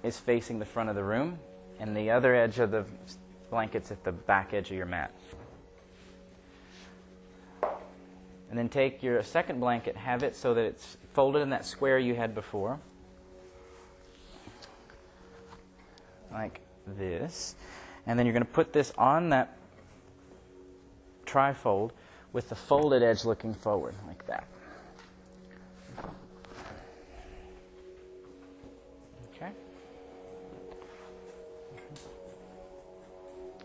is 0.02 0.18
facing 0.18 0.58
the 0.58 0.64
front 0.64 0.88
of 0.88 0.94
the 0.94 1.04
room, 1.04 1.38
and 1.78 1.96
the 1.96 2.10
other 2.10 2.34
edge 2.34 2.58
of 2.58 2.70
the 2.70 2.84
blanket's 3.50 3.90
at 3.90 4.02
the 4.04 4.12
back 4.12 4.54
edge 4.54 4.70
of 4.70 4.76
your 4.76 4.86
mat. 4.86 5.12
And 7.62 8.58
then 8.58 8.68
take 8.68 9.02
your 9.02 9.22
second 9.22 9.60
blanket, 9.60 9.96
have 9.96 10.22
it 10.22 10.34
so 10.34 10.54
that 10.54 10.64
it's 10.64 10.96
folded 11.12 11.40
in 11.40 11.50
that 11.50 11.64
square 11.64 11.98
you 11.98 12.14
had 12.14 12.34
before. 12.34 12.80
Like 16.32 16.60
this. 16.99 17.55
And 18.07 18.18
then 18.18 18.26
you're 18.26 18.32
going 18.32 18.45
to 18.45 18.51
put 18.51 18.72
this 18.72 18.93
on 18.97 19.30
that 19.30 19.57
trifold 21.26 21.91
with 22.32 22.49
the 22.49 22.55
folded 22.55 23.03
edge 23.03 23.24
looking 23.24 23.55
forward, 23.55 23.95
like 24.07 24.26
that. 24.26 24.47
Okay? 29.34 29.53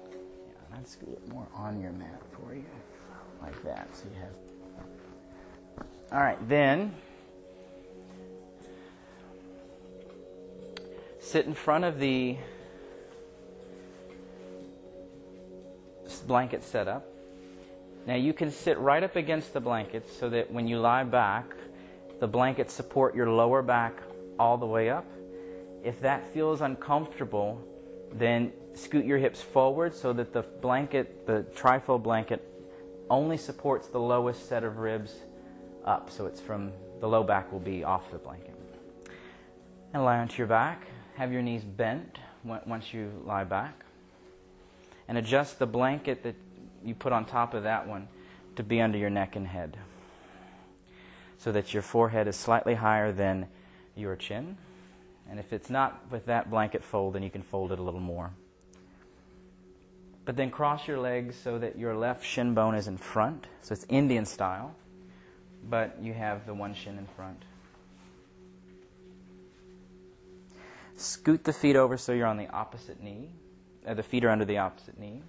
Yeah, 0.01 0.55
let's 0.73 0.95
get 0.95 1.27
more 1.29 1.47
on 1.55 1.81
your 1.81 1.91
mat 1.91 2.21
for 2.33 2.53
you, 2.53 2.65
like 3.41 3.63
that. 3.63 3.87
So 3.95 4.03
you 4.13 4.19
have. 4.21 4.35
All 6.11 6.19
right, 6.19 6.37
then 6.47 6.93
sit 11.19 11.45
in 11.47 11.53
front 11.53 11.83
of 11.83 11.99
the 11.99 12.37
blanket 16.27 16.63
set 16.63 16.87
up. 16.87 17.05
Now 18.05 18.15
you 18.15 18.33
can 18.33 18.51
sit 18.51 18.77
right 18.77 19.03
up 19.03 19.15
against 19.15 19.53
the 19.53 19.59
blankets 19.59 20.15
so 20.15 20.29
that 20.29 20.51
when 20.51 20.67
you 20.67 20.79
lie 20.79 21.03
back, 21.03 21.45
the 22.19 22.27
blankets 22.27 22.73
support 22.73 23.15
your 23.15 23.29
lower 23.29 23.61
back 23.61 23.93
all 24.37 24.57
the 24.57 24.65
way 24.65 24.89
up. 24.89 25.05
If 25.83 25.99
that 26.01 26.25
feels 26.33 26.61
uncomfortable, 26.61 27.61
then 28.13 28.51
scoot 28.73 29.05
your 29.05 29.17
hips 29.17 29.41
forward 29.41 29.95
so 29.95 30.13
that 30.13 30.33
the 30.33 30.41
blanket, 30.41 31.25
the 31.25 31.45
trifold 31.55 32.03
blanket, 32.03 32.47
only 33.09 33.37
supports 33.37 33.87
the 33.87 33.99
lowest 33.99 34.47
set 34.47 34.63
of 34.63 34.77
ribs 34.77 35.13
up. 35.83 36.09
So 36.09 36.25
it's 36.25 36.41
from 36.41 36.71
the 37.01 37.07
low 37.07 37.23
back 37.23 37.51
will 37.51 37.59
be 37.59 37.83
off 37.83 38.11
the 38.11 38.17
blanket. 38.17 38.53
And 39.93 40.03
lie 40.03 40.19
onto 40.19 40.37
your 40.37 40.47
back. 40.47 40.85
Have 41.15 41.31
your 41.31 41.41
knees 41.41 41.63
bent 41.63 42.17
once 42.43 42.93
you 42.93 43.11
lie 43.25 43.43
back 43.43 43.84
and 45.07 45.17
adjust 45.17 45.59
the 45.59 45.67
blanket 45.67 46.23
that 46.23 46.35
you 46.83 46.95
put 46.95 47.13
on 47.13 47.25
top 47.25 47.53
of 47.53 47.63
that 47.63 47.87
one 47.87 48.07
to 48.55 48.63
be 48.63 48.81
under 48.81 48.97
your 48.97 49.09
neck 49.09 49.35
and 49.35 49.47
head 49.47 49.77
so 51.37 51.51
that 51.51 51.73
your 51.73 51.83
forehead 51.83 52.27
is 52.27 52.35
slightly 52.35 52.75
higher 52.75 53.11
than 53.11 53.47
your 53.95 54.15
chin. 54.15 54.57
And 55.29 55.39
if 55.39 55.53
it's 55.53 55.69
not 55.69 56.03
with 56.09 56.25
that 56.27 56.49
blanket 56.49 56.83
fold, 56.83 57.13
then 57.13 57.23
you 57.23 57.29
can 57.29 57.43
fold 57.43 57.71
it 57.71 57.79
a 57.79 57.83
little 57.83 57.99
more. 57.99 58.31
But 60.23 60.37
then 60.37 60.49
cross 60.49 60.87
your 60.87 60.99
legs 60.99 61.35
so 61.35 61.59
that 61.59 61.77
your 61.77 61.95
left 61.95 62.25
shin 62.25 62.53
bone 62.55 62.73
is 62.73 62.87
in 62.87 62.97
front. 62.97 63.45
So 63.61 63.73
it's 63.73 63.85
Indian 63.89 64.25
style, 64.25 64.75
but 65.69 65.97
you 66.01 66.13
have 66.13 66.47
the 66.47 66.53
one 66.53 66.73
shin 66.73 66.97
in 66.97 67.05
front. 67.05 67.43
Scoot 70.97 71.43
the 71.43 71.53
feet 71.53 71.75
over 71.75 71.97
so 71.97 72.11
you're 72.11 72.25
on 72.25 72.37
the 72.37 72.47
opposite 72.49 73.03
knee 73.03 73.29
uh, 73.85 73.93
the 73.93 74.03
feet 74.03 74.25
are 74.25 74.29
under 74.29 74.45
the 74.45 74.57
opposite 74.57 74.99
knee 74.99 75.21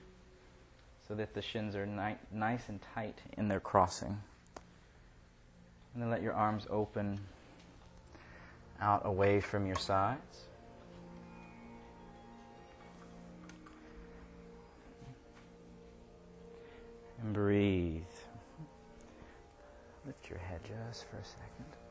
so 1.07 1.15
that 1.15 1.35
the 1.35 1.43
shins 1.43 1.77
are 1.77 1.87
ni- 1.87 2.17
nice 2.33 2.69
and 2.69 2.81
tight 2.95 3.19
in 3.37 3.49
their 3.49 3.61
crossing. 3.61 4.21
And 5.95 6.03
then 6.03 6.11
let 6.11 6.23
your 6.23 6.35
arms 6.35 6.67
open 6.69 7.21
out 8.81 9.03
away 9.05 9.41
from 9.41 9.67
your 9.67 9.77
sides. 9.77 10.45
And 17.23 17.33
breathe. 17.33 18.03
Lift 20.05 20.29
your 20.29 20.39
head 20.39 20.61
just 20.65 21.07
for 21.09 21.17
a 21.17 21.25
second. 21.25 21.86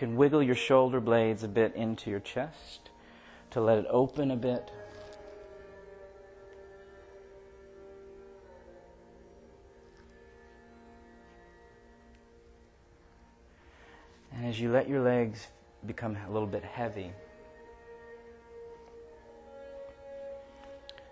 Can 0.00 0.16
wiggle 0.16 0.42
your 0.42 0.54
shoulder 0.54 0.98
blades 0.98 1.44
a 1.44 1.48
bit 1.48 1.76
into 1.76 2.08
your 2.08 2.20
chest 2.20 2.88
to 3.50 3.60
let 3.60 3.76
it 3.76 3.84
open 3.90 4.30
a 4.30 4.36
bit. 4.36 4.70
And 14.32 14.46
as 14.46 14.58
you 14.58 14.70
let 14.72 14.88
your 14.88 15.02
legs 15.02 15.48
become 15.84 16.16
a 16.26 16.32
little 16.32 16.48
bit 16.48 16.64
heavy, 16.64 17.12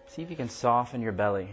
see 0.06 0.22
if 0.22 0.30
you 0.30 0.36
can 0.36 0.48
soften 0.48 1.02
your 1.02 1.12
belly. 1.12 1.50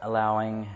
Allowing 0.00 0.66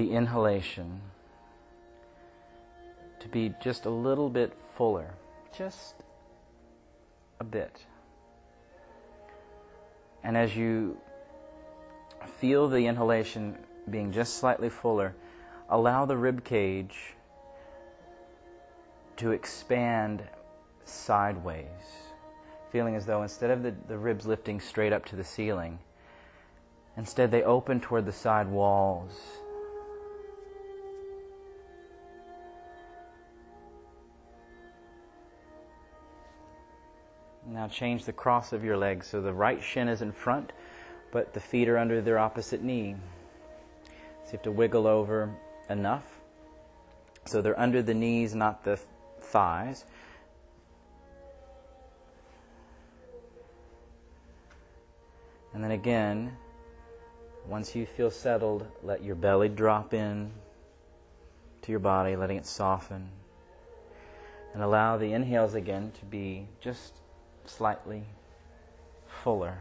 the 0.00 0.12
inhalation 0.12 0.98
to 3.18 3.28
be 3.28 3.54
just 3.60 3.84
a 3.84 3.90
little 3.90 4.30
bit 4.30 4.54
fuller, 4.74 5.12
just 5.54 5.94
a 7.38 7.44
bit. 7.44 7.84
And 10.24 10.38
as 10.38 10.56
you 10.56 10.96
feel 12.38 12.66
the 12.66 12.86
inhalation 12.86 13.58
being 13.90 14.10
just 14.10 14.38
slightly 14.38 14.70
fuller, 14.70 15.14
allow 15.68 16.06
the 16.06 16.16
rib 16.16 16.44
cage 16.44 17.14
to 19.18 19.32
expand 19.32 20.22
sideways, 20.86 21.66
feeling 22.72 22.96
as 22.96 23.04
though 23.04 23.22
instead 23.22 23.50
of 23.50 23.62
the, 23.62 23.74
the 23.86 23.98
ribs 23.98 24.24
lifting 24.24 24.60
straight 24.60 24.94
up 24.94 25.04
to 25.04 25.16
the 25.16 25.24
ceiling, 25.24 25.78
instead 26.96 27.30
they 27.30 27.42
open 27.42 27.80
toward 27.80 28.06
the 28.06 28.12
side 28.12 28.48
walls 28.48 29.12
Now 37.50 37.66
change 37.66 38.04
the 38.04 38.12
cross 38.12 38.52
of 38.52 38.62
your 38.62 38.76
legs 38.76 39.08
so 39.08 39.20
the 39.20 39.34
right 39.34 39.60
shin 39.60 39.88
is 39.88 40.02
in 40.02 40.12
front, 40.12 40.52
but 41.10 41.34
the 41.34 41.40
feet 41.40 41.68
are 41.68 41.78
under 41.78 42.00
their 42.00 42.16
opposite 42.16 42.62
knee. 42.62 42.94
So 43.84 44.26
you 44.26 44.30
have 44.32 44.42
to 44.42 44.52
wiggle 44.52 44.86
over 44.86 45.34
enough. 45.68 46.06
So 47.24 47.42
they're 47.42 47.58
under 47.58 47.82
the 47.82 47.92
knees, 47.92 48.36
not 48.36 48.62
the 48.62 48.78
thighs. 49.20 49.84
And 55.52 55.64
then 55.64 55.72
again, 55.72 56.36
once 57.48 57.74
you 57.74 57.84
feel 57.84 58.12
settled, 58.12 58.64
let 58.84 59.02
your 59.02 59.16
belly 59.16 59.48
drop 59.48 59.92
in 59.92 60.30
to 61.62 61.72
your 61.72 61.80
body, 61.80 62.14
letting 62.14 62.36
it 62.36 62.46
soften. 62.46 63.10
And 64.54 64.62
allow 64.62 64.96
the 64.96 65.12
inhales 65.12 65.54
again 65.54 65.90
to 65.98 66.04
be 66.04 66.46
just 66.60 66.94
slightly 67.56 68.04
fuller, 69.22 69.58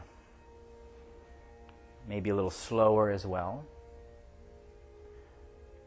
maybe 2.07 2.29
a 2.29 2.35
little 2.35 2.49
slower 2.49 3.09
as 3.09 3.25
well. 3.25 3.65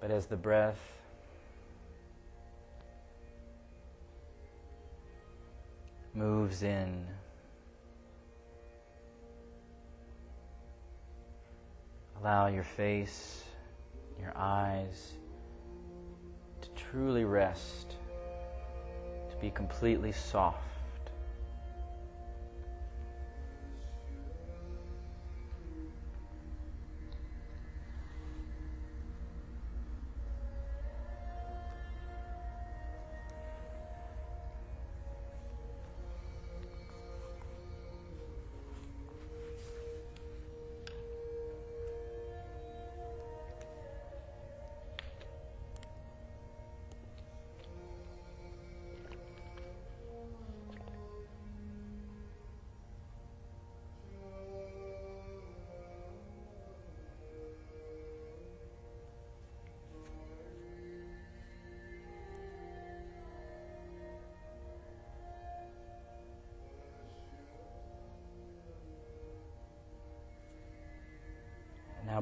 But 0.00 0.10
as 0.10 0.26
the 0.26 0.36
breath 0.36 0.80
moves 6.14 6.62
in. 6.62 7.06
Allow 12.20 12.48
your 12.48 12.64
face, 12.64 13.44
your 14.20 14.32
eyes 14.36 15.12
to 16.60 16.68
truly 16.70 17.24
rest, 17.24 17.96
to 19.30 19.36
be 19.38 19.50
completely 19.50 20.12
soft. 20.12 20.71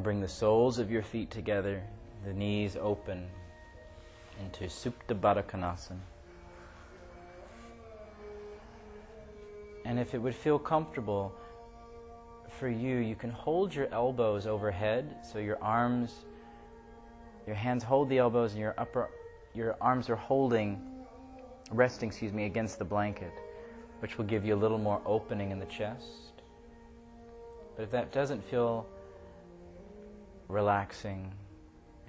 Bring 0.00 0.20
the 0.20 0.28
soles 0.28 0.78
of 0.78 0.90
your 0.90 1.02
feet 1.02 1.30
together, 1.30 1.82
the 2.24 2.32
knees 2.32 2.76
open 2.76 3.26
into 4.40 4.64
Supta 4.64 5.14
Baddha. 5.14 5.44
And 9.84 9.98
if 9.98 10.14
it 10.14 10.18
would 10.18 10.34
feel 10.34 10.58
comfortable 10.58 11.32
for 12.58 12.68
you, 12.68 12.96
you 12.96 13.14
can 13.14 13.30
hold 13.30 13.74
your 13.74 13.88
elbows 13.92 14.46
overhead 14.46 15.16
so 15.30 15.38
your 15.38 15.62
arms, 15.62 16.14
your 17.46 17.56
hands 17.56 17.82
hold 17.82 18.08
the 18.08 18.18
elbows 18.18 18.52
and 18.52 18.60
your 18.60 18.74
upper, 18.78 19.08
your 19.54 19.76
arms 19.80 20.10
are 20.10 20.16
holding, 20.16 20.80
resting, 21.70 22.08
excuse 22.08 22.32
me, 22.32 22.44
against 22.44 22.78
the 22.78 22.84
blanket, 22.84 23.32
which 24.00 24.18
will 24.18 24.26
give 24.26 24.44
you 24.44 24.54
a 24.54 24.60
little 24.60 24.78
more 24.78 25.00
opening 25.06 25.50
in 25.50 25.58
the 25.58 25.66
chest. 25.66 26.42
But 27.76 27.84
if 27.84 27.90
that 27.92 28.12
doesn't 28.12 28.44
feel 28.50 28.86
relaxing 30.50 31.32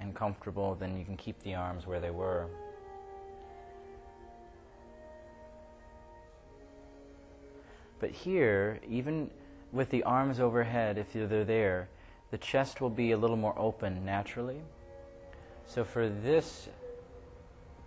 and 0.00 0.14
comfortable, 0.14 0.74
then 0.74 0.98
you 0.98 1.04
can 1.04 1.16
keep 1.16 1.40
the 1.42 1.54
arms 1.54 1.86
where 1.86 2.00
they 2.00 2.10
were. 2.10 2.46
But 8.00 8.10
here, 8.10 8.80
even 8.88 9.30
with 9.70 9.90
the 9.90 10.02
arms 10.02 10.40
overhead, 10.40 10.98
if 10.98 11.12
they're 11.12 11.44
there, 11.44 11.88
the 12.32 12.38
chest 12.38 12.80
will 12.80 12.90
be 12.90 13.12
a 13.12 13.16
little 13.16 13.36
more 13.36 13.54
open 13.56 14.04
naturally. 14.04 14.60
So 15.66 15.84
for 15.84 16.08
this 16.08 16.68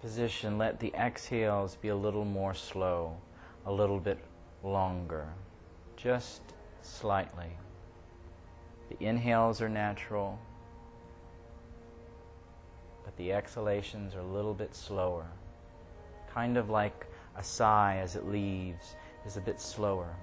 position, 0.02 0.58
let 0.58 0.80
the 0.80 0.94
exhales 0.96 1.76
be 1.76 1.90
a 1.90 1.96
little 1.96 2.26
more 2.26 2.54
slow, 2.54 3.18
a 3.66 3.72
little 3.72 4.00
bit 4.00 4.20
longer, 4.64 5.28
just 5.98 6.42
slightly. 6.82 7.58
The 8.90 9.06
inhales 9.06 9.62
are 9.62 9.70
natural, 9.70 10.40
but 13.04 13.16
the 13.18 13.34
exhalations 13.34 14.16
are 14.16 14.20
a 14.20 14.26
little 14.26 14.54
bit 14.54 14.76
slower. 14.76 15.26
Kind 16.32 16.58
of 16.58 16.70
like 16.70 17.08
a 17.36 17.44
sigh 17.44 17.98
as 18.02 18.16
it 18.16 18.28
leaves 18.28 18.96
is 19.26 19.38
a 19.38 19.42
bit 19.42 19.60
slower. 19.60 20.16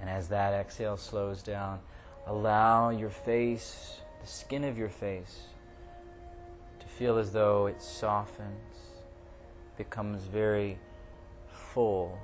And 0.00 0.08
as 0.08 0.28
that 0.28 0.54
exhale 0.54 0.96
slows 0.96 1.42
down, 1.42 1.80
allow 2.26 2.90
your 2.90 3.10
face, 3.10 4.00
the 4.20 4.26
skin 4.26 4.64
of 4.64 4.76
your 4.78 4.88
face, 4.88 5.42
to 6.80 6.86
feel 6.86 7.18
as 7.18 7.32
though 7.32 7.66
it 7.66 7.80
softens, 7.80 8.76
becomes 9.76 10.22
very 10.24 10.78
full. 11.48 12.18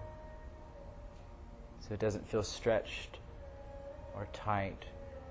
So 1.80 1.95
it 1.95 2.01
doesn't 2.01 2.26
feel 2.26 2.42
stretched 2.42 3.18
or 4.14 4.26
tight, 4.32 4.84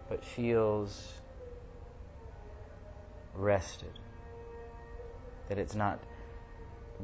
but 0.10 0.24
feels 0.24 1.14
rested. 3.36 4.00
That 5.50 5.58
it's 5.58 5.76
not 5.76 6.00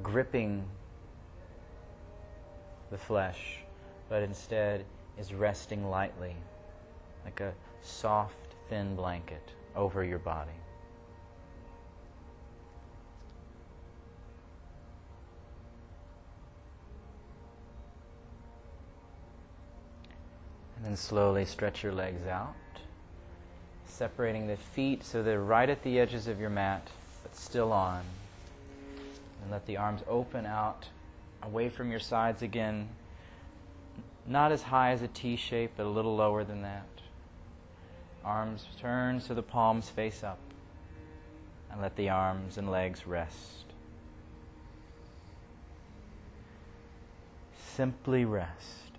gripping 0.01 0.63
the 2.91 2.97
flesh, 2.97 3.59
but 4.07 4.23
instead 4.23 4.85
is 5.17 5.33
resting 5.33 5.89
lightly, 5.89 6.35
like 7.25 7.39
a 7.41 7.53
soft, 7.81 8.48
thin 8.69 8.95
blanket 8.95 9.51
over 9.75 10.03
your 10.03 10.19
body. 10.19 10.51
And 20.77 20.85
then 20.85 20.95
slowly 20.95 21.43
stretch 21.43 21.83
your 21.83 21.91
legs 21.91 22.25
out, 22.25 22.55
separating 23.85 24.47
the 24.47 24.55
feet 24.55 25.03
so 25.03 25.21
they're 25.21 25.41
right 25.41 25.69
at 25.69 25.83
the 25.83 25.99
edges 25.99 26.27
of 26.27 26.39
your 26.39 26.49
mat, 26.49 26.87
but 27.21 27.35
still 27.35 27.73
on. 27.73 28.01
And 29.41 29.51
let 29.51 29.65
the 29.65 29.75
arms 29.75 30.01
open 30.07 30.45
out 30.45 30.87
away 31.43 31.67
from 31.69 31.91
your 31.91 31.99
sides 31.99 32.41
again, 32.41 32.87
not 34.25 34.53
as 34.53 34.61
high 34.61 34.91
as 34.91 35.01
a 35.01 35.07
T 35.07 35.35
shape, 35.35 35.71
but 35.75 35.85
a 35.85 35.89
little 35.89 36.15
lower 36.15 36.45
than 36.45 36.61
that. 36.61 36.85
Arms 38.23 38.65
turn 38.79 39.19
so 39.19 39.33
the 39.33 39.41
palms 39.41 39.89
face 39.89 40.23
up, 40.23 40.39
and 41.71 41.81
let 41.81 41.95
the 41.95 42.09
arms 42.09 42.57
and 42.57 42.69
legs 42.69 43.07
rest. 43.07 43.65
Simply 47.75 48.25
rest. 48.25 48.89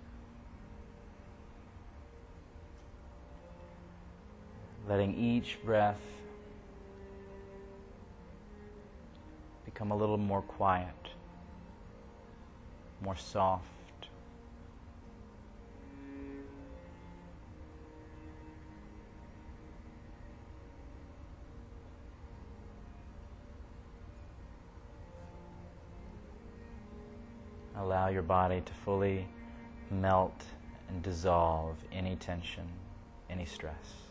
letting 4.87 5.15
each 5.15 5.57
breath 5.63 6.01
become 9.63 9.91
a 9.91 9.95
little 9.95 10.17
more 10.17 10.41
quiet, 10.41 10.89
more 13.01 13.15
soft. 13.15 13.65
Allow 27.81 28.09
your 28.09 28.21
body 28.21 28.61
to 28.61 28.73
fully 28.85 29.27
melt 29.89 30.43
and 30.87 31.01
dissolve 31.01 31.77
any 31.91 32.15
tension, 32.15 32.67
any 33.27 33.45
stress. 33.45 34.10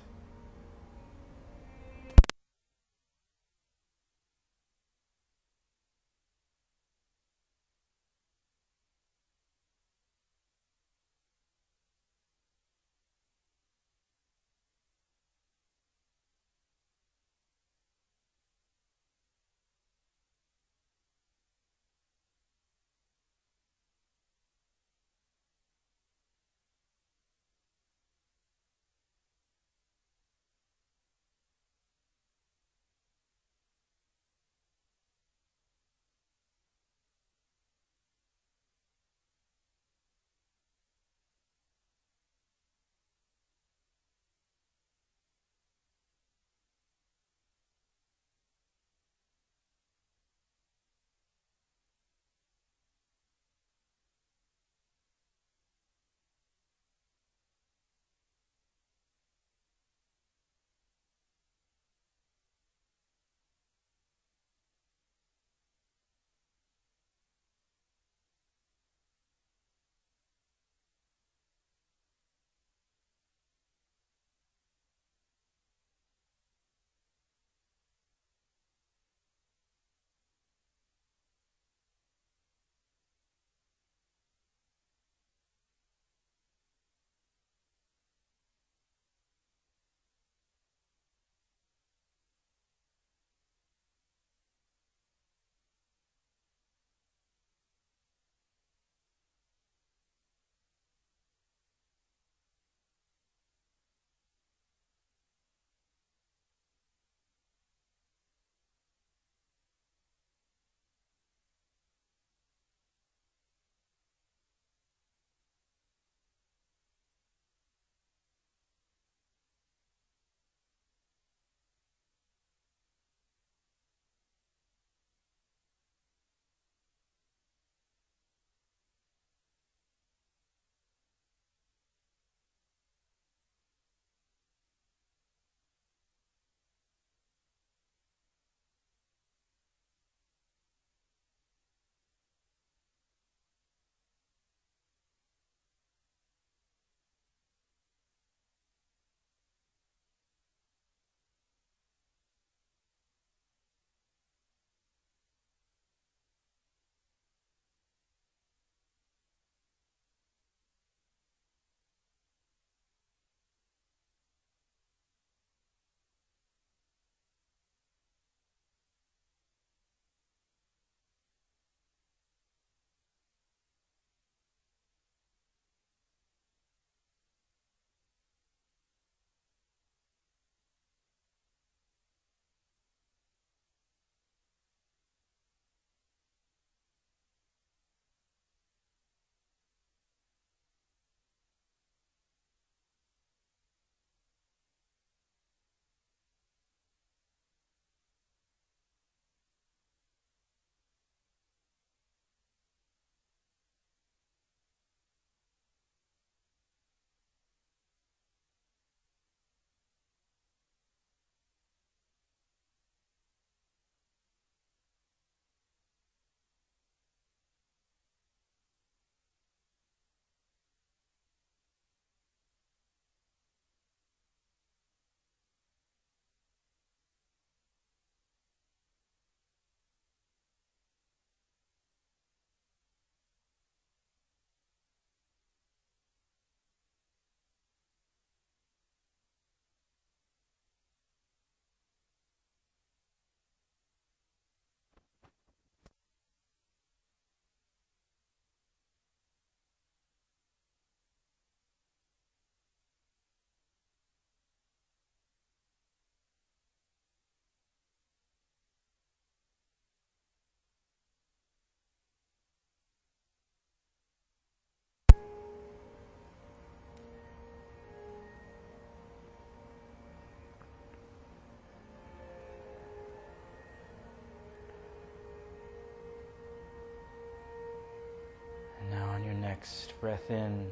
Breath 280.00 280.30
in, 280.30 280.66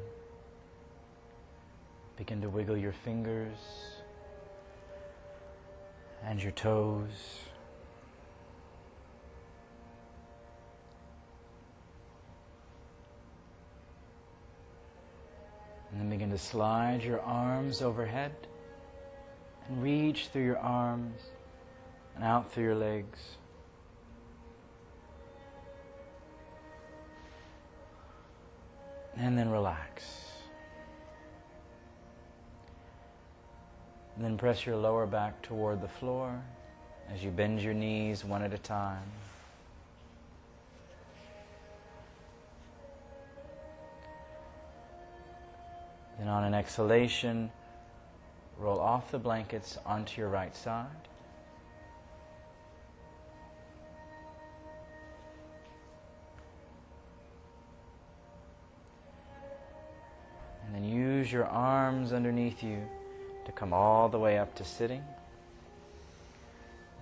begin 2.17 2.41
to 2.41 2.49
wiggle 2.49 2.75
your 2.75 2.91
fingers 2.91 3.57
and 6.25 6.41
your 6.41 6.51
toes. 6.51 7.39
And 15.91 16.01
then 16.01 16.09
begin 16.09 16.29
to 16.31 16.37
slide 16.37 17.03
your 17.03 17.21
arms 17.21 17.81
overhead 17.81 18.31
and 19.67 19.81
reach 19.81 20.27
through 20.27 20.45
your 20.45 20.59
arms 20.59 21.21
and 22.15 22.23
out 22.23 22.51
through 22.51 22.63
your 22.63 22.75
legs. 22.75 23.37
And 29.19 29.37
then 29.37 29.49
relax. 29.49 30.05
And 34.15 34.23
then 34.23 34.37
press 34.37 34.65
your 34.65 34.77
lower 34.77 35.05
back 35.05 35.41
toward 35.41 35.81
the 35.81 35.87
floor 35.89 36.41
as 37.13 37.23
you 37.23 37.29
bend 37.29 37.61
your 37.61 37.73
knees 37.73 38.23
one 38.23 38.41
at 38.41 38.53
a 38.53 38.57
time. 38.57 39.03
Then 46.17 46.29
on 46.29 46.45
an 46.45 46.53
exhalation, 46.53 47.51
roll 48.57 48.79
off 48.79 49.11
the 49.11 49.19
blankets 49.19 49.77
onto 49.85 50.21
your 50.21 50.29
right 50.29 50.55
side. 50.55 51.08
Use 61.29 61.33
your 61.33 61.45
arms 61.45 62.11
underneath 62.11 62.63
you 62.63 62.79
to 63.45 63.51
come 63.51 63.71
all 63.71 64.09
the 64.09 64.17
way 64.17 64.39
up 64.39 64.55
to 64.55 64.65
sitting. 64.65 65.03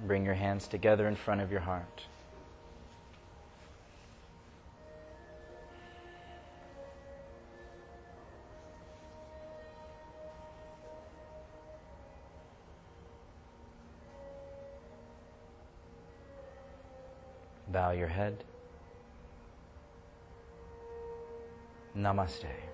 Bring 0.05 0.25
your 0.25 0.33
hands 0.33 0.67
together 0.67 1.07
in 1.07 1.15
front 1.15 1.39
of 1.39 1.49
your 1.49 1.61
heart. 1.61 2.03
Bow 17.69 17.91
your 17.91 18.09
head. 18.09 18.43
Namaste. 21.95 22.66